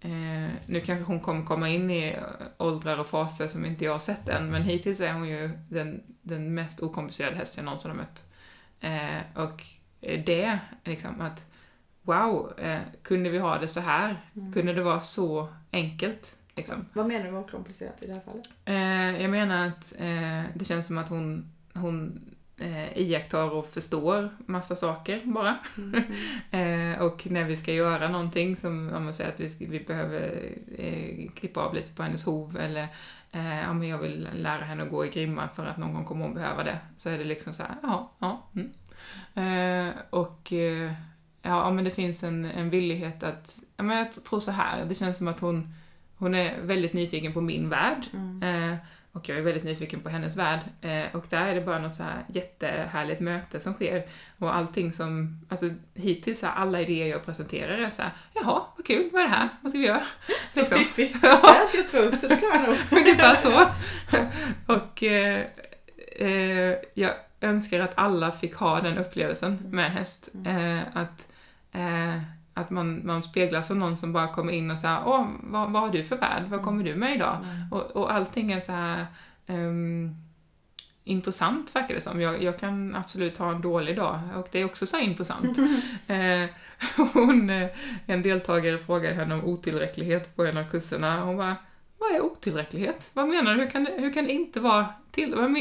eh, 0.00 0.50
nu 0.66 0.80
kanske 0.84 1.04
hon 1.04 1.20
kommer 1.20 1.44
komma 1.44 1.68
in 1.68 1.90
i 1.90 2.16
åldrar 2.58 2.98
och 2.98 3.06
faser 3.06 3.48
som 3.48 3.64
inte 3.64 3.84
jag 3.84 3.92
har 3.92 3.98
sett 3.98 4.28
än, 4.28 4.50
men 4.50 4.62
hittills 4.62 5.00
är 5.00 5.12
hon 5.12 5.28
ju 5.28 5.50
den, 5.68 6.02
den 6.22 6.54
mest 6.54 6.82
okomplicerade 6.82 7.36
häst 7.36 7.56
jag 7.56 7.64
någonsin 7.64 7.90
har 7.90 7.98
mött. 7.98 8.26
Eh, 8.80 9.42
och 9.42 9.62
det, 10.00 10.58
liksom 10.84 11.20
att 11.20 11.52
wow, 12.02 12.52
eh, 12.58 12.80
kunde 13.02 13.30
vi 13.30 13.38
ha 13.38 13.58
det 13.58 13.68
så 13.68 13.80
här? 13.80 14.26
Mm. 14.36 14.52
Kunde 14.52 14.72
det 14.72 14.82
vara 14.82 15.00
så 15.00 15.48
enkelt? 15.70 16.36
Liksom. 16.56 16.86
Vad 16.92 17.06
menar 17.06 17.24
du 17.24 17.30
med 17.30 17.40
okomplicerat 17.40 18.02
i 18.02 18.06
det 18.06 18.12
här 18.12 18.20
fallet? 18.20 18.46
Eh, 18.64 19.22
jag 19.22 19.30
menar 19.30 19.66
att 19.66 19.92
eh, 19.98 20.42
det 20.54 20.64
känns 20.64 20.86
som 20.86 20.98
att 20.98 21.08
hon, 21.08 21.52
hon 21.74 22.20
eh, 22.62 22.98
iakttar 22.98 23.50
och 23.50 23.66
förstår 23.66 24.30
massa 24.46 24.76
saker 24.76 25.20
bara. 25.24 25.58
Eh, 26.50 27.02
och 27.02 27.26
när 27.30 27.44
vi 27.44 27.56
ska 27.56 27.72
göra 27.72 28.08
någonting 28.08 28.56
som, 28.56 28.92
om 28.94 29.04
man 29.04 29.14
säger 29.14 29.30
att 29.30 29.40
vi, 29.40 29.66
vi 29.66 29.80
behöver 29.80 30.52
eh, 30.78 31.30
klippa 31.34 31.60
av 31.60 31.74
lite 31.74 31.92
på 31.92 32.02
hennes 32.02 32.24
hov 32.24 32.56
eller 32.56 32.88
eh, 33.32 33.70
om 33.70 33.84
jag 33.84 33.98
vill 33.98 34.28
lära 34.34 34.64
henne 34.64 34.82
att 34.82 34.90
gå 34.90 35.06
i 35.06 35.08
grimma 35.08 35.48
för 35.56 35.66
att 35.66 35.76
någon 35.76 35.94
gång 35.94 36.04
kommer 36.04 36.24
hon 36.24 36.34
behöva 36.34 36.64
det. 36.64 36.78
Så 36.98 37.10
är 37.10 37.18
det 37.18 37.24
liksom 37.24 37.54
så 37.54 37.62
här, 37.62 37.74
ja, 37.82 38.12
ja. 38.18 38.42
Mm. 38.54 38.68
Eh, 39.34 39.94
och 40.10 40.52
eh, 40.52 40.92
ja, 41.42 41.70
men 41.70 41.84
det 41.84 41.90
finns 41.90 42.24
en, 42.24 42.44
en 42.44 42.70
villighet 42.70 43.22
att, 43.22 43.58
ja, 43.76 43.82
men 43.82 43.96
jag 43.96 44.12
tror 44.12 44.40
så 44.40 44.50
här, 44.50 44.84
det 44.84 44.94
känns 44.94 45.18
som 45.18 45.28
att 45.28 45.40
hon, 45.40 45.74
hon 46.16 46.34
är 46.34 46.60
väldigt 46.60 46.92
nyfiken 46.92 47.32
på 47.32 47.40
min 47.40 47.68
värld. 47.68 48.06
Mm. 48.12 48.76
Och 49.12 49.28
jag 49.28 49.38
är 49.38 49.42
väldigt 49.42 49.64
nyfiken 49.64 50.00
på 50.00 50.08
hennes 50.08 50.36
värld. 50.36 50.60
Eh, 50.80 51.16
och 51.16 51.24
där 51.28 51.46
är 51.46 51.54
det 51.54 51.60
bara 51.60 51.78
något 51.78 51.94
så 51.94 52.02
här 52.02 52.24
jättehärligt 52.28 53.20
möte 53.20 53.60
som 53.60 53.72
sker. 53.72 54.02
Och 54.38 54.56
allting 54.56 54.92
som, 54.92 55.40
alltså 55.48 55.70
hittills 55.94 56.40
så 56.40 56.46
här, 56.46 56.54
alla 56.54 56.80
idéer 56.80 57.06
jag 57.06 57.24
presenterar 57.24 57.78
är 57.78 57.90
så 57.90 58.02
här, 58.02 58.10
jaha, 58.34 58.62
vad 58.76 58.86
kul, 58.86 59.10
vad 59.12 59.22
är 59.22 59.26
det 59.26 59.34
här, 59.34 59.48
vad 59.60 59.70
ska 59.70 59.78
vi 59.78 59.86
göra? 59.86 60.02
Så 60.54 60.60
Liksom. 60.60 60.78
fiffig. 60.78 61.16
Det 61.20 61.28
har 61.28 61.56
jag 61.74 61.86
förut 61.86 62.20
så 62.20 62.28
det 62.28 62.36
kan 62.36 62.62
nog. 62.62 62.76
Ungefär 63.00 63.36
så. 63.36 63.66
Och 64.74 65.02
eh, 65.02 65.40
eh, 66.16 66.76
jag 66.94 67.10
önskar 67.40 67.80
att 67.80 67.92
alla 67.94 68.32
fick 68.32 68.54
ha 68.54 68.80
den 68.80 68.98
upplevelsen 68.98 69.58
med 69.70 69.86
en 69.86 69.92
häst. 69.92 70.28
Eh, 70.46 70.80
att 70.96 71.28
eh, 71.72 72.22
att 72.54 72.70
man, 72.70 73.06
man 73.06 73.22
speglas 73.22 73.70
av 73.70 73.76
någon 73.76 73.96
som 73.96 74.12
bara 74.12 74.28
kommer 74.28 74.52
in 74.52 74.70
och 74.70 74.78
säger 74.78 75.02
åh, 75.06 75.26
vad, 75.42 75.72
vad 75.72 75.82
har 75.82 75.90
du 75.90 76.04
för 76.04 76.16
värld? 76.16 76.44
Vad 76.48 76.62
kommer 76.62 76.84
du 76.84 76.94
med 76.94 77.14
idag? 77.16 77.38
Och, 77.70 77.80
och 77.96 78.12
allting 78.12 78.52
är 78.52 78.60
så 78.60 78.72
här 78.72 79.06
ehm, 79.46 80.14
intressant 81.04 81.76
verkar 81.76 81.94
det 81.94 82.00
som. 82.00 82.20
Jag, 82.20 82.42
jag 82.42 82.58
kan 82.58 82.94
absolut 82.96 83.36
ha 83.38 83.50
en 83.50 83.60
dålig 83.60 83.96
dag 83.96 84.20
och 84.36 84.48
det 84.52 84.58
är 84.60 84.64
också 84.64 84.86
så 84.86 85.00
intressant. 85.00 85.58
eh, 86.06 86.44
hon, 87.12 87.50
en 88.06 88.22
deltagare 88.22 88.78
frågade 88.78 89.14
henne 89.14 89.34
om 89.34 89.44
otillräcklighet 89.44 90.36
på 90.36 90.44
en 90.46 90.56
av 90.56 90.64
kurserna. 90.70 91.20
Hon 91.20 91.36
bara, 91.36 91.56
vad 91.98 92.10
är 92.14 92.20
otillräcklighet? 92.20 93.10
Vad 93.12 93.28
menar 93.28 93.54
du? 93.54 93.60
Hur 93.62 93.70
kan 93.70 93.84
det, 93.84 93.92
hur 93.98 94.12
kan 94.12 94.24
det 94.24 94.32
inte 94.32 94.60
vara 94.60 94.86
till? 95.10 95.34
Vad- 95.34 95.54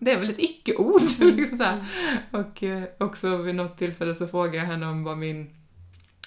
Det 0.00 0.12
är 0.12 0.20
väl 0.20 0.30
ett 0.30 0.38
icke-ord? 0.38 1.02
liksom 1.20 1.58
så 1.58 1.64
här. 1.64 1.84
Och 2.30 2.62
eh, 2.62 2.82
också 2.98 3.36
vid 3.36 3.54
något 3.54 3.78
tillfälle 3.78 4.14
så 4.14 4.26
frågade 4.28 4.56
jag 4.56 4.64
henne 4.64 4.86
om 4.86 5.04
vad 5.04 5.18
min, 5.18 5.50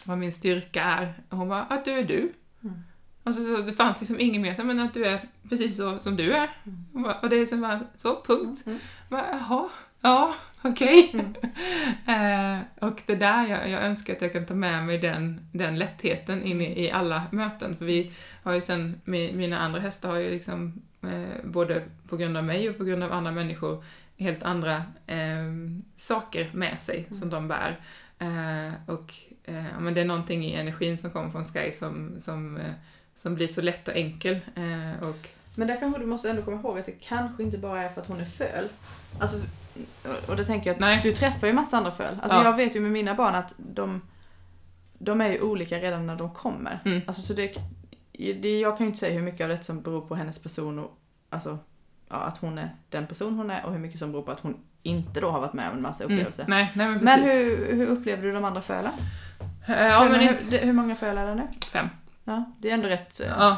vad 0.07 0.17
min 0.17 0.31
styrka 0.33 0.83
är. 0.83 1.13
Och 1.29 1.37
hon 1.37 1.49
bara, 1.49 1.63
att 1.63 1.85
du 1.85 1.91
är 1.91 2.03
du. 2.03 2.33
Mm. 2.63 2.75
Alltså, 3.23 3.43
så 3.55 3.61
det 3.61 3.73
fanns 3.73 3.99
liksom 3.99 4.19
inget 4.19 4.41
mer, 4.41 4.63
men 4.63 4.79
att 4.79 4.93
du 4.93 5.05
är 5.05 5.21
precis 5.49 5.77
så 5.77 5.99
som 5.99 6.15
du 6.17 6.33
är. 6.33 6.49
Och 6.93 7.01
bara- 7.01 7.19
Och 7.19 7.29
det 7.29 7.35
är 7.35 7.45
som 7.45 7.61
bara, 7.61 7.79
så, 7.97 8.21
punkt. 8.21 8.61
Mm. 8.65 8.79
Bara, 9.09 9.25
Jaha, 9.31 9.69
ja, 10.01 10.35
okej. 10.61 11.11
Mm. 11.13 11.33
eh, 12.59 12.89
och 12.89 13.01
det 13.05 13.15
där, 13.15 13.47
jag, 13.47 13.69
jag 13.69 13.83
önskar 13.83 14.13
att 14.15 14.21
jag 14.21 14.33
kan 14.33 14.45
ta 14.45 14.53
med 14.53 14.83
mig 14.85 14.97
den, 14.97 15.47
den 15.53 15.79
lättheten 15.79 16.43
in 16.43 16.61
i, 16.61 16.83
i 16.85 16.91
alla 16.91 17.23
möten. 17.31 17.77
För 17.77 17.85
vi 17.85 18.11
har 18.43 18.53
ju 18.53 18.61
sen, 18.61 19.01
mi- 19.05 19.35
mina 19.35 19.59
andra 19.59 19.79
hästar 19.79 20.09
har 20.09 20.17
ju 20.17 20.29
liksom, 20.29 20.81
eh, 21.03 21.43
både 21.45 21.83
på 22.09 22.17
grund 22.17 22.37
av 22.37 22.43
mig 22.43 22.69
och 22.69 22.77
på 22.77 22.83
grund 22.83 23.03
av 23.03 23.11
andra 23.11 23.31
människor, 23.31 23.83
helt 24.17 24.43
andra 24.43 24.75
eh, 25.07 25.45
saker 25.95 26.49
med 26.53 26.81
sig 26.81 27.07
som 27.11 27.29
de 27.29 27.47
bär. 27.47 27.79
Eh, 28.19 28.73
och 28.89 29.13
eh, 29.43 29.79
men 29.79 29.93
det 29.93 30.01
är 30.01 30.05
någonting 30.05 30.45
i 30.45 30.53
energin 30.53 30.97
som 30.97 31.11
kommer 31.11 31.29
från 31.29 31.43
Sky 31.43 31.71
som, 31.71 32.15
som, 32.19 32.57
eh, 32.57 32.73
som 33.15 33.35
blir 33.35 33.47
så 33.47 33.61
lätt 33.61 33.87
och 33.87 33.95
enkel. 33.95 34.39
Eh, 34.55 35.03
och 35.03 35.27
Men 35.55 35.67
där 35.67 35.79
kanske 35.79 35.99
du 35.99 36.05
måste 36.05 36.29
ändå 36.29 36.41
komma 36.41 36.57
ihåg 36.57 36.79
att 36.79 36.85
det 36.85 36.91
kanske 36.91 37.43
inte 37.43 37.57
bara 37.57 37.81
är 37.81 37.89
för 37.89 38.01
att 38.01 38.07
hon 38.07 38.21
är 38.21 38.25
föl. 38.25 38.69
Alltså, 39.19 39.37
och 40.27 40.35
det 40.35 40.45
tänker 40.45 40.67
jag 40.69 40.73
att 40.73 40.79
Nej. 40.81 40.99
du 41.03 41.11
träffar 41.13 41.47
ju 41.47 41.53
massa 41.53 41.77
andra 41.77 41.91
föl. 41.91 42.15
Alltså 42.21 42.37
Ja. 42.37 42.43
jag 42.43 42.57
vet 42.57 42.75
ju 42.75 42.79
med 42.79 42.91
mina 42.91 43.15
barn 43.15 43.35
att 43.35 43.53
de, 43.57 44.01
de 44.93 45.21
är 45.21 45.29
ju 45.29 45.41
olika 45.41 45.77
redan 45.79 46.07
när 46.07 46.15
de 46.15 46.33
kommer. 46.33 46.79
Mm. 46.85 47.01
Alltså 47.07 47.21
så 47.21 47.33
det, 47.33 47.55
det, 48.41 48.59
jag 48.59 48.77
kan 48.77 48.85
ju 48.85 48.87
inte 48.87 48.99
säga 48.99 49.13
hur 49.13 49.21
mycket 49.25 49.41
av 49.41 49.49
det 49.49 49.63
som 49.63 49.81
beror 49.81 50.01
på 50.01 50.15
hennes 50.15 50.43
person 50.43 50.79
och 50.79 50.97
alltså 51.29 51.57
ja, 52.09 52.15
att 52.15 52.37
hon 52.37 52.57
är 52.57 52.75
den 52.89 53.07
person 53.07 53.35
hon 53.35 53.49
är 53.49 53.65
och 53.65 53.71
hur 53.71 53.79
mycket 53.79 53.99
som 53.99 54.11
beror 54.11 54.23
på 54.23 54.31
att 54.31 54.39
hon 54.39 54.57
inte 54.83 55.19
då 55.19 55.29
har 55.31 55.39
varit 55.39 55.53
med 55.53 55.69
om 55.69 55.75
en 55.75 55.81
massa 55.81 56.03
upplevelser. 56.03 56.43
Mm, 56.43 56.57
nej, 56.57 56.71
nej 56.75 56.87
men 56.87 57.03
Men 57.03 57.21
hur, 57.23 57.73
hur 57.75 57.87
upplevde 57.87 58.27
du 58.27 58.33
de 58.33 58.45
andra 58.45 58.61
fölen? 58.61 58.91
Eh, 59.67 59.87
ja, 59.87 60.03
men 60.11 60.19
hur, 60.19 60.29
inte, 60.29 60.57
hur, 60.57 60.73
många 60.73 60.95
föl 60.95 61.17
är 61.17 61.25
det 61.27 61.35
nu? 61.35 61.47
fem. 61.71 61.87
Ja, 62.23 62.51
det 62.59 62.69
är 62.69 62.73
ändå 62.73 62.87
rätt... 62.87 63.19
eh, 63.19 63.27
Ja. 63.27 63.57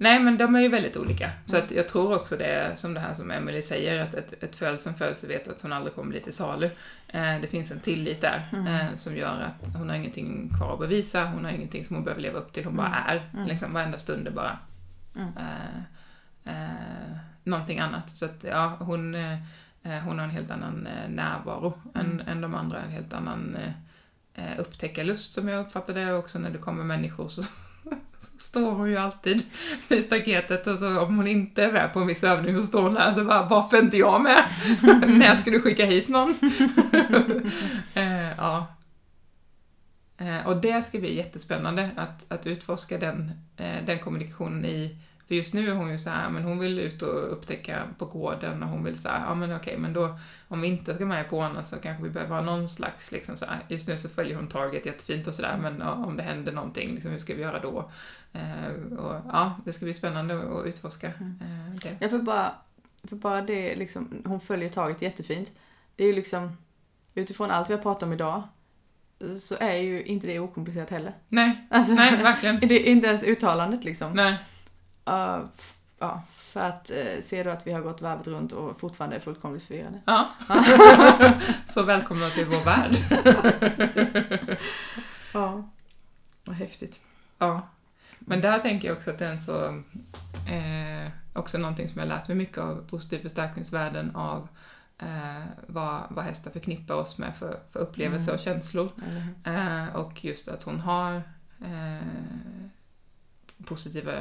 Nej, 0.00 0.20
men 0.20 0.38
de 0.38 0.54
är 0.56 0.60
ju 0.60 0.68
väldigt 0.68 0.96
olika. 0.96 1.30
Så 1.46 1.56
att 1.56 1.70
jag 1.70 1.88
tror 1.88 2.14
också 2.14 2.36
det 2.36 2.72
som 2.76 2.94
det 2.94 3.00
här 3.00 3.14
som 3.14 3.30
Emily 3.30 3.62
säger, 3.62 4.02
att 4.02 4.14
ett, 4.14 4.42
ett 4.42 4.56
föl 4.56 4.78
som 4.78 4.94
föds 4.94 5.24
vet 5.24 5.48
att 5.48 5.60
hon 5.62 5.72
aldrig 5.72 5.94
kommer 5.94 6.10
bli 6.10 6.20
till 6.20 6.32
salu. 6.32 6.70
Eh, 7.08 7.40
det 7.40 7.46
finns 7.50 7.70
en 7.70 7.80
tillit 7.80 8.20
där 8.20 8.42
Mm. 8.52 8.66
eh, 8.66 8.86
som 8.96 9.16
gör 9.16 9.40
att 9.42 9.76
hon 9.76 9.88
har 9.88 9.96
ingenting 9.96 10.50
kvar 10.58 10.72
att 10.72 10.78
bevisa, 10.80 11.24
hon 11.24 11.44
har 11.44 11.52
ingenting 11.52 11.84
som 11.84 11.96
hon 11.96 12.04
behöver 12.04 12.22
leva 12.22 12.38
upp 12.38 12.52
till, 12.52 12.64
hon 12.64 12.76
bara 12.76 12.86
Mm. 12.86 13.02
är. 13.16 13.30
Mm. 13.34 13.46
Liksom 13.48 13.72
varenda 13.72 13.98
stund 13.98 14.26
är 14.26 14.30
bara 14.30 14.58
Mm. 15.16 15.28
eh, 16.44 17.16
någonting 17.44 17.78
annat. 17.78 18.10
Så 18.10 18.24
att 18.24 18.44
ja, 18.44 18.76
hon, 18.78 19.14
hon 19.82 20.18
har 20.18 20.24
en 20.24 20.30
helt 20.30 20.50
annan 20.50 20.86
eh, 20.86 21.08
närvaro 21.08 21.80
än, 21.94 22.06
Mm. 22.06 22.28
än 22.28 22.40
de 22.40 22.54
andra, 22.54 22.82
en 22.82 22.90
helt 22.90 23.12
annan 23.12 23.56
eh, 23.56 23.72
eh, 24.34 24.60
upptäckarlust 24.60 25.32
som 25.32 25.48
jag 25.48 25.66
uppfattar 25.66 25.94
det. 25.94 26.12
Och 26.12 26.18
också 26.18 26.38
när 26.38 26.50
det 26.50 26.58
kommer 26.58 26.84
människor 26.84 27.28
så, 27.28 27.42
så 28.18 28.38
står 28.38 28.70
hon 28.72 28.90
ju 28.90 28.96
alltid 28.96 29.42
vid 29.88 30.04
staketet 30.04 30.66
och 30.66 30.78
så 30.78 31.00
om 31.00 31.16
hon 31.16 31.26
inte 31.26 31.64
är 31.64 31.72
med 31.72 31.92
på 31.92 32.00
en 32.00 32.06
viss 32.06 32.24
övning 32.24 32.56
så 32.56 32.62
står 32.62 32.82
hon 32.82 32.94
där 32.94 33.14
så 33.14 33.24
bara, 33.24 33.42
varför 33.46 33.76
är 33.76 33.82
inte 33.82 33.96
jag 33.96 34.22
med? 34.22 34.44
när 35.18 35.36
ska 35.36 35.50
du 35.50 35.60
skicka 35.60 35.84
hit 35.84 36.08
någon? 36.08 36.30
eh, 37.94 38.36
ja. 38.36 38.66
Eh, 40.18 40.46
och 40.46 40.56
det 40.56 40.82
ska 40.82 40.98
bli 40.98 41.16
jättespännande 41.16 41.90
att, 41.96 42.32
att 42.32 42.46
utforska 42.46 42.98
den, 42.98 43.32
eh, 43.56 43.84
den 43.86 43.98
kommunikationen 43.98 44.64
i 44.64 44.98
för 45.28 45.34
just 45.34 45.54
nu 45.54 45.70
är 45.70 45.74
hon 45.74 45.90
ju 45.90 45.98
så 45.98 46.10
här, 46.10 46.30
men 46.30 46.44
hon 46.44 46.58
vill 46.58 46.78
ut 46.78 47.02
och 47.02 47.32
upptäcka 47.32 47.82
på 47.98 48.04
gården 48.04 48.62
och 48.62 48.68
hon 48.68 48.84
vill 48.84 48.98
så 48.98 49.08
här, 49.08 49.26
ja 49.26 49.34
men 49.34 49.56
okej, 49.56 49.78
men 49.78 49.92
då 49.92 50.18
om 50.48 50.60
vi 50.60 50.68
inte 50.68 50.94
ska 50.94 51.06
med 51.06 51.30
på 51.30 51.42
henne 51.42 51.64
så 51.64 51.76
kanske 51.76 52.02
vi 52.02 52.10
behöver 52.10 52.34
ha 52.34 52.42
någon 52.42 52.68
slags 52.68 53.12
liksom 53.12 53.36
så 53.36 53.46
här, 53.46 53.58
just 53.68 53.88
nu 53.88 53.98
så 53.98 54.08
följer 54.08 54.36
hon 54.36 54.48
Target 54.48 54.86
jättefint 54.86 55.26
och 55.26 55.34
sådär, 55.34 55.58
men 55.62 55.78
ja, 55.78 55.92
om 55.92 56.16
det 56.16 56.22
händer 56.22 56.52
någonting, 56.52 56.94
liksom, 56.94 57.10
hur 57.10 57.18
ska 57.18 57.34
vi 57.34 57.42
göra 57.42 57.60
då? 57.60 57.90
Eh, 58.32 58.98
och 58.98 59.20
ja, 59.32 59.60
det 59.64 59.72
ska 59.72 59.84
bli 59.84 59.94
spännande 59.94 60.58
att 60.60 60.66
utforska 60.66 61.06
eh, 61.06 61.74
det. 61.82 61.96
Ja, 62.00 62.08
för 62.08 62.18
bara, 62.18 62.52
för 63.08 63.16
bara 63.16 63.42
det 63.42 63.76
liksom, 63.76 64.22
hon 64.24 64.40
följer 64.40 64.68
taget 64.68 65.02
jättefint. 65.02 65.52
Det 65.96 66.04
är 66.04 66.08
ju 66.08 66.14
liksom, 66.14 66.56
utifrån 67.14 67.50
allt 67.50 67.70
vi 67.70 67.74
har 67.74 67.82
pratat 67.82 68.02
om 68.02 68.12
idag, 68.12 68.42
så 69.38 69.56
är 69.60 69.76
ju 69.76 70.04
inte 70.04 70.26
det 70.26 70.38
okomplicerat 70.38 70.90
heller. 70.90 71.12
Nej, 71.28 71.66
Alltså, 71.70 71.92
nej, 71.92 72.22
verkligen. 72.22 72.60
det 72.68 72.88
är 72.88 72.92
inte 72.92 73.06
ens 73.06 73.22
uttalandet 73.22 73.84
liksom. 73.84 74.12
Nej. 74.12 74.38
Uh, 75.08 75.44
ja, 75.98 76.22
för 76.36 76.60
att 76.60 76.90
uh, 76.90 77.22
se 77.22 77.42
då 77.42 77.50
att 77.50 77.66
vi 77.66 77.72
har 77.72 77.80
gått 77.80 78.00
varvet 78.00 78.26
runt 78.26 78.52
och 78.52 78.80
fortfarande 78.80 79.16
är 79.16 79.20
fullkomligt 79.20 79.62
förvirrade. 79.62 80.00
Ja. 80.04 80.28
så 81.66 81.82
välkomna 81.82 82.30
till 82.30 82.46
vår 82.46 82.64
värld. 82.64 82.96
Precis. 83.76 84.26
Ja. 85.32 85.68
Vad 86.44 86.56
häftigt. 86.56 87.00
Ja. 87.38 87.68
Men 88.18 88.40
där 88.40 88.58
tänker 88.58 88.88
jag 88.88 88.96
också 88.96 89.10
att 89.10 89.18
det 89.18 89.26
är 89.26 89.30
en 89.32 89.40
så, 89.40 89.66
eh, 90.48 91.10
också 91.32 91.58
någonting 91.58 91.88
som 91.88 91.98
jag 91.98 92.08
lärt 92.08 92.28
mig 92.28 92.36
mycket 92.36 92.58
av 92.58 92.84
positiv 92.90 93.22
förstärkningsvärden 93.22 94.16
av 94.16 94.48
eh, 94.98 95.44
vad, 95.66 96.02
vad 96.10 96.24
hästar 96.24 96.50
förknippar 96.50 96.94
oss 96.94 97.18
med 97.18 97.36
för, 97.36 97.60
för 97.72 97.80
upplevelser 97.80 98.28
Mm. 98.28 98.34
och 98.34 98.40
känslor. 98.40 98.90
Hur? 98.96 99.54
Eh, 99.54 99.96
och 99.96 100.24
just 100.24 100.48
att 100.48 100.62
hon 100.62 100.80
har 100.80 101.14
eh, 101.64 102.06
positiva 103.66 104.12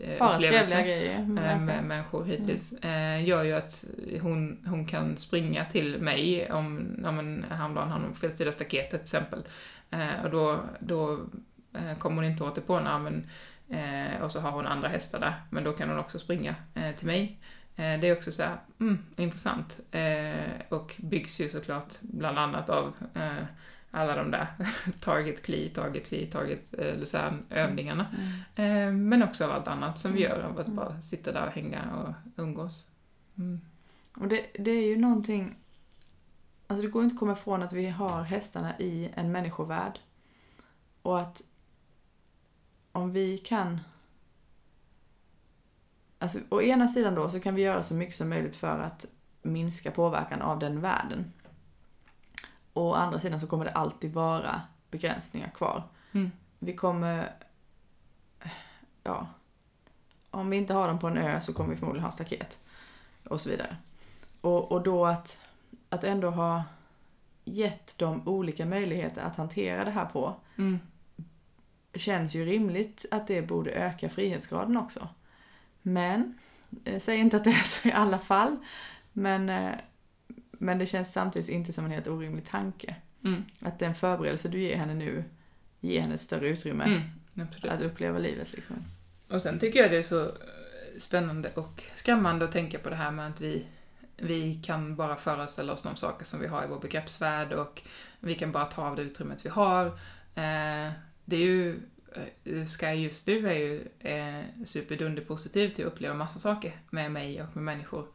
eh, 0.00 0.18
Bara 0.18 0.34
upplevelser 0.36 0.82
grejer. 0.82 1.18
eh, 1.18 1.60
med 1.60 1.84
människor 1.84 2.24
hittills 2.24 2.72
eh, 2.72 3.24
gör 3.28 3.44
ju 3.44 3.52
att 3.52 3.84
hon, 4.20 4.58
hon 4.66 4.86
kan 4.86 5.16
springa 5.16 5.64
till 5.64 5.98
mig 5.98 6.52
om, 6.52 6.96
om 7.06 7.18
en 7.18 7.44
häromdagen 7.50 7.90
har 7.90 8.00
hon 8.00 8.12
på 8.12 8.18
fel 8.18 8.36
sida 8.36 8.52
staketet 8.52 8.90
till 8.90 9.00
exempel. 9.00 9.42
Eh, 9.90 10.24
och 10.24 10.30
då, 10.30 10.60
då 10.80 11.20
kommer 11.98 12.16
hon 12.16 12.24
inte 12.24 12.44
åt 12.44 12.66
på 12.66 12.76
henne, 12.78 12.98
men, 12.98 13.26
eh, 13.78 14.22
och 14.22 14.32
så 14.32 14.40
har 14.40 14.50
hon 14.50 14.66
andra 14.66 14.88
hästar 14.88 15.20
där, 15.20 15.34
men 15.50 15.64
då 15.64 15.72
kan 15.72 15.88
hon 15.88 15.98
också 15.98 16.18
springa 16.18 16.54
till 16.96 17.06
mig. 17.06 17.38
Det 17.76 17.82
är 18.08 18.12
också 18.12 18.32
så 18.32 18.42
här, 18.42 18.56
mm, 18.80 18.98
intressant. 19.16 19.80
Eh, 19.90 20.50
och 20.68 20.94
byggs 20.98 21.40
ju 21.40 21.48
såklart 21.48 21.92
bland 22.00 22.38
annat 22.38 22.70
av 22.70 22.92
eh, 23.14 23.44
alla 23.94 24.16
de 24.16 24.30
där 24.30 24.46
Target 25.00 25.42
Kli, 25.42 25.68
Target 25.70 26.06
Kli, 26.06 26.26
Target 26.26 26.74
eh, 26.78 26.96
Luzern 26.96 27.42
övningarna. 27.50 28.06
Mm. 28.56 28.88
Eh, 28.88 28.92
men 29.08 29.22
också 29.22 29.44
av 29.44 29.50
allt 29.52 29.68
annat 29.68 29.98
som 29.98 30.12
vi 30.12 30.24
Mm. 30.24 30.38
gör, 30.38 30.44
av 30.44 30.58
att 30.58 30.66
Mm. 30.66 30.76
bara 30.76 31.02
sitta 31.02 31.32
där 31.32 31.46
och 31.46 31.52
hänga 31.52 31.96
och 31.96 32.42
umgås. 32.42 32.86
Mm. 33.38 33.60
Och 34.16 34.28
det, 34.28 34.46
det 34.58 34.70
är 34.70 34.84
ju 34.86 34.96
någonting... 34.96 35.56
Alltså 36.66 36.82
det 36.82 36.88
går 36.92 37.04
inte 37.04 37.14
att 37.14 37.18
komma 37.20 37.32
ifrån 37.32 37.62
att 37.62 37.72
vi 37.72 37.86
har 37.86 38.22
hästarna 38.22 38.78
i 38.78 39.10
en 39.14 39.32
människovärld. 39.32 39.98
Och 41.02 41.20
att 41.20 41.42
om 42.92 43.12
vi 43.12 43.38
kan... 43.38 43.80
Alltså 46.18 46.38
å 46.48 46.62
ena 46.62 46.88
sidan 46.88 47.14
då 47.14 47.30
så 47.30 47.40
kan 47.40 47.54
vi 47.54 47.62
göra 47.62 47.82
så 47.82 47.94
mycket 47.94 48.16
som 48.16 48.28
möjligt 48.28 48.56
för 48.56 48.80
att 48.80 49.06
minska 49.42 49.90
påverkan 49.90 50.42
av 50.42 50.58
den 50.58 50.80
världen. 50.80 51.32
Och 52.74 52.82
å 52.82 52.94
andra 52.94 53.20
sidan 53.20 53.40
så 53.40 53.46
kommer 53.46 53.64
det 53.64 53.70
alltid 53.70 54.12
vara 54.12 54.60
begränsningar 54.90 55.50
kvar. 55.50 55.82
Mm. 56.12 56.30
Vi 56.58 56.74
kommer... 56.76 57.32
Ja. 59.02 59.26
Om 60.30 60.50
vi 60.50 60.56
inte 60.56 60.74
har 60.74 60.88
dem 60.88 60.98
på 60.98 61.06
en 61.06 61.18
ö 61.18 61.40
så 61.40 61.54
kommer 61.54 61.70
vi 61.70 61.76
förmodligen 61.76 62.04
ha 62.04 62.12
staket. 62.12 62.58
Och 63.28 63.40
så 63.40 63.50
vidare. 63.50 63.76
Och, 64.40 64.72
och 64.72 64.82
då 64.82 65.06
att, 65.06 65.44
att 65.88 66.04
ändå 66.04 66.30
ha 66.30 66.62
gett 67.44 67.98
dem 67.98 68.28
olika 68.28 68.66
möjligheter 68.66 69.22
att 69.22 69.36
hantera 69.36 69.84
det 69.84 69.90
här 69.90 70.04
på 70.06 70.34
Mm. 70.56 70.78
känns 71.94 72.34
ju 72.34 72.44
rimligt 72.44 73.04
att 73.10 73.26
det 73.26 73.42
borde 73.42 73.70
öka 73.70 74.08
frihetsgraden 74.08 74.76
också. 74.76 75.08
Men 75.82 76.38
eh, 76.84 77.00
säger 77.00 77.20
inte 77.20 77.36
att 77.36 77.44
det 77.44 77.50
är 77.50 77.64
så 77.64 77.88
i 77.88 77.92
alla 77.92 78.18
fall. 78.18 78.56
Men, 79.12 79.48
eh, 79.48 79.74
men 80.64 80.78
det 80.78 80.86
känns 80.86 81.12
samtidigt 81.12 81.48
inte 81.48 81.72
som 81.72 81.84
en 81.84 81.90
helt 81.90 82.08
orimlig 82.08 82.46
tanke. 82.46 82.96
Mm. 83.24 83.44
Att 83.60 83.78
den 83.78 83.94
förberedelse 83.94 84.48
du 84.48 84.60
ger 84.60 84.76
henne 84.76 84.94
nu 84.94 85.24
ger 85.80 86.00
henne 86.00 86.14
ett 86.14 86.20
större 86.20 86.48
utrymme 86.48 86.84
Mm. 86.84 87.48
Att 87.62 87.82
uppleva 87.82 88.18
livet. 88.18 88.52
Liksom. 88.52 88.76
Och 89.28 89.42
sen 89.42 89.58
tycker 89.58 89.80
jag 89.80 89.90
det 89.90 89.96
är 89.96 90.02
så 90.02 90.22
eh, 90.22 90.30
spännande 90.98 91.50
och 91.54 91.82
skrämmande 91.94 92.44
att 92.44 92.52
tänka 92.52 92.78
på 92.78 92.90
det 92.90 92.96
här 92.96 93.10
med 93.10 93.28
att 93.28 93.40
vi, 93.40 93.66
vi 94.16 94.54
kan 94.54 94.96
bara 94.96 95.16
föreställa 95.16 95.72
oss 95.72 95.82
de 95.82 95.96
saker 95.96 96.24
som 96.24 96.40
vi 96.40 96.46
har 96.46 96.64
i 96.64 96.66
vår 96.66 96.80
begreppsvärld 96.80 97.52
och 97.52 97.82
vi 98.20 98.34
kan 98.34 98.52
bara 98.52 98.64
ta 98.64 98.86
av 98.86 98.96
det 98.96 99.02
utrymmet 99.02 99.46
vi 99.46 99.48
har. 99.48 99.86
Eh, 100.34 100.92
det 101.24 101.36
är 101.36 101.40
ju, 101.40 101.80
eh, 102.44 102.66
Sky 102.66 102.86
just 102.86 103.26
du 103.26 103.48
är 103.48 103.54
ju 103.54 103.88
eh, 103.98 104.64
superdunderpositiv 104.64 105.68
till 105.68 105.86
att 105.86 105.92
uppleva 105.92 106.14
massa 106.14 106.38
saker 106.38 106.80
med 106.90 107.12
mig 107.12 107.42
och 107.42 107.56
med 107.56 107.64
människor. 107.64 108.06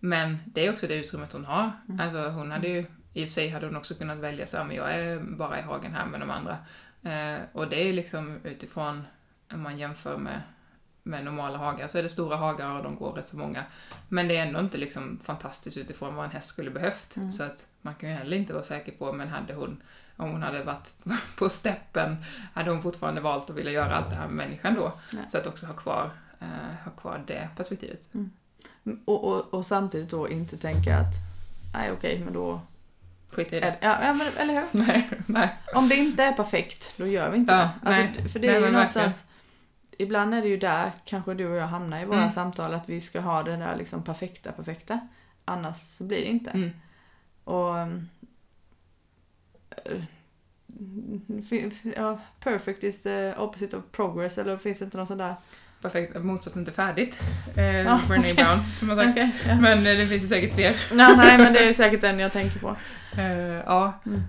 Men 0.00 0.38
det 0.44 0.66
är 0.66 0.72
också 0.72 0.86
det 0.86 0.94
utrymmet 0.94 1.32
hon 1.32 1.44
har. 1.44 1.70
Mm. 1.88 2.00
Alltså 2.00 2.28
hon 2.28 2.50
hade 2.50 2.68
ju, 2.68 2.84
i 3.14 3.24
och 3.24 3.28
för 3.28 3.32
sig 3.32 3.48
hade 3.48 3.66
hon 3.66 3.76
också 3.76 3.94
kunnat 3.94 4.18
välja 4.18 4.46
så 4.46 4.56
här, 4.56 4.64
men 4.64 4.76
jag 4.76 4.94
är 4.94 5.20
bara 5.20 5.58
i 5.58 5.62
hagen 5.62 5.94
här 5.94 6.06
med 6.06 6.20
de 6.20 6.30
andra. 6.30 6.58
Eh, 7.02 7.40
och 7.52 7.68
det 7.68 7.88
är 7.88 7.92
liksom 7.92 8.38
utifrån, 8.44 9.02
om 9.52 9.62
man 9.62 9.78
jämför 9.78 10.16
med 10.16 10.42
med 11.02 11.24
normala 11.24 11.58
hagar 11.58 11.86
så 11.86 11.98
är 11.98 12.02
det 12.02 12.08
stora 12.08 12.36
hagar 12.36 12.76
och 12.76 12.82
de 12.82 12.96
går 12.96 13.12
rätt 13.12 13.28
så 13.28 13.36
många. 13.36 13.64
Men 14.08 14.28
det 14.28 14.36
är 14.36 14.46
ändå 14.46 14.60
inte 14.60 14.78
liksom 14.78 15.20
fantastiskt 15.24 15.76
utifrån 15.76 16.14
vad 16.14 16.24
en 16.24 16.30
häst 16.30 16.48
skulle 16.48 16.70
behövt. 16.70 17.16
Mm. 17.16 17.32
Så 17.32 17.42
att 17.42 17.66
man 17.82 17.94
kan 17.94 18.08
ju 18.08 18.14
heller 18.14 18.36
inte 18.36 18.52
vara 18.52 18.62
säker 18.62 18.92
på, 18.92 19.12
men 19.12 19.28
hade 19.28 19.54
hon, 19.54 19.82
om 20.16 20.30
hon 20.30 20.42
hade 20.42 20.64
varit 20.64 20.92
på 21.38 21.48
steppen, 21.48 22.16
hade 22.54 22.70
hon 22.70 22.82
fortfarande 22.82 23.20
valt 23.20 23.50
att 23.50 23.56
vilja 23.56 23.72
göra 23.72 23.96
allt 23.96 24.10
det 24.10 24.16
här 24.16 24.26
med 24.26 24.36
människan 24.36 24.74
då. 24.74 24.92
Nej. 25.12 25.24
Så 25.30 25.38
att 25.38 25.46
också 25.46 25.66
ha 25.66 25.74
kvar, 25.74 26.10
eh, 26.40 26.84
ha 26.84 26.90
kvar 26.90 27.24
det 27.26 27.48
perspektivet. 27.56 28.08
Och, 29.04 29.24
och, 29.24 29.54
och 29.54 29.66
samtidigt 29.66 30.10
då 30.10 30.28
inte 30.28 30.56
tänka 30.56 30.96
att 30.98 31.14
nej 31.74 31.92
okej, 31.92 32.20
men 32.24 32.32
då... 32.32 32.60
Skit 33.30 33.52
i 33.52 33.60
det. 33.60 33.76
ja, 33.80 34.12
men, 34.12 34.26
eller 34.36 34.54
hur? 34.54 34.66
Nej, 34.86 35.08
nej. 35.26 35.56
Om 35.74 35.88
det 35.88 35.96
inte 35.96 36.24
är 36.24 36.32
perfekt, 36.32 36.94
då 36.96 37.06
gör 37.06 37.30
vi 37.30 37.38
inte 37.38 37.52
Ja, 37.52 37.58
det. 37.58 37.70
Alltså, 37.88 38.20
nej. 38.20 38.28
För 38.28 38.38
det 38.38 38.46
Nej, 38.46 38.56
är 38.56 38.66
ju 38.66 38.70
någonstans... 38.72 39.24
Ibland 39.98 40.34
är 40.34 40.42
det 40.42 40.48
ju 40.48 40.56
där 40.56 40.92
kanske 41.04 41.34
du 41.34 41.46
och 41.46 41.56
jag 41.56 41.66
hamnar 41.66 42.00
i 42.02 42.04
våra 42.04 42.18
Mm. 42.18 42.30
samtal, 42.30 42.74
att 42.74 42.88
vi 42.88 43.00
ska 43.00 43.20
ha 43.20 43.42
det 43.42 43.56
där 43.56 43.76
liksom 43.76 44.02
perfekta, 44.04 44.52
perfekta. 44.52 45.00
Annars 45.44 45.76
så 45.76 46.04
blir 46.04 46.20
det 46.20 46.26
inte. 46.26 46.50
Mm. 46.50 46.70
Och... 47.44 47.74
um, 47.74 48.08
eh, 49.70 50.02
Ja, 51.96 52.18
perfect 52.40 52.84
is 52.84 53.02
the 53.02 53.34
opposite 53.38 53.76
of 53.76 53.84
progress, 53.92 54.38
eller 54.38 54.56
finns 54.56 54.78
det 54.78 54.84
inte 54.84 54.96
någon 54.96 55.06
sån 55.06 55.18
där? 55.18 55.34
Perfekt, 55.82 56.22
motsatsen 56.22 56.64
till 56.64 56.74
färdigt. 56.74 57.20
Eh, 57.56 57.64
Ja, 57.80 58.00
Brené 58.08 58.22
okej. 58.32 58.34
Brown, 58.34 58.60
som 58.78 58.88
har 58.88 58.96
sagt. 58.96 59.10
Okej, 59.10 59.30
ja. 59.48 59.56
Men 59.60 59.78
eh, 59.78 59.96
det 59.96 60.06
finns 60.06 60.22
ju 60.24 60.28
säkert 60.28 60.54
fler. 60.54 60.76
nej, 60.94 61.16
nej, 61.16 61.38
men 61.38 61.52
det 61.52 61.68
är 61.68 61.72
säkert 61.72 62.00
den 62.00 62.18
jag 62.18 62.32
tänker 62.32 62.58
på. 62.58 62.76
Eh, 63.18 63.26
ja, 63.66 64.00
Mm. 64.06 64.20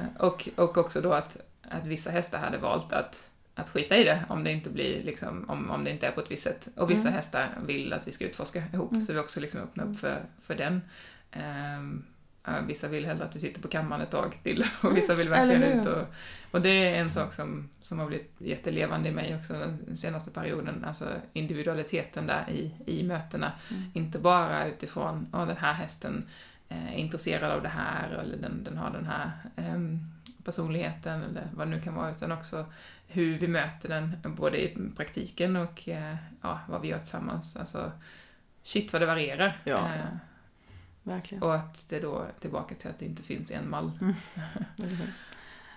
Eh, 0.00 0.06
och, 0.18 0.48
och 0.56 0.78
också 0.78 1.00
då 1.00 1.12
att, 1.12 1.36
att 1.70 1.86
vissa 1.86 2.10
hästar 2.10 2.38
hade 2.38 2.58
valt 2.58 2.92
att, 2.92 3.24
att 3.54 3.68
skita 3.68 3.96
i 3.96 4.04
det 4.04 4.24
om 4.28 4.44
det 4.44 4.52
inte 4.52 4.70
blir 4.70 5.04
liksom, 5.04 5.44
om, 5.50 5.70
om 5.70 5.84
det 5.84 5.90
inte 5.90 6.06
är 6.06 6.10
på 6.10 6.20
ett 6.20 6.30
visst 6.30 6.42
sätt. 6.44 6.68
Och 6.76 6.90
vissa 6.90 7.08
Mm. 7.08 7.16
hästar 7.16 7.48
vill 7.66 7.92
att 7.92 8.08
vi 8.08 8.12
ska 8.12 8.24
utforska 8.24 8.62
ihop, 8.72 8.92
Mm. 8.92 9.04
så 9.06 9.12
vi 9.12 9.18
också 9.18 9.40
liksom 9.40 9.60
öppnar 9.60 9.84
upp 9.84 10.00
för, 10.00 10.22
för 10.46 10.54
den. 10.54 10.82
Ja, 12.44 12.52
vissa 12.66 12.88
vill 12.88 13.06
hellre 13.06 13.24
att 13.24 13.36
vi 13.36 13.40
sitter 13.40 13.60
på 13.60 13.68
kammaren 13.68 14.02
ett 14.02 14.10
tag 14.10 14.38
till 14.42 14.64
och 14.82 14.96
vissa 14.96 15.14
vill 15.14 15.28
verkligen 15.28 15.62
ut. 15.62 15.86
Och, 15.86 16.06
och 16.50 16.60
det 16.60 16.68
är 16.68 17.00
en 17.00 17.10
sak 17.10 17.32
som, 17.32 17.68
som 17.82 17.98
har 17.98 18.06
blivit 18.06 18.34
jättelevande 18.38 19.08
i 19.08 19.12
mig 19.12 19.36
också 19.36 19.52
den 19.52 19.96
senaste 19.96 20.30
perioden, 20.30 20.84
alltså 20.84 21.08
individualiteten 21.32 22.26
där 22.26 22.50
i, 22.50 22.74
i 22.86 23.02
mötena. 23.02 23.52
Mm. 23.70 23.82
Inte 23.94 24.18
bara 24.18 24.66
utifrån, 24.66 25.28
ja 25.32 25.44
den 25.44 25.56
här 25.56 25.72
hästen 25.72 26.24
eh, 26.68 26.92
är 26.92 26.96
intresserad 26.96 27.52
av 27.52 27.62
det 27.62 27.68
här 27.68 28.10
eller 28.10 28.36
den, 28.36 28.64
den 28.64 28.78
har 28.78 28.90
den 28.90 29.06
här 29.06 29.30
ehm, 29.56 29.98
personligheten 30.44 31.22
eller 31.22 31.48
vad 31.54 31.66
det 31.66 31.70
nu 31.70 31.80
kan 31.82 31.94
vara, 31.94 32.10
utan 32.10 32.32
också 32.32 32.66
hur 33.06 33.38
vi 33.38 33.48
möter 33.48 33.88
den, 33.88 34.16
både 34.22 34.62
i 34.62 34.78
praktiken 34.96 35.56
och 35.56 35.88
eh, 35.88 36.16
ja, 36.42 36.60
vad 36.68 36.80
vi 36.80 36.88
gör 36.88 36.98
tillsammans. 36.98 37.56
Alltså, 37.56 37.92
shit 38.62 38.92
vad 38.92 39.02
det 39.02 39.06
varierar. 39.06 39.58
Ja. 39.64 39.94
Eh, 39.94 40.04
Verkligen. 41.02 41.42
och 41.42 41.54
att 41.54 41.88
det 41.88 42.00
då, 42.00 42.26
tillbaka 42.40 42.74
till 42.74 42.90
att 42.90 42.98
det 42.98 43.04
inte 43.04 43.22
finns 43.22 43.50
en 43.50 43.70
mall. 43.70 43.92
Hur? 44.76 45.12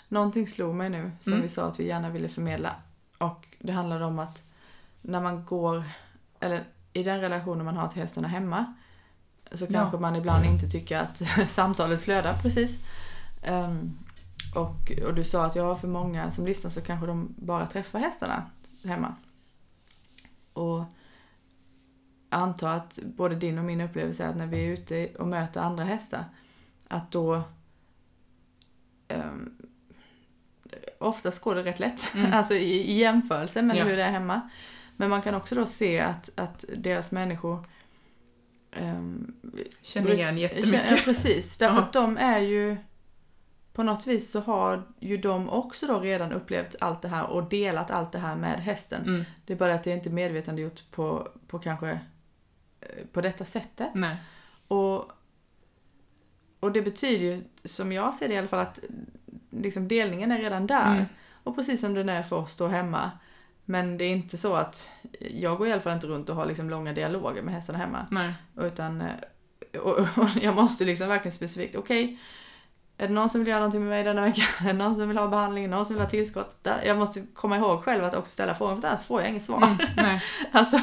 Någonting 0.08 0.48
slog 0.48 0.76
mig 0.76 0.90
nu 0.90 1.12
som 1.22 1.34
Mm. 1.34 1.44
vi 1.44 1.50
sa 1.50 1.68
att 1.68 1.80
vi 1.80 1.88
gärna 1.88 2.10
ville 2.10 2.30
förmedla. 2.30 2.76
Och 3.18 3.46
det 3.60 3.72
handlar 3.74 4.02
om 4.02 4.20
att 4.20 4.42
när 5.02 5.22
man 5.22 5.46
går, 5.46 5.84
eller 6.40 6.64
i 6.94 7.04
den 7.04 7.22
relationen 7.22 7.66
man 7.66 7.78
har 7.78 7.88
till 7.88 8.02
hästarna 8.02 8.28
hemma, 8.28 8.74
så 9.52 9.64
Ja. 9.66 9.72
kanske 9.72 9.98
man 9.98 10.16
ibland 10.16 10.46
inte 10.46 10.70
tycker 10.70 10.98
att 10.98 11.22
samtalet 11.50 12.02
flödar 12.02 12.34
precis. 12.42 12.86
Ehm, 13.44 13.98
och, 14.56 14.92
och 15.08 15.14
du 15.14 15.24
sa 15.24 15.46
att 15.46 15.56
ja, 15.56 15.76
för 15.76 15.88
många 15.88 16.32
som 16.32 16.46
lyssnar 16.46 16.72
så 16.72 16.82
kanske 16.82 17.08
de 17.08 17.36
bara 17.38 17.66
träffar 17.66 18.00
hästarna 18.00 18.46
hemma. 18.86 19.16
Och 20.54 20.78
jag 20.78 20.86
antar 22.34 22.70
att 22.74 23.00
både 23.04 23.36
din 23.36 23.58
och 23.58 23.66
min 23.66 23.82
upplevelse 23.82 24.24
är 24.24 24.30
att 24.30 24.38
när 24.38 24.48
vi 24.48 24.66
är 24.66 24.72
ute 24.72 25.08
och 25.20 25.28
möter 25.28 25.62
andra 25.62 25.84
hästar, 25.84 26.24
att 26.88 27.12
då 27.12 27.42
um, 29.08 29.58
oftast 31.00 31.42
går 31.42 31.56
det 31.56 31.64
rätt 31.64 31.80
lätt. 31.80 32.16
Mm. 32.16 32.34
alltså 32.38 32.54
i, 32.54 32.92
i 32.92 32.98
jämförelse 32.98 33.62
med 33.62 33.78
Ja. 33.78 33.84
hur 33.84 33.98
det 33.98 34.04
är 34.04 34.12
hemma. 34.12 34.50
Men 34.98 35.10
man 35.10 35.22
kan 35.22 35.36
också 35.36 35.56
då 35.56 35.66
se 35.66 36.00
att, 36.00 36.30
att 36.36 36.66
deras 36.78 37.12
människor 37.12 37.68
um, 38.82 39.36
Känner 39.82 40.14
igen 40.14 40.38
Ja, 40.38 40.42
jättemycket. 40.50 41.04
precis. 41.06 41.58
Därför 41.60 41.80
att 41.80 41.94
de 41.94 42.18
är 42.18 42.40
ju... 42.40 42.78
På 43.74 43.84
något 43.84 44.08
vis 44.08 44.32
så 44.32 44.40
har 44.40 44.84
ju 45.00 45.18
de 45.18 45.50
också 45.50 45.88
då 45.88 46.00
redan 46.00 46.32
upplevt 46.32 46.76
allt 46.80 47.02
det 47.02 47.08
här 47.08 47.26
och 47.28 47.50
delat 47.50 47.92
allt 47.92 48.12
det 48.12 48.20
här 48.20 48.36
med 48.36 48.60
hästen. 48.64 49.04
Mm. 49.04 49.24
Det 49.46 49.54
är 49.54 49.58
bara 49.58 49.74
att 49.74 49.84
det 49.84 49.92
inte 49.92 50.10
är 50.10 50.14
medvetandegjort 50.14 50.92
på, 50.92 51.28
på 51.48 51.60
kanske 51.60 52.00
på 53.12 53.22
detta 53.22 53.46
sättet. 53.46 53.90
Nej. 53.94 54.16
Och, 54.68 55.12
och 56.60 56.72
det 56.72 56.82
betyder 56.82 57.26
ju, 57.26 57.44
som 57.64 57.92
jag 57.92 58.14
ser 58.14 58.28
det 58.28 58.34
i 58.34 58.38
alla 58.38 58.48
fall, 58.48 58.60
att 58.60 58.80
liksom 59.50 59.88
delningen 59.88 60.32
är 60.32 60.40
redan 60.40 60.68
där. 60.68 60.92
Mm. 60.92 61.06
Och 61.44 61.56
precis 61.56 61.82
som 61.82 61.94
den 61.94 62.10
är 62.10 62.24
för 62.24 62.36
oss 62.36 62.56
då 62.56 62.68
hemma. 62.68 63.12
Men 63.66 63.98
det 63.98 64.06
är 64.06 64.10
inte 64.10 64.38
så 64.38 64.56
att, 64.56 64.92
jag 65.20 65.58
går 65.58 65.68
i 65.68 65.72
alla 65.72 65.82
fall 65.82 65.94
inte 65.94 66.08
runt 66.08 66.30
och 66.30 66.36
har 66.36 66.46
liksom 66.46 66.70
långa 66.70 66.94
dialoger 66.94 67.42
med 67.42 67.54
hästarna 67.54 67.80
hemma. 67.80 68.08
Nej. 68.12 68.34
Utan, 68.58 69.02
eh, 69.02 69.80
och, 69.80 70.00
och 70.18 70.30
jag 70.42 70.56
måste 70.56 70.86
liksom 70.86 71.08
verkligen 71.08 71.36
specifikt, 71.36 71.76
okej, 71.76 72.20
är 72.98 73.08
det 73.08 73.14
någon 73.14 73.30
som 73.30 73.40
vill 73.42 73.48
göra 73.48 73.60
någonting 73.60 73.82
med 73.82 73.90
mig 73.90 74.04
denna 74.04 74.22
veckan? 74.22 74.46
Är 74.62 74.66
det 74.68 74.74
någon 74.74 74.96
som 74.96 75.08
vill 75.08 75.18
ha 75.18 75.28
behandling? 75.28 75.70
Någon 75.70 75.86
som 75.86 75.96
vill 75.96 76.04
ha 76.04 76.10
tillskott? 76.10 76.58
Där, 76.64 76.82
jag 76.86 76.98
måste 76.98 77.22
komma 77.34 77.58
ihåg 77.58 77.84
själv 77.84 78.04
att 78.04 78.14
också 78.16 78.32
ställa 78.32 78.56
frågan, 78.56 78.82
för 78.82 78.88
annars 78.88 79.04
får 79.04 79.22
jag 79.22 79.30
inget 79.30 79.44
svar. 79.44 79.58
Mm. 79.64 79.78
Nej. 79.98 80.24
Alltså, 80.52 80.80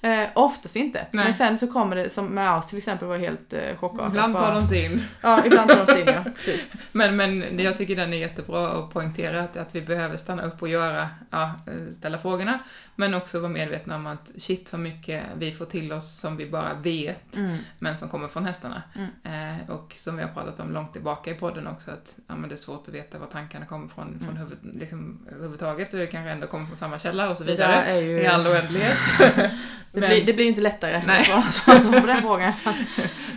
eh, 0.00 0.28
oftast 0.34 0.76
inte. 0.76 1.06
Nej. 1.10 1.24
Men 1.24 1.34
sen 1.34 1.58
så 1.58 1.66
kommer 1.72 1.96
det, 1.96 2.10
som 2.10 2.26
med 2.26 2.52
oss 2.52 2.66
till 2.66 2.78
exempel, 2.78 3.08
var 3.08 3.18
helt 3.18 3.52
eh, 3.52 3.76
chockartat. 3.76 4.08
Ibland 4.08 4.32
Bara- 4.34 4.46
tar 4.46 4.54
de 4.54 4.66
sig 4.66 4.84
in. 4.84 5.02
Ja, 5.20 5.44
ibland 5.46 5.70
tar 5.70 5.86
de 5.86 5.92
sig 5.92 6.00
in, 6.00 6.06
ja. 6.06 6.24
Precis. 6.36 6.72
Men, 6.92 7.16
men 7.16 7.58
jag 7.58 7.76
tycker 7.76 7.96
den 7.96 8.12
är 8.12 8.18
jättebra 8.18 8.68
att 8.68 8.90
poängtera 8.90 9.42
att, 9.42 9.56
att 9.56 9.74
vi 9.74 9.80
behöver 9.80 10.16
stanna 10.16 10.42
upp 10.42 10.62
och 10.62 10.68
göra, 10.68 11.08
ja, 11.30 11.44
eh, 11.66 11.92
ställa 11.92 12.18
frågorna. 12.18 12.58
Men 12.96 13.14
också 13.14 13.40
vara 13.40 13.52
medvetna 13.52 13.96
om 13.96 14.06
att 14.06 14.30
shit 14.38 14.72
vad 14.72 14.80
mycket 14.80 15.22
vi 15.36 15.52
får 15.52 15.64
till 15.64 15.92
oss 15.92 16.20
som 16.20 16.36
vi 16.36 16.50
bara 16.50 16.74
vet, 16.74 17.36
Mm. 17.36 17.56
men 17.78 17.96
som 17.96 18.08
kommer 18.08 18.28
från 18.28 18.46
hästarna. 18.46 18.82
Mm. 18.94 19.60
Eh, 19.60 19.70
och 19.70 19.94
som 19.96 20.16
vi 20.16 20.22
har 20.22 20.30
pratat 20.30 20.60
om 20.60 20.72
långt 20.72 20.92
tillbaka 20.92 21.31
i 21.32 21.38
podden 21.38 21.66
också, 21.66 21.90
att 21.90 22.18
ja, 22.28 22.36
men 22.36 22.48
det 22.48 22.54
är 22.54 22.56
svårt 22.56 22.88
att 22.88 22.94
veta 22.94 23.18
var 23.18 23.26
tankarna 23.26 23.66
kommer 23.66 23.88
från, 23.88 24.18
från 24.20 24.28
Mm. 24.36 24.36
huvud, 24.36 24.58
liksom, 24.80 25.26
överhuvudtaget 25.30 25.92
och 25.92 25.98
det 26.00 26.06
kanske 26.06 26.30
ändå 26.30 26.46
kommer 26.46 26.66
från 26.66 26.76
samma 26.76 26.98
källa 26.98 27.30
och 27.30 27.38
så 27.38 27.44
vidare. 27.44 27.74
är 27.74 28.00
ju... 28.00 28.20
I 28.22 28.26
all 28.26 28.46
oändlighet. 28.46 28.98
Det, 29.92 30.00
blir, 30.00 30.26
det 30.26 30.32
blir 30.32 30.46
inte 30.46 30.60
lättare 30.60 31.02
Nej. 31.06 31.32
att 31.32 31.54
svara 31.54 32.00
på 32.00 32.06
den 32.06 32.22
frågan. 32.22 32.52
Ja. 32.64 32.74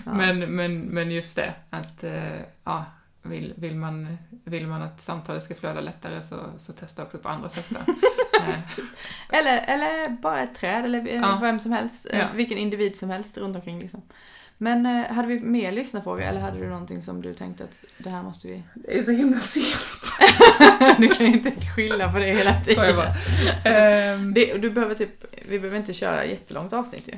Men, 0.14 0.40
men, 0.56 0.80
men 0.82 1.12
just 1.12 1.36
det, 1.36 1.54
att 1.70 2.04
eh, 2.04 2.40
ja, 2.64 2.86
vill, 3.22 3.54
vill, 3.58 3.76
man, 3.76 4.18
vill 4.44 4.68
man 4.68 4.82
att 4.82 5.02
samtalet 5.02 5.44
ska 5.44 5.56
flöda 5.56 5.82
lättare 5.82 6.22
så, 6.22 6.36
så 6.60 6.74
testa 6.74 7.04
också 7.04 7.18
på 7.18 7.30
andras 7.30 7.56
hästar. 7.56 7.82
Eller, 9.30 9.58
eller 9.68 10.10
bara 10.10 10.44
ett 10.44 10.56
träd 10.56 10.86
eller 10.86 11.08
Ja. 11.16 11.40
vem 11.42 11.60
som 11.60 11.72
helst. 11.72 12.08
eh, 12.12 12.20
Ja. 12.20 12.26
Vilken 12.36 12.58
individ 12.58 12.98
som 12.98 13.10
helst 13.10 13.38
runt 13.38 13.56
omkring 13.56 13.80
liksom. 13.80 14.02
Men 14.58 14.86
eh, 14.86 15.14
hade 15.14 15.28
vi 15.28 15.40
mer 15.40 15.72
lyssnarfrågor 15.72 16.22
eller 16.22 16.42
hade 16.42 16.60
du 16.60 16.68
någonting 16.68 17.02
som 17.02 17.22
du 17.22 17.34
tänkte 17.34 17.64
att 17.64 17.76
det 17.98 18.10
här 18.10 18.24
måste 18.24 18.48
vi... 18.48 18.64
det 18.74 19.00
är 19.00 19.04
så 19.04 19.12
himla 19.12 19.40
sent. 19.40 19.88
du 21.00 21.08
kan 21.08 21.26
ju 21.26 21.34
inte 21.34 21.52
skylla 21.76 22.12
på 22.12 22.20
det 22.20 22.34
hela 22.36 22.54
tiden. 22.62 22.96
bara. 22.96 23.14
Ehm, 23.72 24.34
Det, 24.34 24.58
du 24.58 24.70
behöver 24.70 24.96
typ, 24.96 25.26
vi 25.50 25.60
behöver 25.60 25.78
inte 25.78 25.94
köra 25.94 26.26
jättelångt 26.26 26.74
avsnitt 26.74 27.08
ju. 27.08 27.14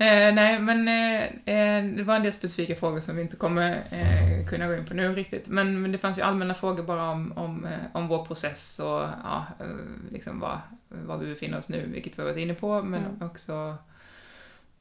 Eh, 0.00 0.34
nej, 0.34 0.58
men 0.60 0.88
eh, 0.88 1.24
eh, 1.54 1.84
det 1.84 2.02
var 2.02 2.16
en 2.16 2.22
del 2.22 2.32
specifika 2.32 2.76
frågor 2.76 3.00
som 3.00 3.16
vi 3.16 3.22
inte 3.22 3.36
kommer 3.36 3.70
eh, 3.90 4.46
kunna 4.48 4.66
gå 4.68 4.74
in 4.76 4.84
på 4.86 4.94
nu 4.94 5.14
riktigt. 5.14 5.46
Men, 5.46 5.82
men 5.82 5.92
det 5.92 5.98
fanns 5.98 6.18
ju 6.18 6.22
allmänna 6.22 6.54
frågor 6.54 6.82
bara 6.82 7.10
om, 7.10 7.32
om, 7.38 7.64
eh, 7.64 7.72
om 7.92 8.08
vår 8.08 8.24
process 8.24 8.78
och 8.78 9.02
ja, 9.24 9.46
eh, 9.60 9.66
liksom 10.12 10.40
var, 10.40 10.58
var 10.88 11.18
vi 11.18 11.26
befinner 11.26 11.58
oss 11.58 11.68
nu, 11.68 11.86
vilket 11.92 12.18
vi 12.18 12.22
har 12.22 12.28
varit 12.30 12.42
inne 12.42 12.54
på, 12.54 12.82
men 12.82 13.04
Mm. 13.04 13.22
också 13.28 13.76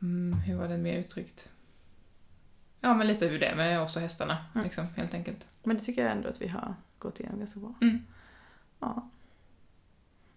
mm, 0.01 0.33
hur 0.39 0.55
var 0.55 0.67
den 0.67 0.81
mer 0.81 0.97
uttryckt? 0.97 1.49
Ja, 2.81 2.93
men 2.93 3.07
lite 3.07 3.27
hur 3.27 3.39
det 3.39 3.45
är 3.45 3.55
med 3.55 3.81
oss 3.81 3.95
och 3.95 4.01
hästarna, 4.01 4.37
Mm. 4.53 4.63
liksom, 4.63 4.87
helt 4.95 5.13
enkelt. 5.13 5.45
Men 5.63 5.77
det 5.77 5.83
tycker 5.83 6.01
jag 6.01 6.11
ändå 6.11 6.29
att 6.29 6.41
vi 6.41 6.47
har 6.47 6.73
gått 6.99 7.19
igenom 7.19 7.39
ganska 7.39 7.59
bra. 7.59 7.73
Mm. 7.81 8.05
Ja. 8.79 9.09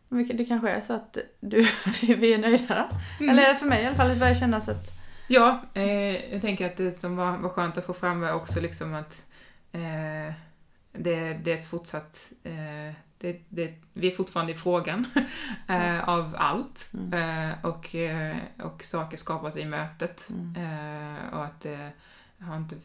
Men 0.08 0.36
det 0.36 0.44
kanske 0.44 0.70
är 0.70 0.80
så 0.80 0.92
att 0.92 1.18
du, 1.40 1.68
vi 2.02 2.34
är 2.34 2.38
nöjda? 2.38 2.88
Mm. 3.20 3.30
Eller 3.30 3.54
för 3.54 3.66
mig 3.66 3.82
i 3.82 3.86
alla 3.86 3.96
fall, 3.96 4.08
det 4.08 4.16
börjar 4.16 4.34
kännas 4.34 4.68
att... 4.68 4.86
Ja, 5.28 5.62
eh, 5.74 6.32
jag 6.32 6.40
tänker 6.42 6.66
att 6.66 6.76
det 6.76 6.92
som 6.92 7.16
var, 7.16 7.38
var 7.38 7.50
skönt 7.50 7.78
att 7.78 7.86
få 7.86 7.92
fram 7.92 8.20
var 8.20 8.32
också 8.32 8.60
liksom 8.60 8.94
att 8.94 9.22
eh, 9.72 10.34
det, 10.92 11.34
det 11.44 11.52
är 11.52 11.54
ett 11.54 11.68
fortsatt... 11.70 12.32
Eh, 12.42 12.94
det, 13.18 13.40
det, 13.48 13.74
vi 13.92 14.06
är 14.10 14.14
fortfarande 14.16 14.52
i 14.52 14.54
frågan 14.54 15.06
eh, 15.68 16.08
av 16.08 16.36
allt. 16.38 16.90
Mm. 16.94 17.48
Eh, 17.50 17.64
och, 17.64 17.94
eh, 17.94 18.36
och 18.62 18.82
saker 18.84 19.16
skapas 19.16 19.56
i 19.56 19.64
mötet. 19.64 20.28
Mm. 20.30 21.28
Och 21.32 21.44
att 21.44 21.66
har 22.40 22.56
inte 22.56 22.76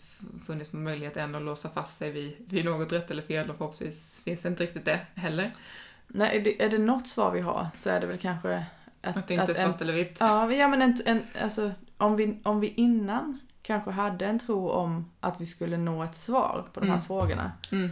funnits 0.46 0.74
någon 0.74 0.84
möjlighet 0.84 1.18
än 1.18 1.36
att 1.36 1.42
låsa 1.42 1.70
fast 1.70 1.98
sig 1.98 2.12
vid, 2.12 2.36
vid 2.48 2.66
något 2.66 2.92
rätt 2.92 3.12
eller 3.12 3.22
fel 3.22 3.50
och 3.50 3.58
förhoppningsvis 3.58 4.22
finns 4.24 4.42
det 4.42 4.50
inte 4.50 4.64
riktigt 4.64 4.86
det 4.86 5.00
heller. 5.16 5.54
Nej, 6.08 6.38
är 6.38 6.44
det, 6.44 6.64
är 6.64 6.70
det 6.70 6.78
något 6.78 7.08
svar 7.08 7.32
vi 7.32 7.42
har 7.42 7.68
så 7.76 7.90
är 7.90 8.02
det 8.02 8.08
väl 8.08 8.18
kanske 8.18 8.66
att, 9.02 9.18
Att 9.18 9.28
det 9.28 9.34
inte 9.34 9.44
är 9.46 9.50
en, 9.50 9.56
svart 9.56 9.82
eller 9.82 9.94
vitt. 9.94 10.18
Ja, 10.20 10.52
ja 10.54 10.68
men 10.68 10.82
en, 10.82 10.98
en, 11.06 11.22
alltså, 11.42 11.72
om, 11.98 12.16
vi, 12.16 12.40
om 12.44 12.60
vi 12.60 12.68
innan 12.68 13.40
kanske 13.62 13.92
hade 13.92 14.26
en 14.26 14.40
tro 14.40 14.70
om 14.70 15.12
att 15.20 15.42
vi 15.42 15.46
skulle 15.46 15.78
nå 15.78 16.04
ett 16.04 16.18
svar 16.18 16.68
på 16.74 16.80
de 16.80 16.86
här 16.86 16.94
Mm. 16.96 17.06
frågorna 17.06 17.52
Mm. 17.72 17.90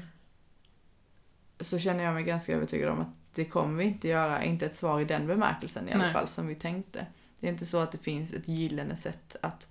så 1.59 1.79
känner 1.79 2.03
jag 2.03 2.13
mig 2.13 2.23
ganska 2.23 2.53
övertygad 2.53 2.89
om 2.89 3.01
att 3.01 3.07
det 3.35 3.45
kommer 3.45 3.77
vi 3.77 3.83
inte 3.83 4.07
göra, 4.07 4.43
inte 4.43 4.65
ett 4.65 4.75
svar 4.75 4.99
i 4.99 5.05
den 5.05 5.27
bemärkelsen 5.27 5.89
i 5.89 5.93
alla 5.93 6.03
Nej. 6.03 6.13
fall 6.13 6.27
som 6.27 6.47
vi 6.47 6.55
tänkte. 6.55 7.05
Det 7.39 7.47
är 7.47 7.51
inte 7.51 7.65
så 7.65 7.77
att 7.77 7.91
det 7.91 7.97
finns 7.97 8.33
ett 8.33 8.47
gyllene 8.47 8.97
sätt 8.97 9.35
att, 9.41 9.67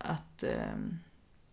att 0.00 0.42
ehm, 0.42 0.98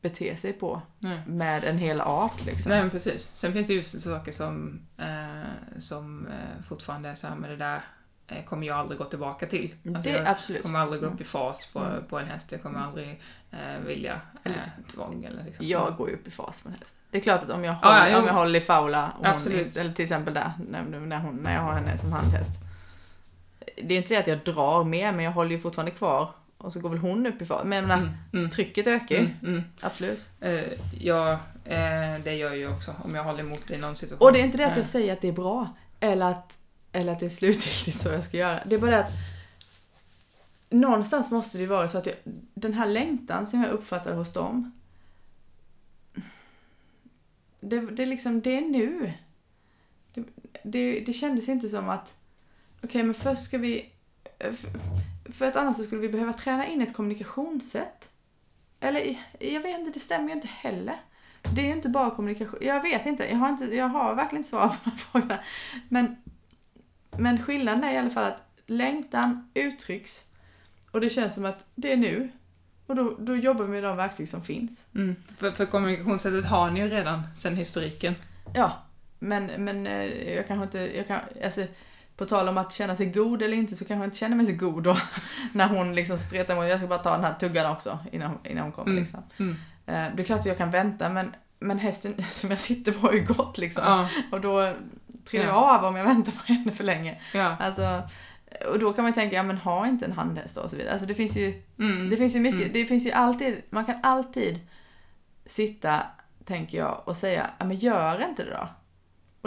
bete 0.01 0.35
sig 0.37 0.53
på 0.53 0.81
Nej. 0.99 1.21
med 1.27 1.63
en 1.63 1.77
hel 1.77 2.01
art 2.01 2.45
liksom. 2.45 2.69
Nej 2.69 2.81
men 2.81 2.89
precis. 2.89 3.31
Sen 3.35 3.53
finns 3.53 3.67
det 3.67 3.73
ju 3.73 3.83
saker 3.83 4.31
som, 4.31 4.81
eh, 4.97 5.79
som 5.79 6.27
eh, 6.27 6.63
fortfarande 6.67 7.09
är 7.09 7.15
så 7.15 7.27
här 7.27 7.35
med 7.35 7.49
det 7.49 7.55
där 7.55 7.81
eh, 8.27 8.43
kommer 8.45 8.67
jag 8.67 8.77
aldrig 8.77 8.97
gå 8.97 9.05
tillbaka 9.05 9.47
till. 9.47 9.75
Alltså, 9.85 10.01
det 10.01 10.09
jag 10.17 10.27
absolut. 10.27 10.61
kommer 10.61 10.79
aldrig 10.79 11.01
gå 11.01 11.07
upp 11.07 11.21
i 11.21 11.23
fas 11.23 11.65
på, 11.73 11.79
Mm. 11.79 12.03
på 12.09 12.19
en 12.19 12.27
häst. 12.27 12.51
Jag 12.51 12.61
kommer 12.63 12.79
aldrig 12.79 13.21
eh, 13.51 13.79
vilja 13.85 14.21
eh, 14.43 14.51
tvång 14.93 15.23
eller 15.23 15.43
liksom. 15.43 15.65
Jag 15.67 15.95
går 15.97 16.09
ju 16.09 16.15
upp 16.15 16.27
i 16.27 16.31
fas 16.31 16.65
med 16.65 16.73
en 16.73 16.79
häst. 16.79 16.97
Det 17.11 17.17
är 17.17 17.21
klart 17.21 17.43
att 17.43 17.49
om 17.49 17.63
jag 17.63 17.75
Ja, 17.81 17.87
håller, 17.89 18.07
ja, 18.07 18.13
jo. 18.13 18.17
om 18.21 18.25
jag 18.27 18.33
håller 18.33 18.59
i 18.59 18.63
Faula, 18.63 19.11
hon, 19.17 19.25
eller 19.25 19.91
till 19.93 20.03
exempel 20.03 20.33
där, 20.33 20.51
när, 20.69 20.83
när, 20.83 21.19
hon, 21.19 21.35
när 21.35 21.53
jag 21.53 21.61
har 21.61 21.73
henne 21.73 21.97
som 21.97 22.11
handhäst. 22.11 22.51
Det 23.83 23.93
är 23.93 23.97
inte 23.97 24.13
det 24.13 24.19
att 24.19 24.27
jag 24.27 24.39
drar 24.55 24.83
med, 24.83 25.13
men 25.13 25.25
jag 25.25 25.31
håller 25.31 25.51
ju 25.51 25.59
fortfarande 25.59 25.91
kvar. 25.91 26.31
Och 26.57 26.73
så 26.73 26.79
går 26.79 26.89
väl 26.89 26.99
hon 26.99 27.27
upp 27.27 27.41
i 27.41 27.45
fas. 27.45 27.63
Men 27.65 27.77
jag 27.77 27.87
menar, 27.87 27.97
Mm, 28.01 28.13
mm, 28.33 28.49
trycket 28.49 28.87
ökar 28.87 29.15
ju. 29.15 29.21
mm, 29.21 29.33
mm. 29.43 29.63
Absolut. 29.81 30.25
Eh, 30.41 30.63
ja, 30.99 31.31
eh, 31.65 32.19
det 32.23 32.33
gör 32.35 32.49
jag 32.49 32.57
ju 32.57 32.67
också 32.71 32.95
om 33.03 33.15
jag 33.15 33.23
håller 33.23 33.39
emot 33.39 33.71
i 33.71 33.77
någon 33.77 33.95
situation. 33.95 34.27
Och 34.27 34.33
det 34.33 34.39
är 34.39 34.43
inte 34.43 34.57
det 34.57 34.65
att 34.65 34.75
jag 34.75 34.85
Eh, 34.85 34.89
säger 34.89 35.13
att 35.13 35.21
det 35.21 35.27
är 35.27 35.31
bra. 35.31 35.73
Eller 35.99 36.25
att, 36.31 36.53
eller 36.91 37.11
att 37.13 37.19
det 37.19 37.25
är 37.25 37.29
slutgiltigt 37.29 38.01
så 38.01 38.09
jag 38.09 38.23
ska 38.23 38.37
göra. 38.37 38.59
Det 38.65 38.75
är 38.75 38.79
bara 38.79 38.91
det 38.91 38.99
att 38.99 39.11
någonstans 40.69 41.31
måste 41.31 41.57
det 41.57 41.65
vara 41.65 41.87
så 41.89 41.97
att 41.97 42.05
jag, 42.05 42.15
den 42.53 42.73
här 42.73 42.85
längtan 42.87 43.47
som 43.47 43.61
jag 43.63 43.71
uppfattade 43.71 44.15
hos 44.15 44.33
dem. 44.33 44.71
Det, 47.59 47.79
det 47.79 48.03
är 48.03 48.07
liksom, 48.07 48.41
det 48.41 48.57
är 48.57 48.61
nu. 48.61 49.13
Det, 50.13 50.23
det, 50.63 50.99
det 50.99 51.13
kändes 51.13 51.49
inte 51.49 51.69
som 51.69 51.89
att, 51.89 52.13
okej 52.83 53.03
men 53.03 53.13
först 53.13 53.43
ska 53.43 53.57
vi, 53.57 53.89
för, 55.31 55.47
att 55.47 55.55
annars 55.55 55.77
så 55.77 55.83
skulle 55.83 56.01
vi 56.01 56.09
behöva 56.09 56.33
träna 56.33 56.67
in 56.67 56.81
ett 56.81 56.93
kommunikationssätt. 56.93 58.09
Eller 58.79 59.17
jag 59.39 59.61
vet 59.61 59.79
inte, 59.79 59.91
det 59.91 59.99
stämmer 59.99 60.27
ju 60.27 60.33
inte 60.33 60.47
heller. 60.47 60.95
Det 61.55 61.61
är 61.61 61.65
ju 61.65 61.73
inte 61.73 61.89
bara 61.89 62.11
kommunikation. 62.11 62.59
Jag 62.61 62.81
vet 62.81 63.05
inte. 63.05 63.25
Jag 63.29 63.37
har, 63.37 63.49
inte, 63.49 63.75
jag 63.75 63.87
har 63.87 64.15
verkligen 64.15 64.39
inte 64.39 64.49
svar 64.49 64.67
på 64.67 64.75
den 64.83 64.91
här 64.91 64.97
frågan. 64.97 65.37
Men, 65.89 66.15
men 67.17 67.43
skillnaden 67.43 67.83
är 67.83 67.93
i 67.93 67.97
alla 67.97 68.09
fall 68.09 68.23
att 68.23 68.47
längtan 68.65 69.51
uttrycks 69.53 70.27
och 70.91 71.01
det 71.01 71.09
känns 71.09 71.33
som 71.35 71.45
att 71.45 71.65
det 71.75 71.91
är 71.91 71.97
nu. 71.97 72.29
Och 72.87 72.95
då, 72.95 73.15
då 73.19 73.35
jobbar 73.35 73.65
vi 73.65 73.71
med 73.71 73.83
de 73.83 73.97
verktyg 73.97 74.29
som 74.29 74.43
finns. 74.43 74.85
Mm. 74.95 75.15
För, 75.37 75.51
för 75.51 75.65
kommunikationssättet 75.65 76.45
har 76.45 76.71
ni 76.71 76.79
ju 76.79 76.87
redan 76.87 77.23
sen 77.37 77.55
historiken. 77.55 78.15
Ja, 78.53 78.83
men, 79.19 79.45
men 79.45 79.87
eh, 79.87 80.33
jag 80.35 80.47
kanske 80.47 80.63
inte... 80.63 80.97
Jag 80.97 81.07
kan, 81.07 81.19
alltså, 81.43 81.61
på 82.17 82.25
tal 82.25 82.49
om 82.49 82.57
att 82.57 82.73
känna 82.73 82.95
sig 82.95 83.05
god 83.05 83.41
eller 83.41 83.57
inte 83.57 83.75
så 83.75 83.85
kanske 83.85 84.01
jag 84.03 84.07
inte 84.07 84.17
känner 84.17 84.35
mig 84.35 84.45
så 84.45 84.53
god 84.65 84.83
då. 84.83 84.97
när 85.53 85.67
hon 85.67 85.95
liksom 85.95 86.17
stretar 86.19 86.53
emot. 86.53 86.67
Jag 86.69 86.79
ska 86.79 86.87
bara 86.87 86.99
ta 86.99 87.11
den 87.15 87.23
här 87.25 87.33
tuggan 87.33 87.71
också 87.71 87.99
innan, 88.11 88.37
innan 88.43 88.63
hon 88.63 88.71
kommer. 88.71 88.89
Mm. 88.91 89.03
Liksom. 89.03 89.23
Mm. 89.37 89.55
Eh, 89.85 90.15
det 90.15 90.21
är 90.21 90.25
klart 90.25 90.39
att 90.39 90.45
jag 90.45 90.57
kan 90.57 90.71
vänta 90.71 91.09
men, 91.09 91.35
men 91.59 91.79
hästen 91.79 92.15
som 92.31 92.49
jag 92.49 92.59
sitter 92.59 92.91
på 92.91 92.99
har 93.07 93.13
ju 93.13 93.23
gått 93.25 93.57
liksom. 93.57 93.83
Ja, 93.85 94.09
Och 94.31 94.41
då 94.41 94.73
trillar 95.25 95.45
jag 95.45 95.53
Ja. 95.55 95.77
av 95.77 95.85
om 95.85 95.95
jag 95.95 96.03
väntar 96.05 96.31
på 96.31 96.43
henne 96.53 96.71
för 96.71 96.83
länge. 96.83 97.21
ja. 97.33 97.55
Alltså, 97.59 98.01
och 98.71 98.79
då 98.79 98.93
kan 98.93 99.03
man 99.03 99.11
ju 99.11 99.15
tänka, 99.15 99.35
ja 99.35 99.43
men 99.43 99.57
ha 99.57 99.87
inte 99.87 100.05
en 100.05 100.11
handhäst 100.11 100.55
då 100.55 100.61
och 100.61 100.69
så 100.69 100.75
vidare. 100.75 100.93
Alltså 100.93 101.07
det 101.07 101.13
finns 101.13 101.37
ju, 101.37 101.63
Mm. 101.79 102.09
det 102.09 102.17
finns 102.17 102.35
ju 102.35 102.39
mycket, 102.39 102.61
Mm. 102.61 102.73
det 102.73 102.85
finns 102.85 103.05
ju 103.05 103.11
alltid, 103.11 103.61
man 103.69 103.85
kan 103.85 103.99
alltid 104.03 104.59
sitta, 105.45 106.01
tänker 106.45 106.77
jag, 106.77 107.01
och 107.05 107.17
säga, 107.17 107.49
ja 107.57 107.65
men 107.65 107.77
gör 107.77 108.25
inte 108.29 108.43
det 108.43 108.49
då. 108.51 108.67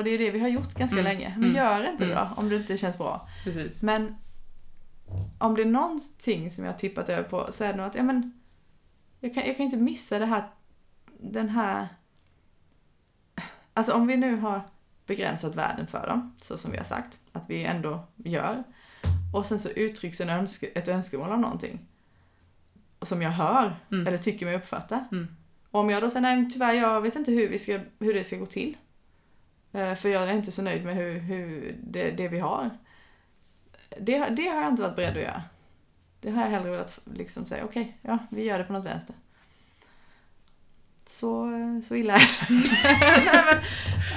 Och 0.01 0.05
det 0.05 0.11
är 0.11 0.19
ju 0.19 0.25
det 0.25 0.31
vi 0.31 0.39
har 0.41 0.49
gjort 0.49 0.75
ganska 0.75 1.01
Mm. 1.01 1.05
länge. 1.13 1.29
Men 1.39 1.45
Mm. 1.51 1.57
gör 1.57 1.91
inte 1.93 2.05
det 2.07 2.13
Mm. 2.13 2.25
då, 2.35 2.41
om 2.41 2.49
det 2.49 2.57
inte 2.57 2.79
känns 2.79 2.99
bra. 2.99 3.29
Precis. 3.45 3.83
Men 3.83 4.15
om 5.39 5.55
det 5.55 5.63
är 5.63 5.67
någonting 5.67 6.51
som 6.51 6.65
jag 6.65 6.73
har 6.73 6.79
tippat 6.79 7.09
över 7.09 7.23
på 7.29 7.49
så 7.53 7.65
är 7.65 7.69
det 7.69 7.77
nog 7.77 7.87
att, 7.87 7.95
ja 7.95 8.03
men, 8.03 8.41
jag 9.21 9.35
kan, 9.35 9.47
jag 9.47 9.57
kan 9.57 9.65
inte 9.67 9.77
missa 9.77 10.19
det 10.19 10.27
här, 10.27 10.45
den 11.21 11.49
här, 11.49 11.89
alltså 13.75 13.93
om 13.93 14.07
vi 14.07 14.17
nu 14.17 14.37
har 14.37 14.61
begränsat 15.07 15.55
världen 15.55 15.87
för 15.87 16.07
dem, 16.07 16.37
så 16.43 16.59
som 16.59 16.71
vi 16.73 16.77
har 16.79 16.85
sagt, 16.85 17.19
att 17.33 17.51
vi 17.51 17.65
ändå 17.65 18.05
gör, 18.17 18.65
och 19.35 19.47
sen 19.47 19.59
så 19.59 19.69
uttrycks 19.69 20.21
en 20.21 20.29
önske, 20.31 20.67
ett 20.67 20.89
önskemål 20.89 21.33
om 21.33 21.41
någonting, 21.41 21.79
som 23.03 23.23
jag 23.23 23.31
hör, 23.31 23.77
Mm. 23.93 24.07
eller 24.07 24.19
tycker 24.19 24.47
mig 24.47 24.57
uppfatta. 24.57 25.05
Mm. 25.13 25.27
Och 25.71 25.81
om 25.81 25.91
jag 25.91 26.03
då 26.03 26.11
säger, 26.11 26.21
nej 26.37 26.51
tyvärr, 26.51 26.73
jag 26.75 27.01
vet 27.01 27.17
inte 27.17 27.33
hur, 27.33 27.49
vi 27.49 27.59
ska, 27.59 27.79
hur 27.99 28.15
det 28.15 28.25
ska 28.25 28.37
gå 28.37 28.47
till. 28.47 28.77
Eh, 29.73 29.95
För 29.95 30.09
jag 30.09 30.23
är 30.29 30.33
inte 30.33 30.53
så 30.53 30.63
nöjd 30.63 30.85
med 30.85 30.97
hur, 30.97 31.19
hur 31.19 31.75
det, 31.83 32.11
det 32.11 32.29
vi 32.29 32.39
har. 32.39 32.71
Det, 34.01 34.19
det 34.19 34.49
har 34.49 34.61
jag 34.63 34.69
inte 34.69 34.83
varit 34.83 34.97
beredd 34.97 35.17
att 35.17 35.23
göra. 35.23 35.43
Det 36.21 36.31
har 36.31 36.43
jag 36.43 36.51
hellre 36.51 36.71
velat 36.71 36.99
liksom 37.15 37.47
säga, 37.47 37.65
okej, 37.65 37.97
ja, 38.03 38.19
vi 38.31 38.43
gör 38.45 38.59
det 38.59 38.65
på 38.65 38.73
något 38.73 38.85
vänster. 38.85 39.15
Så, 41.07 41.49
så 41.89 41.95
illa 41.97 42.15
är 42.15 42.19
det. 42.19 42.55
Nej, 43.33 43.45
men, 43.45 43.63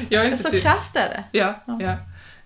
Jag 0.10 0.26
är 0.26 0.32
inte 0.32 0.43
så 0.43 0.51
tyst. 0.51 0.64
krasst 0.64 0.95
är 0.95 1.10
det. 1.10 1.24
Ja, 1.39 1.60
Ja. 1.66 1.78
ja. 1.82 1.97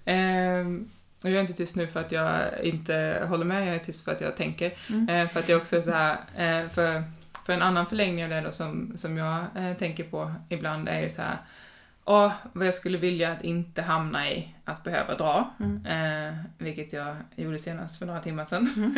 Ehm, 0.06 0.90
jag 1.24 1.34
är 1.34 1.42
inte 1.42 1.54
tyst 1.54 1.76
nu 1.76 1.88
för 1.88 2.00
att 2.00 2.12
jag 2.12 2.60
inte 2.64 3.26
håller 3.30 3.46
med, 3.46 3.68
jag 3.68 3.76
är 3.76 3.80
tyst 3.80 4.06
för 4.06 4.12
att 4.12 4.22
jag 4.22 4.36
tänker. 4.36 4.74
Mm. 4.90 5.10
Eh, 5.10 5.28
för 5.28 5.40
att 5.40 5.50
är 5.50 5.56
också 5.58 5.82
så 5.82 5.92
här, 5.92 6.14
eh, 6.36 6.70
för, 6.70 7.04
för 7.46 7.54
en 7.54 7.62
annan 7.62 7.86
förlängning 7.86 8.24
av 8.24 8.30
det 8.30 8.42
då 8.42 8.52
som, 8.52 8.94
som 8.98 9.18
jag 9.18 9.46
eh, 9.56 9.74
tänker 9.74 10.04
på 10.04 10.34
ibland 10.50 10.90
är 10.90 11.02
ju 11.02 11.10
så 11.10 11.22
här, 11.22 11.38
åh, 12.08 12.32
vad 12.54 12.68
jag 12.68 12.74
skulle 12.74 12.98
vilja 12.98 13.32
att 13.32 13.44
inte 13.44 13.82
hamna 13.82 14.32
i 14.32 14.56
att 14.66 14.84
behöva 14.84 15.16
dra. 15.16 15.54
Mm. 15.60 15.86
Eh, 15.86 16.38
vilket 16.58 16.94
jag 16.94 17.16
gjorde 17.36 17.60
senast 17.60 18.00
för 18.00 18.06
några 18.06 18.20
timmar 18.20 18.46
sedan. 18.46 18.68
Mm. 18.78 18.94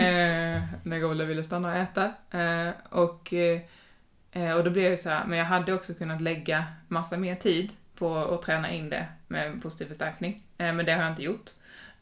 eh, 0.00 0.62
när 0.82 1.10
Olle 1.10 1.24
ville 1.24 1.44
stanna 1.44 1.68
och 1.68 1.76
äta. 1.76 2.04
Eh, 2.30 2.72
och, 2.88 3.32
eh, 3.32 4.52
och 4.56 4.64
då 4.64 4.70
blev 4.70 4.90
det 4.90 4.98
så 4.98 5.10
här, 5.10 5.24
men 5.24 5.38
jag 5.38 5.44
hade 5.44 5.72
också 5.72 5.94
kunnat 5.94 6.20
lägga 6.20 6.64
massa 6.88 7.16
mer 7.16 7.34
tid 7.34 7.72
på 7.94 8.16
att 8.16 8.42
träna 8.42 8.70
in 8.70 8.90
det 8.90 9.06
med 9.28 9.62
positiv 9.62 9.86
förstärkning. 9.86 10.42
Eh, 10.58 10.72
men 10.72 10.86
det 10.86 10.92
har 10.92 11.02
jag 11.02 11.12
inte 11.12 11.22
gjort. 11.22 11.50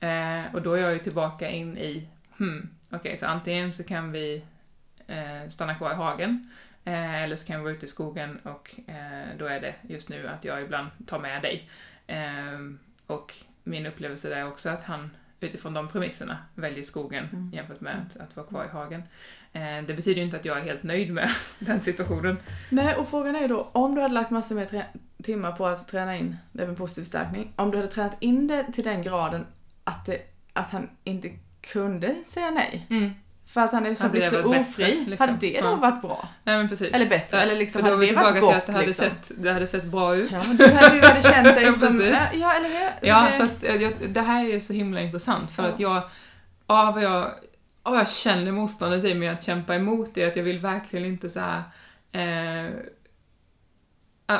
Eh, 0.01 0.55
och 0.55 0.62
då 0.62 0.72
är 0.74 0.80
jag 0.80 0.93
ju 0.93 0.99
tillbaka 0.99 1.51
in 1.51 1.78
i, 1.78 2.09
hmm, 2.38 2.68
okej, 2.90 3.16
så 3.16 3.26
antingen 3.26 3.72
så 3.72 3.84
kan 3.84 4.12
vi 4.12 4.45
stanna 5.49 5.74
kvar 5.74 5.93
i 5.93 5.95
hagen, 5.95 6.51
eh, 6.85 7.22
eller 7.22 7.37
så 7.37 7.47
kan 7.47 7.57
vi 7.57 7.62
vara 7.62 7.74
ute 7.74 7.87
i 7.87 7.89
skogen 7.89 8.39
och 8.43 8.74
eh, 8.87 9.37
då 9.39 9.47
är 9.47 9.61
det 9.61 9.74
just 9.83 10.09
nu 10.11 10.28
att 10.28 10.45
jag 10.45 10.62
ibland 10.62 10.89
tar 11.07 11.18
med 11.18 11.43
dig. 11.43 11.70
Eh, 12.07 12.59
och 13.07 13.35
min 13.64 13.87
upplevelse 13.87 14.28
där 14.28 14.37
är 14.37 14.49
också 14.49 14.70
att 14.70 14.85
han 14.85 15.11
utifrån 15.41 15.74
de 15.74 15.89
premisserna 15.89 16.39
väljer 16.55 16.83
skogen 16.83 17.28
Mm. 17.33 17.51
jämfört 17.55 17.80
med 17.80 17.97
att, 18.07 18.16
att 18.20 18.37
vara 18.37 18.47
kvar 18.47 18.64
i 18.64 18.68
hagen. 18.68 19.03
Eh, 19.53 19.83
det 19.87 19.95
betyder 19.95 20.14
ju 20.16 20.24
inte 20.24 20.37
att 20.37 20.45
jag 20.45 20.59
är 20.59 20.62
helt 20.62 20.83
nöjd 20.83 21.12
med 21.12 21.30
den 21.59 21.80
situationen. 21.80 22.37
Nej, 22.70 22.95
och 22.97 23.09
frågan 23.09 23.37
är 23.37 23.41
ju 23.41 23.49
då, 23.49 23.68
om 23.72 23.95
du 23.95 24.01
hade 24.01 24.14
lagt 24.14 24.30
massor 24.30 24.55
med 24.55 24.85
timmar 25.22 25.53
på 25.53 25.66
att 25.66 25.89
träna 25.89 26.16
in 26.16 26.37
det 26.53 26.66
med 26.66 26.76
positiv 26.76 27.03
förstärkning, 27.03 27.53
om 27.57 27.70
du 27.70 27.76
hade 27.76 27.91
tränat 27.91 28.16
in 28.20 28.47
det 28.47 28.72
till 28.72 28.85
den 28.85 29.03
graden 29.03 29.47
att, 29.85 30.07
det, 30.07 30.20
att 30.53 30.70
han 30.70 30.91
inte 31.05 31.30
kunde 31.61 32.16
säga 32.26 32.51
nej, 32.51 32.87
för 33.47 33.61
att 33.61 33.72
han 33.72 33.86
är 33.86 33.95
så, 33.95 34.09
blivit 34.09 34.30
det 34.30 34.43
så 34.43 34.49
ofri, 34.61 35.05
liksom? 35.07 35.28
hade 35.28 35.38
det 35.40 35.61
då 35.61 35.66
Ja. 35.66 35.74
varit 35.76 36.03
bra? 36.03 36.28
Nej 36.45 36.57
men 36.57 36.68
precis. 36.68 36.95
Eller 36.95 37.07
bättre, 37.07 37.43
eller 37.43 37.57
liksom, 37.57 37.82
hade 37.82 37.95
det 37.95 37.97
varit 37.97 38.09
tillbaka 38.09 38.32
till 38.32 38.40
gott 38.40 38.55
att 38.55 38.66
det 38.66 38.72
hade, 38.72 38.86
liksom? 38.86 39.07
sett, 39.09 39.30
det 39.43 39.53
hade 39.53 39.66
sett 39.66 39.84
bra 39.84 40.16
ut. 40.16 40.30
Ja, 40.32 40.40
du 40.59 40.64
hade 40.66 41.07
hade 41.07 41.22
känt 41.32 41.45
dig 41.45 41.64
Ja, 41.64 41.72
som... 41.72 42.01
Ja, 42.01 42.16
ja, 42.32 42.53
eller 42.55 42.68
hur? 42.68 42.88
Så 42.88 43.07
Ja, 43.07 43.28
det, 43.30 43.36
så 43.36 43.43
att, 43.45 43.64
eh, 43.64 43.76
jag, 43.82 43.93
det 44.09 44.20
här 44.20 44.55
är 44.55 44.61
så 44.61 44.72
himla 44.72 45.01
intressant 45.01 45.51
för 45.51 45.62
Ja. 45.62 45.68
att 45.68 45.80
jag, 45.80 46.03
av 46.66 46.95
vad 46.95 47.03
jag 47.03 47.30
jag 47.84 48.09
känner 48.09 48.53
motståndet 48.53 49.05
i 49.05 49.14
mig 49.14 49.28
att 49.28 49.43
kämpa 49.43 49.74
emot 49.74 50.14
det, 50.14 50.24
att 50.24 50.36
jag 50.36 50.45
vill 50.45 50.59
verkligen 50.59 51.07
inte 51.07 51.28
så 51.30 51.40
här, 51.40 51.62
eh, 52.12 52.70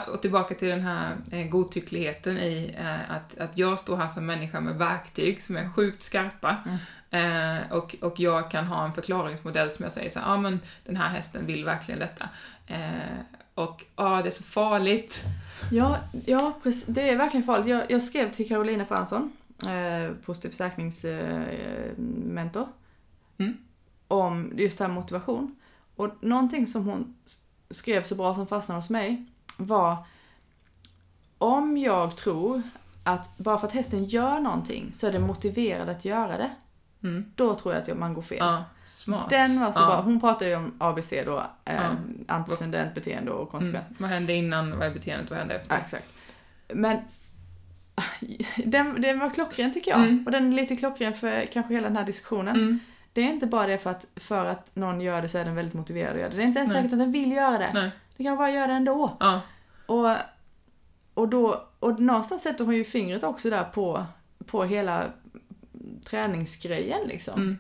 och 0.01 0.23
tillbaka 0.23 0.55
till 0.55 0.69
den 0.69 0.81
här 0.81 1.17
eh, 1.31 1.49
godtyckligheten 1.49 2.39
i 2.39 2.75
eh, 2.79 3.11
att, 3.11 3.39
att 3.39 3.59
jag 3.59 3.79
står 3.79 3.97
här 3.97 4.09
som 4.09 4.27
människa 4.27 4.61
med 4.61 4.79
verktyg 4.79 5.43
som 5.43 5.57
är 5.57 5.69
sjukt 5.69 6.03
skarpa. 6.03 6.57
Mm. 6.65 6.79
Eh, 7.11 7.73
och, 7.73 7.97
och 8.01 8.21
jag 8.21 8.51
kan 8.51 8.65
ha 8.65 8.85
en 8.85 8.93
förklaringsmodell 8.93 9.71
som 9.71 9.83
jag 9.83 9.93
säger 9.93 10.11
så 10.11 10.19
ja 10.19 10.25
ah, 10.27 10.37
men 10.37 10.61
den 10.85 10.97
här 10.97 11.09
hästen 11.09 11.47
vill 11.47 11.65
verkligen 11.65 12.01
detta. 12.01 12.29
Och 13.55 13.85
ja, 13.97 14.19
ah, 14.19 14.23
det 14.23 14.29
är 14.29 14.31
så 14.31 14.43
farligt. 14.43 15.25
Ja, 15.73 15.99
ja 16.27 16.59
precis, 16.63 16.87
det 16.87 17.11
är 17.11 17.17
verkligen 17.17 17.47
farligt. 17.47 17.67
Jag, 17.67 17.91
jag 17.91 18.03
skrev 18.03 18.33
till 18.33 18.49
Carolina 18.49 18.87
Fransson, 18.87 19.33
eh, 19.67 20.15
positiv 20.25 20.49
försäkringsmentor, 20.49 22.69
mm. 23.39 23.57
om 24.09 24.53
just 24.57 24.79
det 24.79 24.85
här 24.85 24.93
motivation. 24.93 25.57
Och 25.97 26.11
någonting 26.21 26.67
som 26.67 26.85
hon 26.85 27.15
skrev 27.71 28.03
så 28.03 28.15
bra 28.15 28.35
som 28.35 28.47
fastnade 28.47 28.81
hos 28.81 28.91
mig 28.91 29.27
var 29.57 29.97
om 31.39 31.79
jag 31.79 32.17
tror 32.17 32.63
att 33.05 33.39
bara 33.39 33.59
för 33.59 33.67
att 33.67 33.73
hästen 33.73 34.05
gör 34.05 34.41
någonting 34.41 34.93
så 34.95 35.07
är 35.07 35.13
den 35.13 35.27
motiverad 35.27 35.89
att 35.89 36.05
göra 36.05 36.37
det. 36.37 36.51
Mm. 37.03 37.33
Då 37.35 37.55
tror 37.55 37.75
jag 37.75 37.91
att 37.91 37.99
man 37.99 38.15
går 38.15 38.23
fel. 38.23 38.39
Ja, 38.41 38.65
smart. 38.87 39.31
Den 39.31 39.61
var 39.61 39.73
så 39.73 39.81
ja. 39.81 39.87
bra. 39.87 40.01
Hon 40.01 40.21
pratar 40.21 40.47
ju 40.47 40.57
om 40.57 40.73
ABC 40.79 41.13
då, 41.25 41.47
eh, 41.65 41.75
ja. 41.75 41.97
antecedent 42.29 42.95
beteende 42.95 43.31
och 43.31 43.51
konsekvent. 43.51 43.87
Mm. 43.89 43.97
Vad 43.99 44.11
hände 44.11 44.33
innan, 44.33 44.79
vad 44.79 44.89
är 44.89 44.91
beteendet, 44.91 45.31
vad 45.31 45.39
hände 45.39 45.55
efter? 45.55 45.77
Exakt. 45.77 46.13
Men 46.69 46.99
den, 48.65 49.01
den 49.03 49.19
var 49.19 49.31
klockren 49.31 49.73
tycker 49.73 49.91
jag. 49.91 50.01
Mm. 50.01 50.25
Och 50.27 50.33
den 50.33 50.53
är 50.53 50.57
lite 50.57 50.77
klockren 50.77 51.13
för 51.13 51.47
kanske 51.53 51.75
hela 51.75 51.89
den 51.89 51.97
här 51.97 52.05
diskussionen. 52.05 52.57
Mm. 52.57 52.79
Det 53.13 53.21
är 53.21 53.29
inte 53.29 53.47
bara 53.47 53.67
det 53.67 53.79
för 53.79 53.91
att, 53.91 54.07
för 54.17 54.45
att 54.45 54.77
någon 54.77 55.01
gör 55.01 55.23
det 55.23 55.29
så 55.29 55.39
är 55.39 55.45
den 55.45 55.55
väldigt 55.55 55.75
motiverad 55.75 56.13
att 56.13 56.19
göra 56.19 56.31
det. 56.31 56.37
Det 56.37 56.43
är 56.43 56.47
inte 56.47 56.59
ens 56.59 56.73
Nej. 56.73 56.83
säkert 56.83 56.93
att 56.93 56.99
den 56.99 57.13
vill 57.13 57.33
göra 57.33 57.59
det. 57.59 57.71
Nej. 57.75 57.91
Det 58.17 58.25
kan 58.25 58.37
bara 58.37 58.51
göra 58.51 58.67
det 58.67 58.73
ändå. 58.73 59.17
Ja. 59.21 59.41
Och, 59.87 60.17
och, 61.15 61.29
då, 61.29 61.69
och 61.79 62.01
någonstans 62.01 62.43
sätter 62.43 62.65
hon 62.65 62.75
ju 62.75 62.85
fingret 62.85 63.25
också 63.25 63.51
där 63.51 63.65
på, 63.65 64.07
på 64.47 64.65
hela 64.65 65.07
träningsgrejen 66.05 67.01
liksom. 67.07 67.41
Mm. 67.41 67.59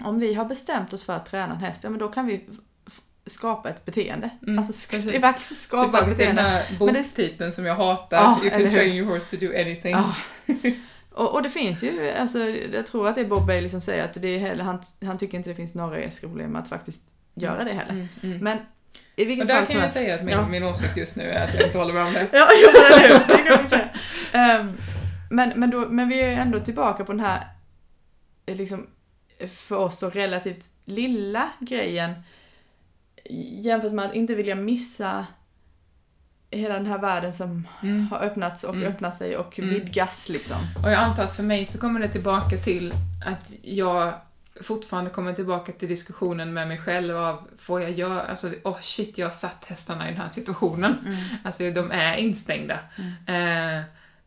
Om 0.00 0.18
vi 0.18 0.34
har 0.34 0.44
bestämt 0.44 0.92
oss 0.92 1.04
för 1.04 1.12
att 1.12 1.26
träna 1.26 1.54
en 1.54 1.60
häst, 1.60 1.84
ja 1.84 1.90
men 1.90 1.98
då 1.98 2.08
kan 2.08 2.26
vi 2.26 2.44
skapa 3.26 3.70
ett 3.70 3.84
beteende. 3.84 4.30
Mm, 4.42 4.58
alltså 4.58 4.72
ska, 4.80 4.96
det 4.98 5.16
är 5.16 5.20
verkligen 5.20 5.62
skapa 5.62 6.00
ett 6.00 6.08
beteende. 6.08 6.42
Den 6.42 6.50
här 6.50 6.64
boktiteln 6.78 7.52
som 7.52 7.64
jag 7.64 7.74
hatar, 7.74 8.18
ah, 8.18 8.40
You 8.42 8.50
can 8.50 8.70
train 8.70 8.96
your 8.96 9.06
horse 9.06 9.36
to 9.36 9.46
do 9.46 9.52
anything. 9.52 9.94
Ah. 9.94 10.14
och, 11.10 11.34
och, 11.34 11.42
det 11.42 11.50
finns 11.50 11.82
ju, 11.82 12.10
alltså 12.10 12.38
jag 12.48 12.86
tror 12.86 13.08
att 13.08 13.14
det 13.14 13.20
är 13.20 13.28
Bob 13.28 13.46
Bailey 13.46 13.70
som 13.70 13.80
säger 13.80 14.04
att 14.04 14.14
det 14.14 14.28
är 14.28 14.38
heller, 14.38 14.64
han, 14.64 14.82
han 15.04 15.18
tycker 15.18 15.38
inte 15.38 15.50
det 15.50 15.56
finns 15.56 15.74
några 15.74 16.00
etiska 16.00 16.26
problem 16.26 16.50
med 16.50 16.62
att 16.62 16.68
faktiskt 16.68 17.06
göra 17.34 17.64
det 17.64 17.72
heller. 17.72 17.92
Mm, 17.92 18.08
mm. 18.22 18.38
Men 18.38 18.58
i 19.16 19.24
vilket 19.24 19.42
och 19.42 19.48
där 19.48 19.54
fall 19.54 19.66
kan 19.66 19.74
jag 19.74 19.80
helst. 19.80 19.94
säga 19.94 20.14
att 20.14 20.22
min, 20.22 20.34
ja. 20.34 20.48
min 20.48 20.64
åsikt 20.64 20.96
just 20.96 21.16
nu 21.16 21.30
är 21.30 21.44
att 21.44 21.54
jag 21.54 21.66
inte 21.66 21.78
håller 21.78 21.94
med 21.94 22.06
om 22.06 22.12
det. 22.12 22.28
ja, 22.32 22.48
hur? 22.48 23.36
Det 23.36 23.42
kan 23.42 23.62
vi 23.62 23.68
säga. 23.68 24.60
Um, 24.60 24.76
men, 25.30 25.52
men, 25.56 25.70
då, 25.70 25.88
men 25.88 26.08
vi 26.08 26.20
är 26.20 26.28
ju 26.28 26.34
ändå 26.34 26.60
tillbaka 26.60 27.04
på 27.04 27.12
den 27.12 27.20
här, 27.20 27.46
eh, 28.46 28.56
liksom, 28.56 28.86
för 29.48 29.76
oss 29.76 29.98
så 29.98 30.10
relativt 30.10 30.64
lilla 30.84 31.50
grejen 31.60 32.12
jämfört 33.60 33.92
med 33.92 34.04
att 34.04 34.14
inte 34.14 34.34
vilja 34.34 34.54
missa 34.54 35.26
hela 36.50 36.74
den 36.74 36.86
här 36.86 36.98
världen 36.98 37.32
som 37.32 37.68
mm. 37.82 38.06
har 38.06 38.18
öppnats 38.18 38.64
och 38.64 38.74
mm. 38.74 38.88
öppnar 38.88 39.10
sig 39.10 39.36
och 39.36 39.58
mm. 39.58 39.70
vidgas 39.70 40.28
liksom. 40.28 40.56
Och 40.82 40.90
jag 40.90 40.94
antar 40.94 41.24
att 41.24 41.36
för 41.36 41.42
mig 41.42 41.64
så 41.64 41.78
kommer 41.78 42.00
det 42.00 42.08
tillbaka 42.08 42.56
till 42.56 42.94
att 43.26 43.52
jag 43.62 44.14
fortfarande 44.60 45.10
kommer 45.10 45.32
tillbaka 45.32 45.72
till 45.72 45.88
diskussionen 45.88 46.52
med 46.52 46.68
mig 46.68 46.78
själv 46.78 47.16
av, 47.16 47.48
får 47.58 47.82
jag 47.82 47.90
göra, 47.90 48.22
alltså 48.22 48.50
oh 48.64 48.80
shit, 48.80 49.18
jag 49.18 49.26
har 49.26 49.32
satt 49.32 49.64
hästarna 49.64 50.08
i 50.08 50.10
den 50.10 50.20
här 50.20 50.28
situationen. 50.28 50.96
Mm. 51.06 51.24
Alltså 51.44 51.70
de 51.70 51.90
är 51.90 52.16
instängda. 52.16 52.78
Mm. 53.26 53.78
Eh, 53.78 53.84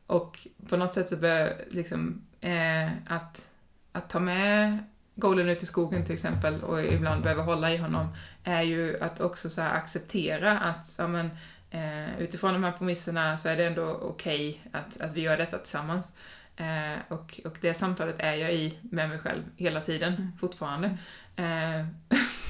och 0.08 0.48
på 0.70 0.78
något 0.78 0.94
sätt 0.94 1.10
så 1.10 1.16
bör 1.16 1.62
liksom, 1.70 2.22
eh, 2.42 2.88
att, 3.08 3.48
att 3.92 4.10
ta 4.10 4.20
med 4.20 4.78
Golden 5.20 5.50
ut 5.50 5.64
i 5.64 5.66
skogen 5.66 6.06
till 6.06 6.14
exempel 6.14 6.64
och 6.64 6.84
ibland 6.84 7.24
behöver 7.24 7.44
hålla 7.44 7.74
i 7.74 7.78
honom 7.78 8.08
är 8.44 8.62
ju 8.62 9.00
att 9.02 9.22
också 9.22 9.50
så 9.50 9.62
acceptera 9.62 10.60
att 10.60 10.96
ja, 10.98 11.08
men, 11.08 11.30
eh, 11.72 12.20
utifrån 12.20 12.54
de 12.54 12.64
här 12.64 12.72
premisserna 12.72 13.38
så 13.38 13.50
är 13.50 13.58
det 13.58 13.66
ändå 13.66 13.90
okej 13.92 14.50
okay 14.50 14.82
att, 14.82 15.02
att 15.02 15.14
vi 15.14 15.22
gör 15.22 15.38
detta 15.38 15.58
tillsammans. 15.58 16.12
Eh, 16.58 17.00
och, 17.08 17.40
och 17.46 17.58
det 17.62 17.74
samtalet 17.74 18.16
är 18.20 18.36
jag 18.36 18.54
i 18.54 18.78
med 18.82 19.10
mig 19.10 19.20
själv 19.20 19.44
hela 19.56 19.82
tiden, 19.82 20.14
mm. 20.14 20.32
fortfarande. 20.40 20.98
Eh, 21.36 21.86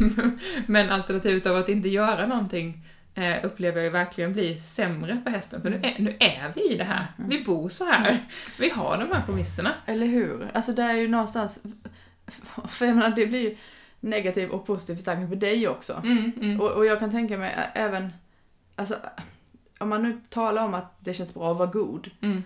men 0.66 0.90
alternativet 0.90 1.46
av 1.46 1.56
att 1.56 1.70
inte 1.70 1.90
göra 1.90 2.28
någonting 2.28 2.86
eh, 3.16 3.46
upplever 3.46 3.82
jag 3.82 3.92
verkligen 3.92 4.34
blir 4.34 4.58
sämre 4.58 5.22
för 5.24 5.32
hästen, 5.32 5.62
för 5.62 5.70
nu 5.70 5.80
är, 5.84 5.96
nu 6.00 6.18
är 6.20 6.52
vi 6.56 6.74
i 6.74 6.78
det 6.78 6.84
här. 6.84 7.06
Mm. 7.18 7.30
Vi 7.30 7.44
bor 7.44 7.70
så 7.70 7.86
här. 7.86 8.10
Mm. 8.10 8.22
Vi 8.60 8.70
har 8.70 8.98
de 8.98 9.16
här 9.16 9.24
premisserna. 9.26 9.74
Eller 9.86 10.06
hur? 10.06 10.48
Alltså 10.54 10.72
det 10.72 10.84
är 10.84 10.94
ju 10.94 11.08
någonstans, 11.08 11.64
för 12.68 12.86
jag 12.86 12.96
menar, 12.96 13.16
det 13.16 13.28
blir 13.28 13.42
ju 13.42 13.58
negativ 14.00 14.50
och 14.50 14.66
positiv 14.68 14.96
förstärkning 14.96 15.30
för 15.30 15.36
dig 15.36 15.68
också. 15.68 16.02
Mm, 16.04 16.32
mm. 16.42 16.62
Och, 16.62 16.72
och 16.72 16.86
jag 16.86 17.00
kan 17.00 17.12
tänka 17.12 17.38
mig 17.38 17.56
även, 17.74 18.14
alltså 18.76 18.96
om 19.78 19.90
man 19.90 20.04
nu 20.04 20.22
talar 20.30 20.66
om 20.66 20.74
att 20.74 20.96
det 21.00 21.14
känns 21.14 21.34
bra 21.34 21.52
att 21.52 21.58
vara 21.58 21.70
god, 21.70 22.10
mm 22.22 22.44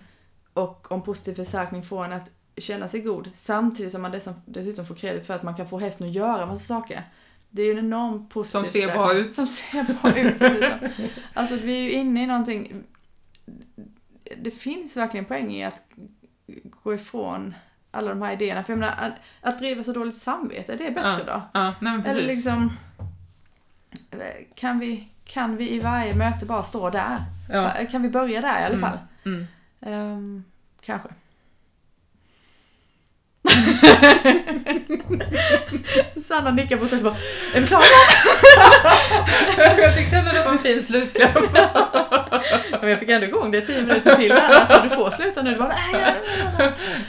och 0.54 0.92
om 0.92 1.02
positiv 1.02 1.34
förstärkning 1.34 1.82
får 1.82 2.04
en 2.04 2.12
att 2.12 2.30
känna 2.56 2.88
sig 2.88 3.00
god 3.00 3.30
samtidigt 3.34 3.92
som 3.92 4.02
man 4.02 4.20
dessutom 4.46 4.86
får 4.86 4.94
kredit 4.94 5.26
för 5.26 5.34
att 5.34 5.42
man 5.42 5.56
kan 5.56 5.68
få 5.68 5.78
hästen 5.78 6.06
att 6.06 6.12
göra 6.12 6.46
massa 6.46 6.64
saker. 6.64 7.02
Det 7.50 7.62
är 7.62 7.66
ju 7.66 7.72
en 7.72 7.78
enorm 7.78 8.28
positiv 8.28 8.58
Som 8.58 8.66
ser 8.66 8.92
bra 8.92 9.14
ut. 9.14 9.34
Som 9.34 9.46
ser 9.46 10.02
bra 10.02 10.16
ut. 10.16 10.42
alltså 11.34 11.56
vi 11.56 11.78
är 11.78 11.82
ju 11.82 11.92
inne 11.92 12.22
i 12.22 12.26
någonting. 12.26 12.84
Det 14.36 14.50
finns 14.50 14.96
verkligen 14.96 15.24
poäng 15.24 15.54
i 15.54 15.64
att 15.64 15.86
gå 16.82 16.94
ifrån 16.94 17.54
alla 17.90 18.08
de 18.08 18.22
här 18.22 18.32
idéerna. 18.32 18.64
För 18.64 18.72
jag 18.72 18.80
menar, 18.80 18.94
att, 18.98 19.12
att 19.40 19.58
driva 19.58 19.84
så 19.84 19.92
dåligt 19.92 20.16
samvete, 20.16 20.76
det 20.76 20.86
är 20.86 20.90
bättre 20.90 21.24
ja, 21.26 21.34
då. 21.34 21.42
Ja, 21.52 21.74
nej, 21.80 21.92
men 21.92 22.02
precis. 22.02 22.18
Eller 22.18 22.28
liksom, 22.28 22.76
kan 24.54 24.78
vi, 24.78 25.08
kan 25.24 25.56
vi 25.56 25.70
i 25.70 25.80
varje 25.80 26.14
möte 26.14 26.46
bara 26.46 26.62
stå 26.62 26.90
där? 26.90 27.18
Ja. 27.48 27.72
Kan 27.90 28.02
vi 28.02 28.08
börja 28.08 28.40
där 28.40 28.60
i 28.60 28.64
alla 28.64 28.74
mm, 28.74 28.80
fall? 28.80 28.98
Mm, 29.24 29.36
mm. 29.36 29.46
Um, 29.86 30.44
kanske. 30.82 31.08
Sanna 36.26 36.50
nickar 36.50 36.76
på 36.76 36.86
sig 36.86 37.02
bara, 37.02 37.16
är 37.54 37.60
vi 37.60 37.66
klara? 37.66 37.82
jag 39.82 39.96
tyckte 39.96 40.16
ändå 40.16 40.30
det 40.32 40.44
var 40.44 40.52
en 40.52 40.58
fin 40.58 40.82
slutkläm. 40.82 41.28
men 42.80 42.90
jag 42.90 43.00
fick 43.00 43.08
ändå 43.08 43.26
igång 43.26 43.50
det 43.50 43.60
tio 43.60 43.82
minuter 43.82 44.16
till 44.16 44.32
här. 44.32 44.54
Alltså 44.54 44.80
du 44.82 44.88
får 44.88 45.10
sluta 45.10 45.42
nu. 45.42 45.58
Bara, 45.58 45.74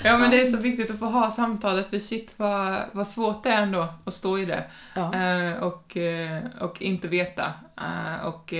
ja 0.03 0.17
men 0.17 0.31
det 0.31 0.41
är 0.41 0.51
så 0.51 0.57
viktigt 0.57 0.91
att 0.91 0.99
få 0.99 1.05
ha 1.05 1.31
samtalet 1.31 1.89
för 1.89 1.99
shit 1.99 2.33
vad, 2.37 2.77
vad 2.91 3.07
svårt 3.07 3.43
det 3.43 3.49
är 3.49 3.61
ändå 3.61 3.87
att 4.05 4.13
stå 4.13 4.39
i 4.39 4.45
det. 4.45 4.63
Ja. 4.93 5.11
Uh, 5.15 5.53
och, 5.63 5.97
uh, 5.97 6.37
och 6.59 6.81
inte 6.81 7.07
veta. 7.07 7.53
Uh, 7.81 8.25
och 8.25 8.53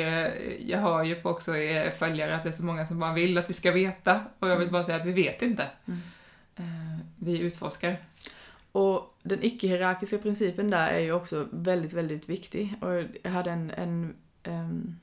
jag 0.59 0.79
hör 0.79 1.03
ju 1.03 1.15
på 1.15 1.29
också 1.29 1.51
följare 1.99 2.35
att 2.35 2.43
det 2.43 2.49
är 2.49 2.53
så 2.53 2.65
många 2.65 2.87
som 2.87 2.99
bara 2.99 3.13
vill 3.13 3.37
att 3.37 3.49
vi 3.49 3.53
ska 3.53 3.71
veta. 3.71 4.19
Och 4.39 4.49
jag 4.49 4.57
vill 4.57 4.71
bara 4.71 4.83
säga 4.83 4.97
att 4.97 5.05
vi 5.05 5.11
vet 5.11 5.41
inte. 5.41 5.63
Mm 5.87 6.01
vi 7.23 7.39
utforskar. 7.39 7.97
Och 8.71 9.17
den 9.23 9.43
icke-hierarkiska 9.43 10.17
principen 10.17 10.69
där 10.69 10.87
är 10.87 10.99
ju 10.99 11.11
också 11.11 11.47
väldigt, 11.51 11.93
väldigt 11.93 12.29
viktig. 12.29 12.75
Och 12.81 13.03
jag 13.23 13.31
hade 13.31 13.51
en, 13.51 13.71
en, 14.43 14.99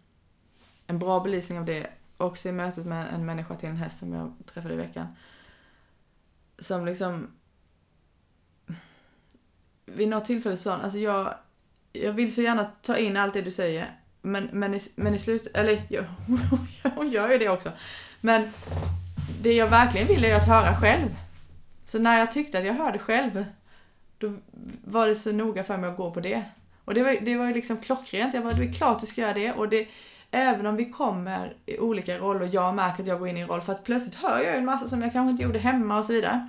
en 0.87 0.99
bra 0.99 1.21
belysning 1.21 1.59
av 1.59 1.65
det 1.65 1.87
också 2.17 2.49
i 2.49 2.53
mötet 2.53 2.87
med 2.87 3.15
en 3.15 3.27
människa 3.27 3.57
till 3.57 3.69
en 3.69 3.77
häst 3.77 3.99
som 3.99 4.13
jag 4.13 4.33
träffade 4.47 4.75
i 4.75 4.77
veckan. 4.77 5.07
Som 6.59 6.87
liksom 6.87 7.29
vid 9.85 10.09
något 10.09 10.25
tillfälle 10.25 10.57
sa 10.57 10.71
han, 10.71 10.81
alltså 10.81 10.99
jag, 10.99 11.35
jag 11.93 12.13
vill 12.13 12.35
så 12.35 12.43
gärna 12.43 12.71
ta 12.83 12.97
in 12.97 13.17
allt 13.17 13.35
det 13.35 13.43
du 13.43 13.51
säger, 13.51 13.91
men, 14.23 14.49
men, 14.53 14.75
i, 14.75 14.81
men 14.97 15.15
i 15.15 15.19
slut, 15.19 15.47
eller 15.55 15.83
ja, 15.89 16.03
hon 16.95 17.11
gör 17.11 17.31
ju 17.31 17.39
det 17.39 17.49
också. 17.49 17.73
Men 18.21 18.53
det 19.43 19.53
jag 19.53 19.69
verkligen 19.69 20.07
vill 20.07 20.25
är 20.25 20.35
att 20.35 20.49
höra 20.49 20.77
själv. 20.81 21.09
Så 21.91 21.99
när 21.99 22.19
jag 22.19 22.33
tyckte 22.33 22.59
att 22.59 22.65
jag 22.65 22.75
hörde 22.75 22.99
själv 22.99 23.45
då 24.19 24.33
var 24.85 25.07
det 25.07 25.17
så 25.17 25.33
noga 25.33 25.65
för 25.65 25.77
mig 25.77 25.91
att 25.91 25.97
gå 25.97 26.11
på 26.11 26.21
det. 26.21 26.43
Och 26.85 26.95
det 26.95 27.03
var, 27.03 27.17
det 27.21 27.37
var 27.37 27.47
ju 27.47 27.55
liksom 27.55 27.77
klockrent. 27.77 28.35
Jag 28.35 28.43
bara, 28.43 28.55
det 28.55 28.65
är 28.65 28.73
klart 28.73 29.01
du 29.01 29.07
ska 29.07 29.21
göra 29.21 29.35
det. 29.35 29.53
Och 29.53 29.69
det, 29.69 29.89
även 30.31 30.67
om 30.67 30.77
vi 30.77 30.91
kommer 30.91 31.57
i 31.67 31.79
olika 31.79 32.19
roller 32.19 32.41
och 32.41 32.49
jag 32.49 32.75
märker 32.75 33.03
att 33.03 33.09
jag 33.09 33.19
går 33.19 33.29
in 33.29 33.37
i 33.37 33.41
en 33.41 33.49
roll, 33.49 33.61
för 33.61 33.73
att 33.73 33.85
plötsligt 33.85 34.15
hör 34.15 34.41
jag 34.41 34.57
en 34.57 34.65
massa 34.65 34.89
som 34.89 35.03
jag 35.03 35.13
kanske 35.13 35.31
inte 35.31 35.43
gjorde 35.43 35.59
hemma 35.59 35.99
och 35.99 36.05
så 36.05 36.13
vidare. 36.13 36.49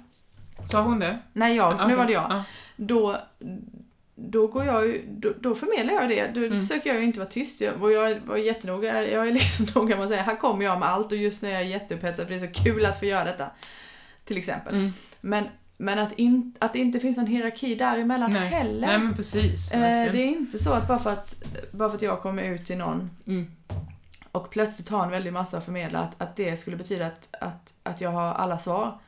Sa 0.66 0.82
hon 0.82 1.00
det? 1.00 1.20
Nej, 1.34 1.56
jag. 1.56 1.76
Okay. 1.76 1.88
Nu 1.88 1.96
var 1.96 2.06
det 2.06 2.14
jag. 2.14 2.32
Ah. 2.32 2.44
Då, 2.76 3.18
då 4.16 4.48
går 4.48 4.66
jag 4.66 4.88
ju, 4.88 5.06
då, 5.10 5.34
då 5.40 5.56
förmedlar 5.56 5.94
jag 5.94 6.10
det. 6.10 6.28
Då 6.34 6.46
mm. 6.46 6.62
försöker 6.62 6.90
jag 6.90 7.00
ju 7.00 7.06
inte 7.06 7.20
vara 7.20 7.30
tyst. 7.30 7.62
Jag, 7.62 7.84
och 7.84 7.92
jag 7.92 8.20
var 8.26 8.38
jättenoga, 8.38 9.08
jag 9.08 9.28
är 9.28 9.32
liksom 9.32 9.66
noga 9.76 9.96
med 9.96 10.04
att 10.04 10.10
säga, 10.10 10.24
här 10.24 10.36
kommer 10.36 10.66
jag 10.66 10.80
med 10.80 10.90
allt 10.90 11.12
och 11.12 11.18
just 11.18 11.42
nu 11.42 11.50
är 11.50 11.54
jag 11.54 11.66
jätteupphetsad 11.66 12.28
för 12.28 12.34
det 12.34 12.46
är 12.46 12.54
så 12.54 12.64
kul 12.64 12.86
att 12.86 13.00
få 13.00 13.06
göra 13.06 13.24
detta. 13.24 13.48
Till 14.26 14.38
exempel. 14.38 14.74
Mm. 14.76 14.94
Men 15.22 15.46
men 15.78 16.00
att, 16.00 16.12
in, 16.14 16.56
att 16.60 16.74
det 16.74 16.80
inte 16.80 17.00
finns 17.00 17.18
någon 17.18 17.28
hierarki 17.28 17.76
däremellan 17.76 18.34
Nej. 18.34 18.48
heller. 18.50 18.88
Nej 18.88 19.00
men 19.00 19.16
precis. 19.16 19.72
Eh, 19.74 20.12
det 20.12 20.22
är 20.22 20.28
inte 20.28 20.60
så 20.60 20.74
att 20.74 20.88
bara 20.88 21.00
för 21.00 21.10
att, 21.10 21.44
bara 21.72 21.90
för 21.90 21.96
att 21.96 22.02
jag 22.02 22.22
kommer 22.22 22.44
ut 22.44 22.66
till 22.66 22.78
någon 22.78 23.10
Mm. 23.28 23.52
och 24.32 24.50
plötsligt 24.50 24.90
har 24.90 25.04
en 25.04 25.10
väldig 25.10 25.34
massa 25.34 25.58
att 25.58 25.66
förmedla, 25.66 26.00
att, 26.00 26.22
att 26.22 26.36
det 26.36 26.58
skulle 26.58 26.78
betyda 26.78 27.08
att, 27.08 27.36
att, 27.40 27.74
att 27.84 28.02
jag 28.02 28.12
har 28.12 28.34
alla 28.34 28.60
svar. 28.60 29.00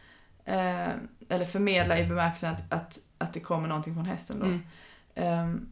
Eh, 0.46 0.88
eller 1.30 1.46
förmedla 1.46 2.00
i 2.00 2.06
bemärkelsen 2.06 2.54
att, 2.54 2.74
att, 2.74 3.00
att 3.18 3.34
det 3.34 3.40
kommer 3.40 3.68
någonting 3.68 3.94
från 3.94 4.06
hästen 4.06 4.40
då. 4.40 4.46
Mm. 4.46 4.62
Ehm, 5.16 5.70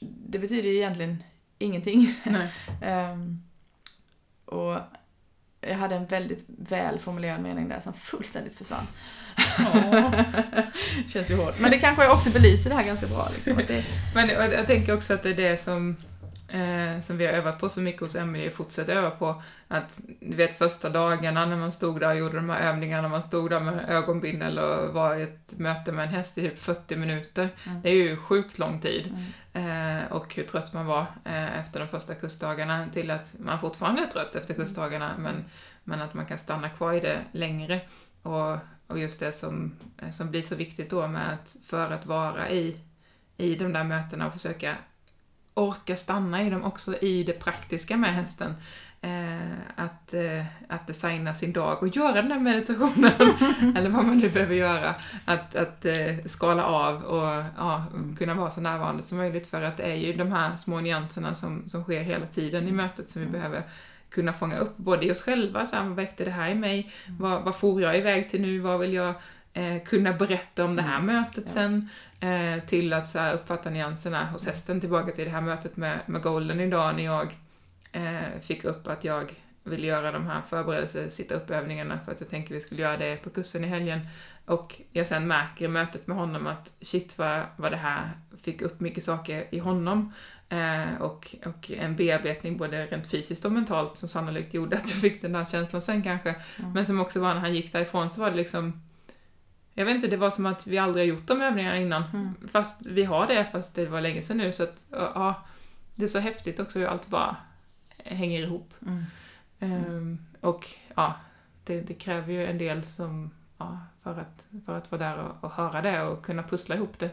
det 0.00 0.38
betyder 0.38 0.68
egentligen 0.68 1.22
ingenting. 1.58 2.14
Nej. 2.24 2.52
Ehm, 2.82 3.42
och 4.44 4.76
jag 5.60 5.74
hade 5.74 5.94
en 5.94 6.06
väldigt 6.06 6.44
väl 6.58 6.98
formulerad 6.98 7.40
mening 7.40 7.68
där 7.68 7.80
som 7.80 7.92
fullständigt 7.92 8.54
försvann. 8.54 8.86
Känns 11.08 11.30
ju 11.30 11.36
hårt. 11.36 11.60
Men 11.60 11.70
det 11.70 11.78
kanske 11.78 12.08
också 12.08 12.30
belyser 12.30 12.70
det 12.70 12.76
här 12.76 12.84
ganska 12.84 13.06
bra. 13.06 13.28
Liksom, 13.34 13.62
det, 13.66 13.84
Men 14.14 14.28
jag 14.28 14.66
tänker 14.66 14.94
också 14.96 15.14
att 15.14 15.22
det 15.22 15.30
är 15.30 15.34
det 15.34 15.64
som, 15.64 15.96
eh, 16.48 17.00
som 17.00 17.16
vi 17.16 17.26
har 17.26 17.32
övat 17.32 17.60
på 17.60 17.68
så 17.68 17.80
mycket 17.80 18.00
hos 18.00 18.16
Emelie 18.16 18.48
och 18.48 18.54
fortsätter 18.54 18.96
öva 18.96 19.10
på. 19.10 19.42
Att 19.68 20.00
du 20.20 20.36
vet 20.36 20.58
första 20.58 20.88
dagarna 20.88 21.46
när 21.46 21.56
man 21.56 21.72
stod 21.72 22.00
där 22.00 22.10
och 22.10 22.16
gjorde 22.16 22.36
de 22.36 22.50
här 22.50 22.60
övningarna, 22.60 23.08
man 23.08 23.22
stod 23.22 23.50
där 23.50 23.60
med 23.60 23.84
ögonbindel 23.88 24.58
och 24.58 24.94
var 24.94 25.16
i 25.16 25.22
ett 25.22 25.58
möte 25.58 25.92
med 25.92 26.02
en 26.04 26.14
häst 26.14 26.38
i 26.38 26.42
typ 26.42 26.58
40 26.58 26.96
minuter. 26.96 27.48
Mm. 27.66 27.82
Det 27.82 27.88
är 27.88 27.94
ju 27.94 28.16
sjukt 28.16 28.58
lång 28.58 28.80
tid. 28.80 29.06
mm, 29.06 29.24
Eh, 29.58 30.12
och 30.12 30.34
hur 30.34 30.42
trött 30.42 30.72
man 30.72 30.86
var 30.86 31.06
eh, 31.24 31.58
efter 31.58 31.80
de 31.80 31.88
första 31.88 32.14
kustdagarna 32.14 32.86
till 32.92 33.10
att 33.10 33.34
man 33.38 33.60
fortfarande 33.60 34.02
är 34.02 34.06
trött 34.06 34.36
efter 34.36 34.54
kustdagarna 34.54 35.14
men, 35.18 35.44
men 35.84 36.02
att 36.02 36.14
man 36.14 36.26
kan 36.26 36.38
stanna 36.38 36.68
kvar 36.68 36.92
i 36.92 37.00
det 37.00 37.24
längre. 37.32 37.80
Och, 38.22 38.56
och 38.86 38.98
just 38.98 39.20
det 39.20 39.32
som, 39.32 39.74
eh, 39.98 40.10
som 40.10 40.30
blir 40.30 40.42
så 40.42 40.54
viktigt 40.54 40.90
då 40.90 41.06
med 41.08 41.32
att 41.32 41.56
för 41.66 41.90
att 41.90 42.06
vara 42.06 42.50
i, 42.50 42.80
i 43.36 43.54
de 43.54 43.72
där 43.72 43.84
mötena 43.84 44.26
och 44.26 44.32
försöka 44.32 44.76
orka 45.58 45.96
stanna 45.96 46.42
i 46.42 46.50
dem 46.50 46.64
också 46.64 46.98
i 46.98 47.22
det 47.24 47.32
praktiska 47.32 47.96
med 47.96 48.14
hästen. 48.14 48.54
Eh, 49.00 49.58
att, 49.76 50.14
eh, 50.14 50.44
att 50.68 50.86
designa 50.86 51.34
sin 51.34 51.52
dag 51.52 51.82
och 51.82 51.88
göra 51.88 52.12
den 52.12 52.28
där 52.28 52.38
meditationen, 52.38 53.12
eller 53.76 53.90
vad 53.90 54.04
man 54.04 54.18
nu 54.18 54.28
behöver 54.28 54.54
göra. 54.54 54.94
Att, 55.24 55.56
att 55.56 55.84
eh, 55.84 56.16
skala 56.26 56.64
av 56.64 57.04
och 57.04 57.44
ja, 57.56 57.84
kunna 58.18 58.34
vara 58.34 58.50
så 58.50 58.60
närvarande 58.60 59.02
som 59.02 59.18
möjligt 59.18 59.46
för 59.46 59.62
att 59.62 59.76
det 59.76 59.82
är 59.82 59.94
ju 59.94 60.12
de 60.12 60.32
här 60.32 60.56
små 60.56 60.80
nyanserna 60.80 61.34
som, 61.34 61.68
som 61.68 61.82
sker 61.82 62.02
hela 62.02 62.26
tiden 62.26 62.68
i 62.68 62.72
mötet 62.72 63.10
som 63.10 63.22
vi 63.22 63.28
behöver 63.28 63.62
kunna 64.10 64.32
fånga 64.32 64.58
upp, 64.58 64.76
både 64.76 65.06
i 65.06 65.12
oss 65.12 65.22
själva, 65.22 65.66
så 65.66 65.76
här, 65.76 65.84
vad 65.84 65.96
väckte 65.96 66.24
det 66.24 66.30
här 66.30 66.50
i 66.50 66.54
mig? 66.54 66.92
Vad, 67.08 67.42
vad 67.42 67.56
får 67.56 67.82
jag 67.82 67.96
iväg 67.96 68.30
till 68.30 68.40
nu? 68.40 68.58
Vad 68.58 68.80
vill 68.80 68.94
jag 68.94 69.14
eh, 69.52 69.82
kunna 69.84 70.12
berätta 70.12 70.64
om 70.64 70.76
det 70.76 70.82
här 70.82 71.00
mötet 71.00 71.50
sen? 71.50 71.88
Eh, 72.20 72.64
till 72.66 72.92
att 72.92 73.08
så 73.08 73.18
här, 73.18 73.34
uppfatta 73.34 73.70
nyanserna 73.70 74.26
hos 74.26 74.46
hästen, 74.46 74.80
tillbaka 74.80 75.12
till 75.12 75.24
det 75.24 75.30
här 75.30 75.40
mötet 75.40 75.76
med, 75.76 76.00
med 76.06 76.22
Golden 76.22 76.60
idag 76.60 76.94
när 76.96 77.04
jag 77.04 77.36
eh, 77.92 78.40
fick 78.42 78.64
upp 78.64 78.86
att 78.86 79.04
jag 79.04 79.34
ville 79.64 79.86
göra 79.86 80.12
de 80.12 80.26
här 80.26 80.40
förberedelse 80.40 81.10
sitta 81.10 81.34
upp-övningarna 81.34 81.98
för 82.04 82.12
att 82.12 82.20
jag 82.20 82.30
tänkte 82.30 82.54
vi 82.54 82.60
skulle 82.60 82.82
göra 82.82 82.96
det 82.96 83.16
på 83.16 83.30
kursen 83.30 83.64
i 83.64 83.66
helgen. 83.66 84.00
Och 84.46 84.80
jag 84.92 85.06
sen 85.06 85.26
märker 85.26 85.64
i 85.64 85.68
mötet 85.68 86.06
med 86.06 86.16
honom 86.16 86.46
att 86.46 86.72
shit 86.80 87.18
vad, 87.18 87.42
vad 87.56 87.72
det 87.72 87.76
här 87.76 88.08
fick 88.42 88.62
upp 88.62 88.80
mycket 88.80 89.04
saker 89.04 89.46
i 89.50 89.58
honom. 89.58 90.12
Eh, 90.48 91.00
och, 91.00 91.36
och 91.46 91.70
en 91.70 91.96
bearbetning 91.96 92.56
både 92.56 92.86
rent 92.86 93.10
fysiskt 93.10 93.44
och 93.44 93.52
mentalt 93.52 93.96
som 93.96 94.08
sannolikt 94.08 94.54
gjorde 94.54 94.76
att 94.76 94.90
jag 94.90 95.00
fick 95.00 95.22
den 95.22 95.32
där 95.32 95.44
känslan 95.44 95.82
sen 95.82 96.02
kanske. 96.02 96.34
Mm. 96.58 96.72
Men 96.72 96.86
som 96.86 97.00
också 97.00 97.20
var 97.20 97.34
när 97.34 97.40
han 97.40 97.54
gick 97.54 97.72
därifrån 97.72 98.10
så 98.10 98.20
var 98.20 98.30
det 98.30 98.36
liksom 98.36 98.82
jag 99.78 99.84
vet 99.84 99.94
inte, 99.94 100.08
det 100.08 100.16
var 100.16 100.30
som 100.30 100.46
att 100.46 100.66
vi 100.66 100.78
aldrig 100.78 101.04
har 101.04 101.08
gjort 101.08 101.26
de 101.26 101.42
övningarna 101.42 101.76
innan. 101.76 102.02
Mm. 102.12 102.34
Fast 102.50 102.86
vi 102.86 103.04
har 103.04 103.26
det, 103.26 103.46
fast 103.52 103.74
det 103.74 103.86
var 103.86 104.00
länge 104.00 104.22
sedan 104.22 104.36
nu. 104.36 104.52
Så 104.52 104.62
att, 104.62 104.84
ja, 104.90 105.46
det 105.94 106.04
är 106.04 106.08
så 106.08 106.18
häftigt 106.18 106.60
också 106.60 106.78
hur 106.78 106.86
allt 106.86 107.06
bara 107.06 107.36
hänger 107.96 108.40
ihop. 108.40 108.74
Mm. 108.86 109.04
Ehm, 109.60 110.18
och 110.40 110.66
ja, 110.94 111.14
det, 111.64 111.80
det 111.80 111.94
kräver 111.94 112.32
ju 112.32 112.46
en 112.46 112.58
del 112.58 112.84
som, 112.84 113.30
ja, 113.58 113.78
för, 114.02 114.10
att, 114.10 114.46
för 114.66 114.78
att 114.78 114.92
vara 114.92 115.02
där 115.02 115.18
och, 115.18 115.44
och 115.44 115.52
höra 115.52 115.82
det 115.82 116.02
och 116.02 116.24
kunna 116.24 116.42
pussla 116.42 116.74
ihop 116.74 116.98
det. 116.98 117.10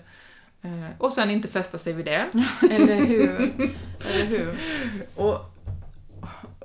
Ehm, 0.61 0.91
och 0.97 1.13
sen 1.13 1.31
inte 1.31 1.47
fästa 1.47 1.77
sig 1.77 1.93
vid 1.93 2.05
det. 2.05 2.29
Eller 2.71 3.05
hur? 3.05 3.53
Eller 4.09 4.25
hur? 4.25 4.57
Och, 5.15 5.39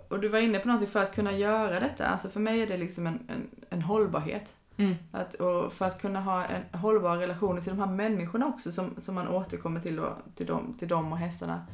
och 0.09 0.20
du 0.20 0.28
var 0.28 0.38
inne 0.38 0.59
på 0.59 0.68
någonting 0.68 0.90
för 0.90 1.03
att 1.03 1.14
kunna 1.14 1.32
göra 1.32 1.80
detta. 1.80 2.07
Alltså 2.07 2.28
för 2.28 2.40
mig 2.40 2.62
är 2.62 2.66
det 2.66 2.76
liksom 2.76 3.07
en, 3.07 3.18
en, 3.28 3.51
en 3.70 3.82
hållbarhet. 3.82 4.57
Mm. 4.81 4.95
Att, 5.12 5.35
och 5.35 5.72
för 5.72 5.87
att 5.87 6.01
kunna 6.01 6.20
ha 6.20 6.45
en 6.45 6.78
hållbar 6.81 7.16
relation 7.16 7.62
till 7.62 7.70
de 7.70 7.78
här 7.78 7.87
människorna 7.87 8.47
också 8.47 8.72
som, 8.72 8.95
som 8.99 9.14
man 9.14 9.28
återkommer 9.28 9.81
till, 9.81 9.97
då, 9.97 10.16
till, 10.37 10.47
dem, 10.47 10.74
till 10.78 10.89
dem 10.89 11.12
och 11.12 11.18
hästarna. 11.18 11.66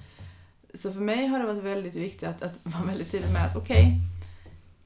Så 0.75 0.93
för 0.93 1.01
mig 1.01 1.27
har 1.27 1.39
det 1.39 1.47
varit 1.47 1.63
väldigt 1.63 1.97
viktigt 1.97 2.29
att, 2.29 2.43
att 2.43 2.59
vara 2.63 2.83
väldigt 2.83 3.11
tydlig 3.11 3.33
med 3.33 3.47
att 3.47 3.57
okej, 3.57 3.99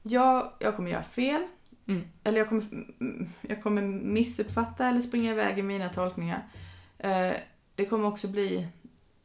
jag, 0.03 0.51
jag 0.59 0.75
kommer 0.75 0.91
göra 0.91 1.03
fel. 1.03 1.41
Mm. 1.87 2.03
Eller 2.23 2.37
jag 2.37 2.49
kommer, 2.49 2.63
mm, 2.99 3.29
jag 3.41 3.63
kommer 3.63 3.81
missuppfatta 3.81 4.87
eller 4.87 5.01
springa 5.01 5.31
iväg 5.31 5.59
i 5.59 5.61
mina 5.61 5.89
tolkningar. 5.89 6.43
Eh, 6.97 7.33
det 7.75 7.85
kommer 7.85 8.07
också 8.07 8.27
bli 8.27 8.67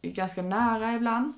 ganska 0.03 0.43
nära 0.43 0.95
ibland. 0.95 1.33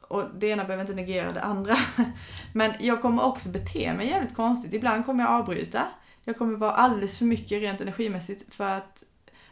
Och 0.00 0.24
det 0.38 0.46
ena 0.46 0.64
behöver 0.64 0.84
inte 0.84 0.94
negera 0.94 1.32
det 1.32 1.42
andra. 1.42 1.76
Men 2.52 2.72
jag 2.80 3.02
kommer 3.02 3.24
också 3.24 3.48
bete 3.48 3.94
mig 3.94 4.08
jävligt 4.08 4.36
konstigt. 4.36 4.72
Ibland 4.72 5.06
kommer 5.06 5.24
jag 5.24 5.32
avbryta. 5.32 5.86
Jag 6.24 6.38
kommer 6.38 6.56
vara 6.58 6.72
alldeles 6.72 7.18
för 7.18 7.24
mycket 7.24 7.62
rent 7.62 7.80
energimässigt 7.80 8.54
för 8.54 8.68
att... 8.68 9.04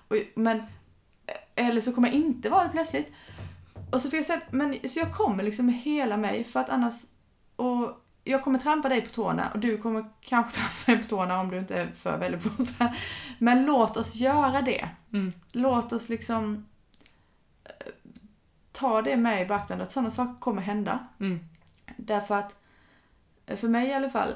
Och, 0.08 0.16
men, 0.34 0.62
eller 1.54 1.80
så 1.80 1.92
kommer 1.92 2.08
jag 2.08 2.16
inte 2.16 2.48
vara 2.48 2.64
det 2.64 2.70
plötsligt. 2.70 3.12
Och 3.92 4.00
så, 4.00 4.10
får 4.10 4.16
jag 4.16 4.26
säga, 4.26 4.38
att- 4.38 4.52
men, 4.52 4.88
så 4.88 4.98
jag 4.98 5.14
kommer 5.14 5.42
liksom 5.42 5.66
med 5.66 5.74
hela 5.74 6.16
mig 6.16 6.44
för 6.44 6.60
att 6.60 6.68
annars... 6.70 6.94
Och 7.56 8.04
jag 8.24 8.44
kommer 8.44 8.58
trampa 8.58 8.88
dig 8.88 9.00
på 9.00 9.08
tårna 9.14 9.50
och 9.54 9.58
du 9.58 9.78
kommer 9.78 10.04
kanske 10.20 10.50
trampa 10.60 10.92
mig 10.92 10.98
på 11.02 11.08
tårna 11.08 11.40
om 11.40 11.50
du 11.50 11.58
inte 11.58 11.76
är 11.80 11.86
för 11.86 12.18
väldigt 12.18 12.42
fort. 12.42 12.68
Men 13.38 13.66
låt 13.66 13.96
oss 13.96 14.14
göra 14.14 14.62
det. 14.62 14.88
Mm. 15.12 15.32
Låt 15.52 15.92
oss 15.92 16.08
liksom 16.08 16.66
eh, 17.64 17.70
ta 18.72 19.02
det 19.02 19.16
med 19.16 19.42
i 19.42 19.46
beaktande 19.46 19.84
att 19.84 19.92
sådana 19.92 20.10
saker 20.10 20.40
kommer 20.40 20.62
hända. 20.62 20.98
Mm. 21.20 21.40
Därför 21.96 22.34
att, 22.34 22.58
eh, 23.46 23.56
för 23.56 23.68
mig 23.68 23.88
i 23.88 23.94
alla 23.94 24.10
fall, 24.10 24.34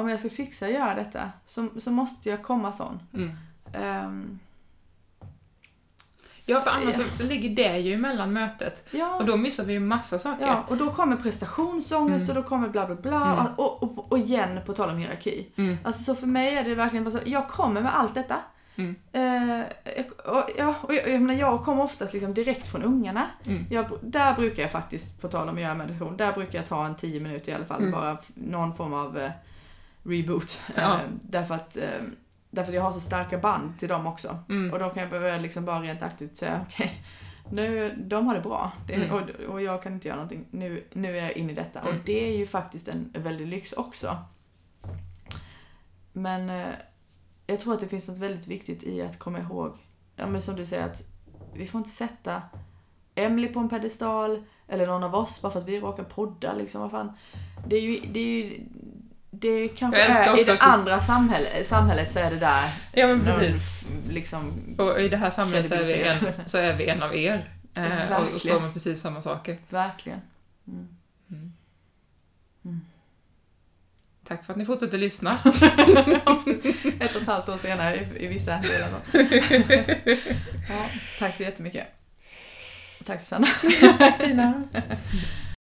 om 0.00 0.08
jag 0.08 0.20
ska 0.20 0.30
fixa 0.30 0.66
att 0.66 0.72
göra 0.72 0.94
detta 0.94 1.30
så, 1.46 1.68
så 1.80 1.90
måste 1.90 2.28
jag 2.28 2.42
komma 2.42 2.72
sån. 2.72 3.00
Mm. 3.14 3.30
Ehm, 3.72 4.38
Ja, 6.50 6.60
för 6.60 6.70
annars 6.70 6.94
så, 6.96 7.02
så 7.16 7.24
ligger 7.24 7.50
det 7.50 7.78
ju 7.78 7.94
emellan 7.94 8.32
mötet. 8.32 8.86
ja, 8.90 9.16
Och 9.16 9.24
då 9.26 9.36
missar 9.36 9.64
vi 9.64 9.72
ju 9.72 9.80
massa 9.80 10.18
saker. 10.18 10.46
ja, 10.46 10.64
och 10.68 10.76
då 10.76 10.92
kommer 10.92 11.16
prestationsångest 11.16 12.24
Mm. 12.24 12.36
och 12.36 12.42
då 12.42 12.48
kommer 12.48 12.68
bla 12.68 12.86
bla 12.86 12.94
bla. 12.94 13.32
Mm. 13.32 13.46
Och, 13.56 13.82
och, 13.82 14.12
och 14.12 14.18
igen, 14.18 14.60
på 14.66 14.72
tal 14.72 14.90
om 14.90 14.96
hierarki. 14.98 15.46
Mm. 15.56 15.76
Alltså 15.84 16.02
så 16.02 16.14
för 16.14 16.26
mig 16.26 16.54
är 16.54 16.64
det 16.64 16.74
verkligen 16.74 17.04
bara 17.04 17.10
så, 17.10 17.18
jag 17.24 17.48
kommer 17.48 17.80
med 17.82 17.96
allt 17.98 18.14
detta. 18.14 18.36
Mm. 18.76 18.94
Jag- 19.12 20.36
och, 20.36 20.50
ja, 20.58 20.74
och 20.82 20.94
jag, 20.94 21.08
jag, 21.08 21.20
menar, 21.22 21.40
jag 21.40 21.64
kommer 21.64 21.82
oftast 21.82 22.12
liksom 22.12 22.34
direkt 22.34 22.66
från 22.66 22.82
ungarna. 22.82 23.26
Mm. 23.46 23.64
Jag, 23.70 23.86
där 24.02 24.34
brukar 24.34 24.62
jag 24.62 24.72
faktiskt, 24.72 25.20
på 25.20 25.28
tal 25.28 25.48
om 25.48 25.54
att 25.54 25.60
göra 25.62 25.74
meditation, 25.74 26.16
där 26.16 26.32
brukar 26.32 26.58
jag 26.58 26.66
ta 26.68 26.86
en 26.86 26.96
tio 26.96 27.20
minuter 27.20 27.52
i 27.52 27.54
alla 27.54 27.64
fall. 27.66 27.80
Mm. 27.80 27.92
Bara 27.92 28.18
någon 28.34 28.74
form 28.76 28.92
av 28.94 29.18
eh, 29.18 29.30
reboot. 30.02 30.62
Ja. 30.76 30.94
Eh, 30.94 31.08
därför, 31.22 31.54
att, 31.54 31.76
eh, 31.76 32.02
därför 32.50 32.70
att 32.70 32.76
jag 32.76 32.82
har 32.82 32.92
så 32.92 33.00
starka 33.00 33.38
band 33.38 33.78
till 33.78 33.88
dem 33.88 34.06
också. 34.06 34.38
Mm. 34.48 34.72
Och 34.72 34.78
då 34.78 34.90
kan 34.90 35.02
jag 35.02 35.10
behöva 35.10 35.38
liksom 35.38 35.64
bara 35.64 35.80
rent 35.82 36.02
aktivt 36.02 36.36
säga 36.36 36.66
okej, 36.68 37.02
nu, 37.50 37.94
de 38.06 38.26
har 38.26 38.34
det 38.34 38.40
bra. 38.40 38.72
Det, 38.86 38.94
Mm. 38.94 39.10
och, 39.10 39.30
och 39.30 39.62
jag 39.62 39.82
kan 39.82 39.92
inte 39.92 40.08
göra 40.08 40.16
någonting. 40.16 40.46
Nu, 40.50 40.84
nu 40.92 41.18
är 41.18 41.22
jag 41.22 41.32
inne 41.32 41.52
i 41.52 41.54
detta. 41.54 41.80
Mm. 41.80 41.92
Och 41.96 42.00
det 42.04 42.28
är 42.32 42.36
ju 42.38 42.46
faktiskt 42.46 42.88
en 42.88 43.14
väldig 43.18 43.46
lyx 43.46 43.72
också. 43.72 44.16
Men 46.12 46.50
eh, 46.50 46.66
jag 47.46 47.60
tror 47.60 47.74
att 47.74 47.80
det 47.80 47.88
finns 47.88 48.08
något 48.08 48.18
väldigt 48.18 48.46
viktigt 48.46 48.82
i 48.82 49.02
att 49.02 49.18
komma 49.18 49.38
ihåg, 49.38 49.76
ja 50.16 50.26
men 50.26 50.42
som 50.42 50.56
du 50.56 50.66
säger 50.66 50.84
att 50.84 51.02
vi 51.54 51.66
får 51.66 51.78
inte 51.78 51.90
sätta 51.90 52.42
Emily 53.14 53.48
på 53.48 53.60
en 53.60 53.68
pedestal 53.68 54.42
eller 54.68 54.86
någon 54.86 55.04
av 55.04 55.14
oss 55.14 55.42
bara 55.42 55.52
för 55.52 55.60
att 55.60 55.68
vi 55.68 55.80
råkar 55.80 56.04
podda 56.04 56.52
liksom. 56.54 56.80
Vad 56.80 56.90
fan. 56.90 57.12
Det 57.66 57.76
är 57.76 57.80
ju, 57.80 58.00
det 58.12 58.20
är 58.20 58.44
ju 58.44 58.60
det 59.40 59.68
kanske 59.68 60.00
är, 60.00 60.40
i 60.40 60.44
det 60.44 60.58
andra 60.58 61.00
samhället, 61.00 61.68
samhället 61.68 62.12
så 62.12 62.18
är 62.18 62.30
det 62.30 62.36
där 62.36 62.70
Ja, 62.92 63.06
men 63.06 63.24
precis. 63.24 63.86
liksom 64.08 64.52
Och 64.78 65.00
i 65.00 65.08
det 65.08 65.16
här 65.16 65.30
samhället 65.30 65.68
så 65.68 65.74
är 65.74 65.84
vi 65.84 66.02
en, 66.02 66.32
så 66.46 66.58
är 66.58 66.72
vi 66.72 66.88
en 66.88 67.02
av 67.02 67.16
er. 67.16 67.50
Eh, 67.74 68.12
och, 68.12 68.32
och 68.32 68.40
står 68.40 68.60
med 68.60 68.72
precis 68.72 69.00
samma 69.00 69.22
saker. 69.22 69.58
verkligen. 69.68 70.20
Mm. 70.68 70.88
Mm. 71.30 71.52
Mm. 72.64 72.80
Tack 74.28 74.44
för 74.44 74.52
att 74.52 74.58
ni 74.58 74.66
fortsätter 74.66 74.98
lyssna. 74.98 75.30
Ett 77.00 77.16
och 77.16 77.22
ett 77.22 77.26
halvt 77.28 77.48
år 77.48 77.56
senare 77.58 77.96
i, 77.96 78.24
i 78.24 78.26
vissa 78.26 78.56
delar. 78.56 78.90
ja, 80.68 80.86
tack 81.18 81.36
så 81.36 81.42
jättemycket. 81.42 81.86
Tack 83.04 83.20
Susanna. 83.20 83.46
Fina. 84.18 84.62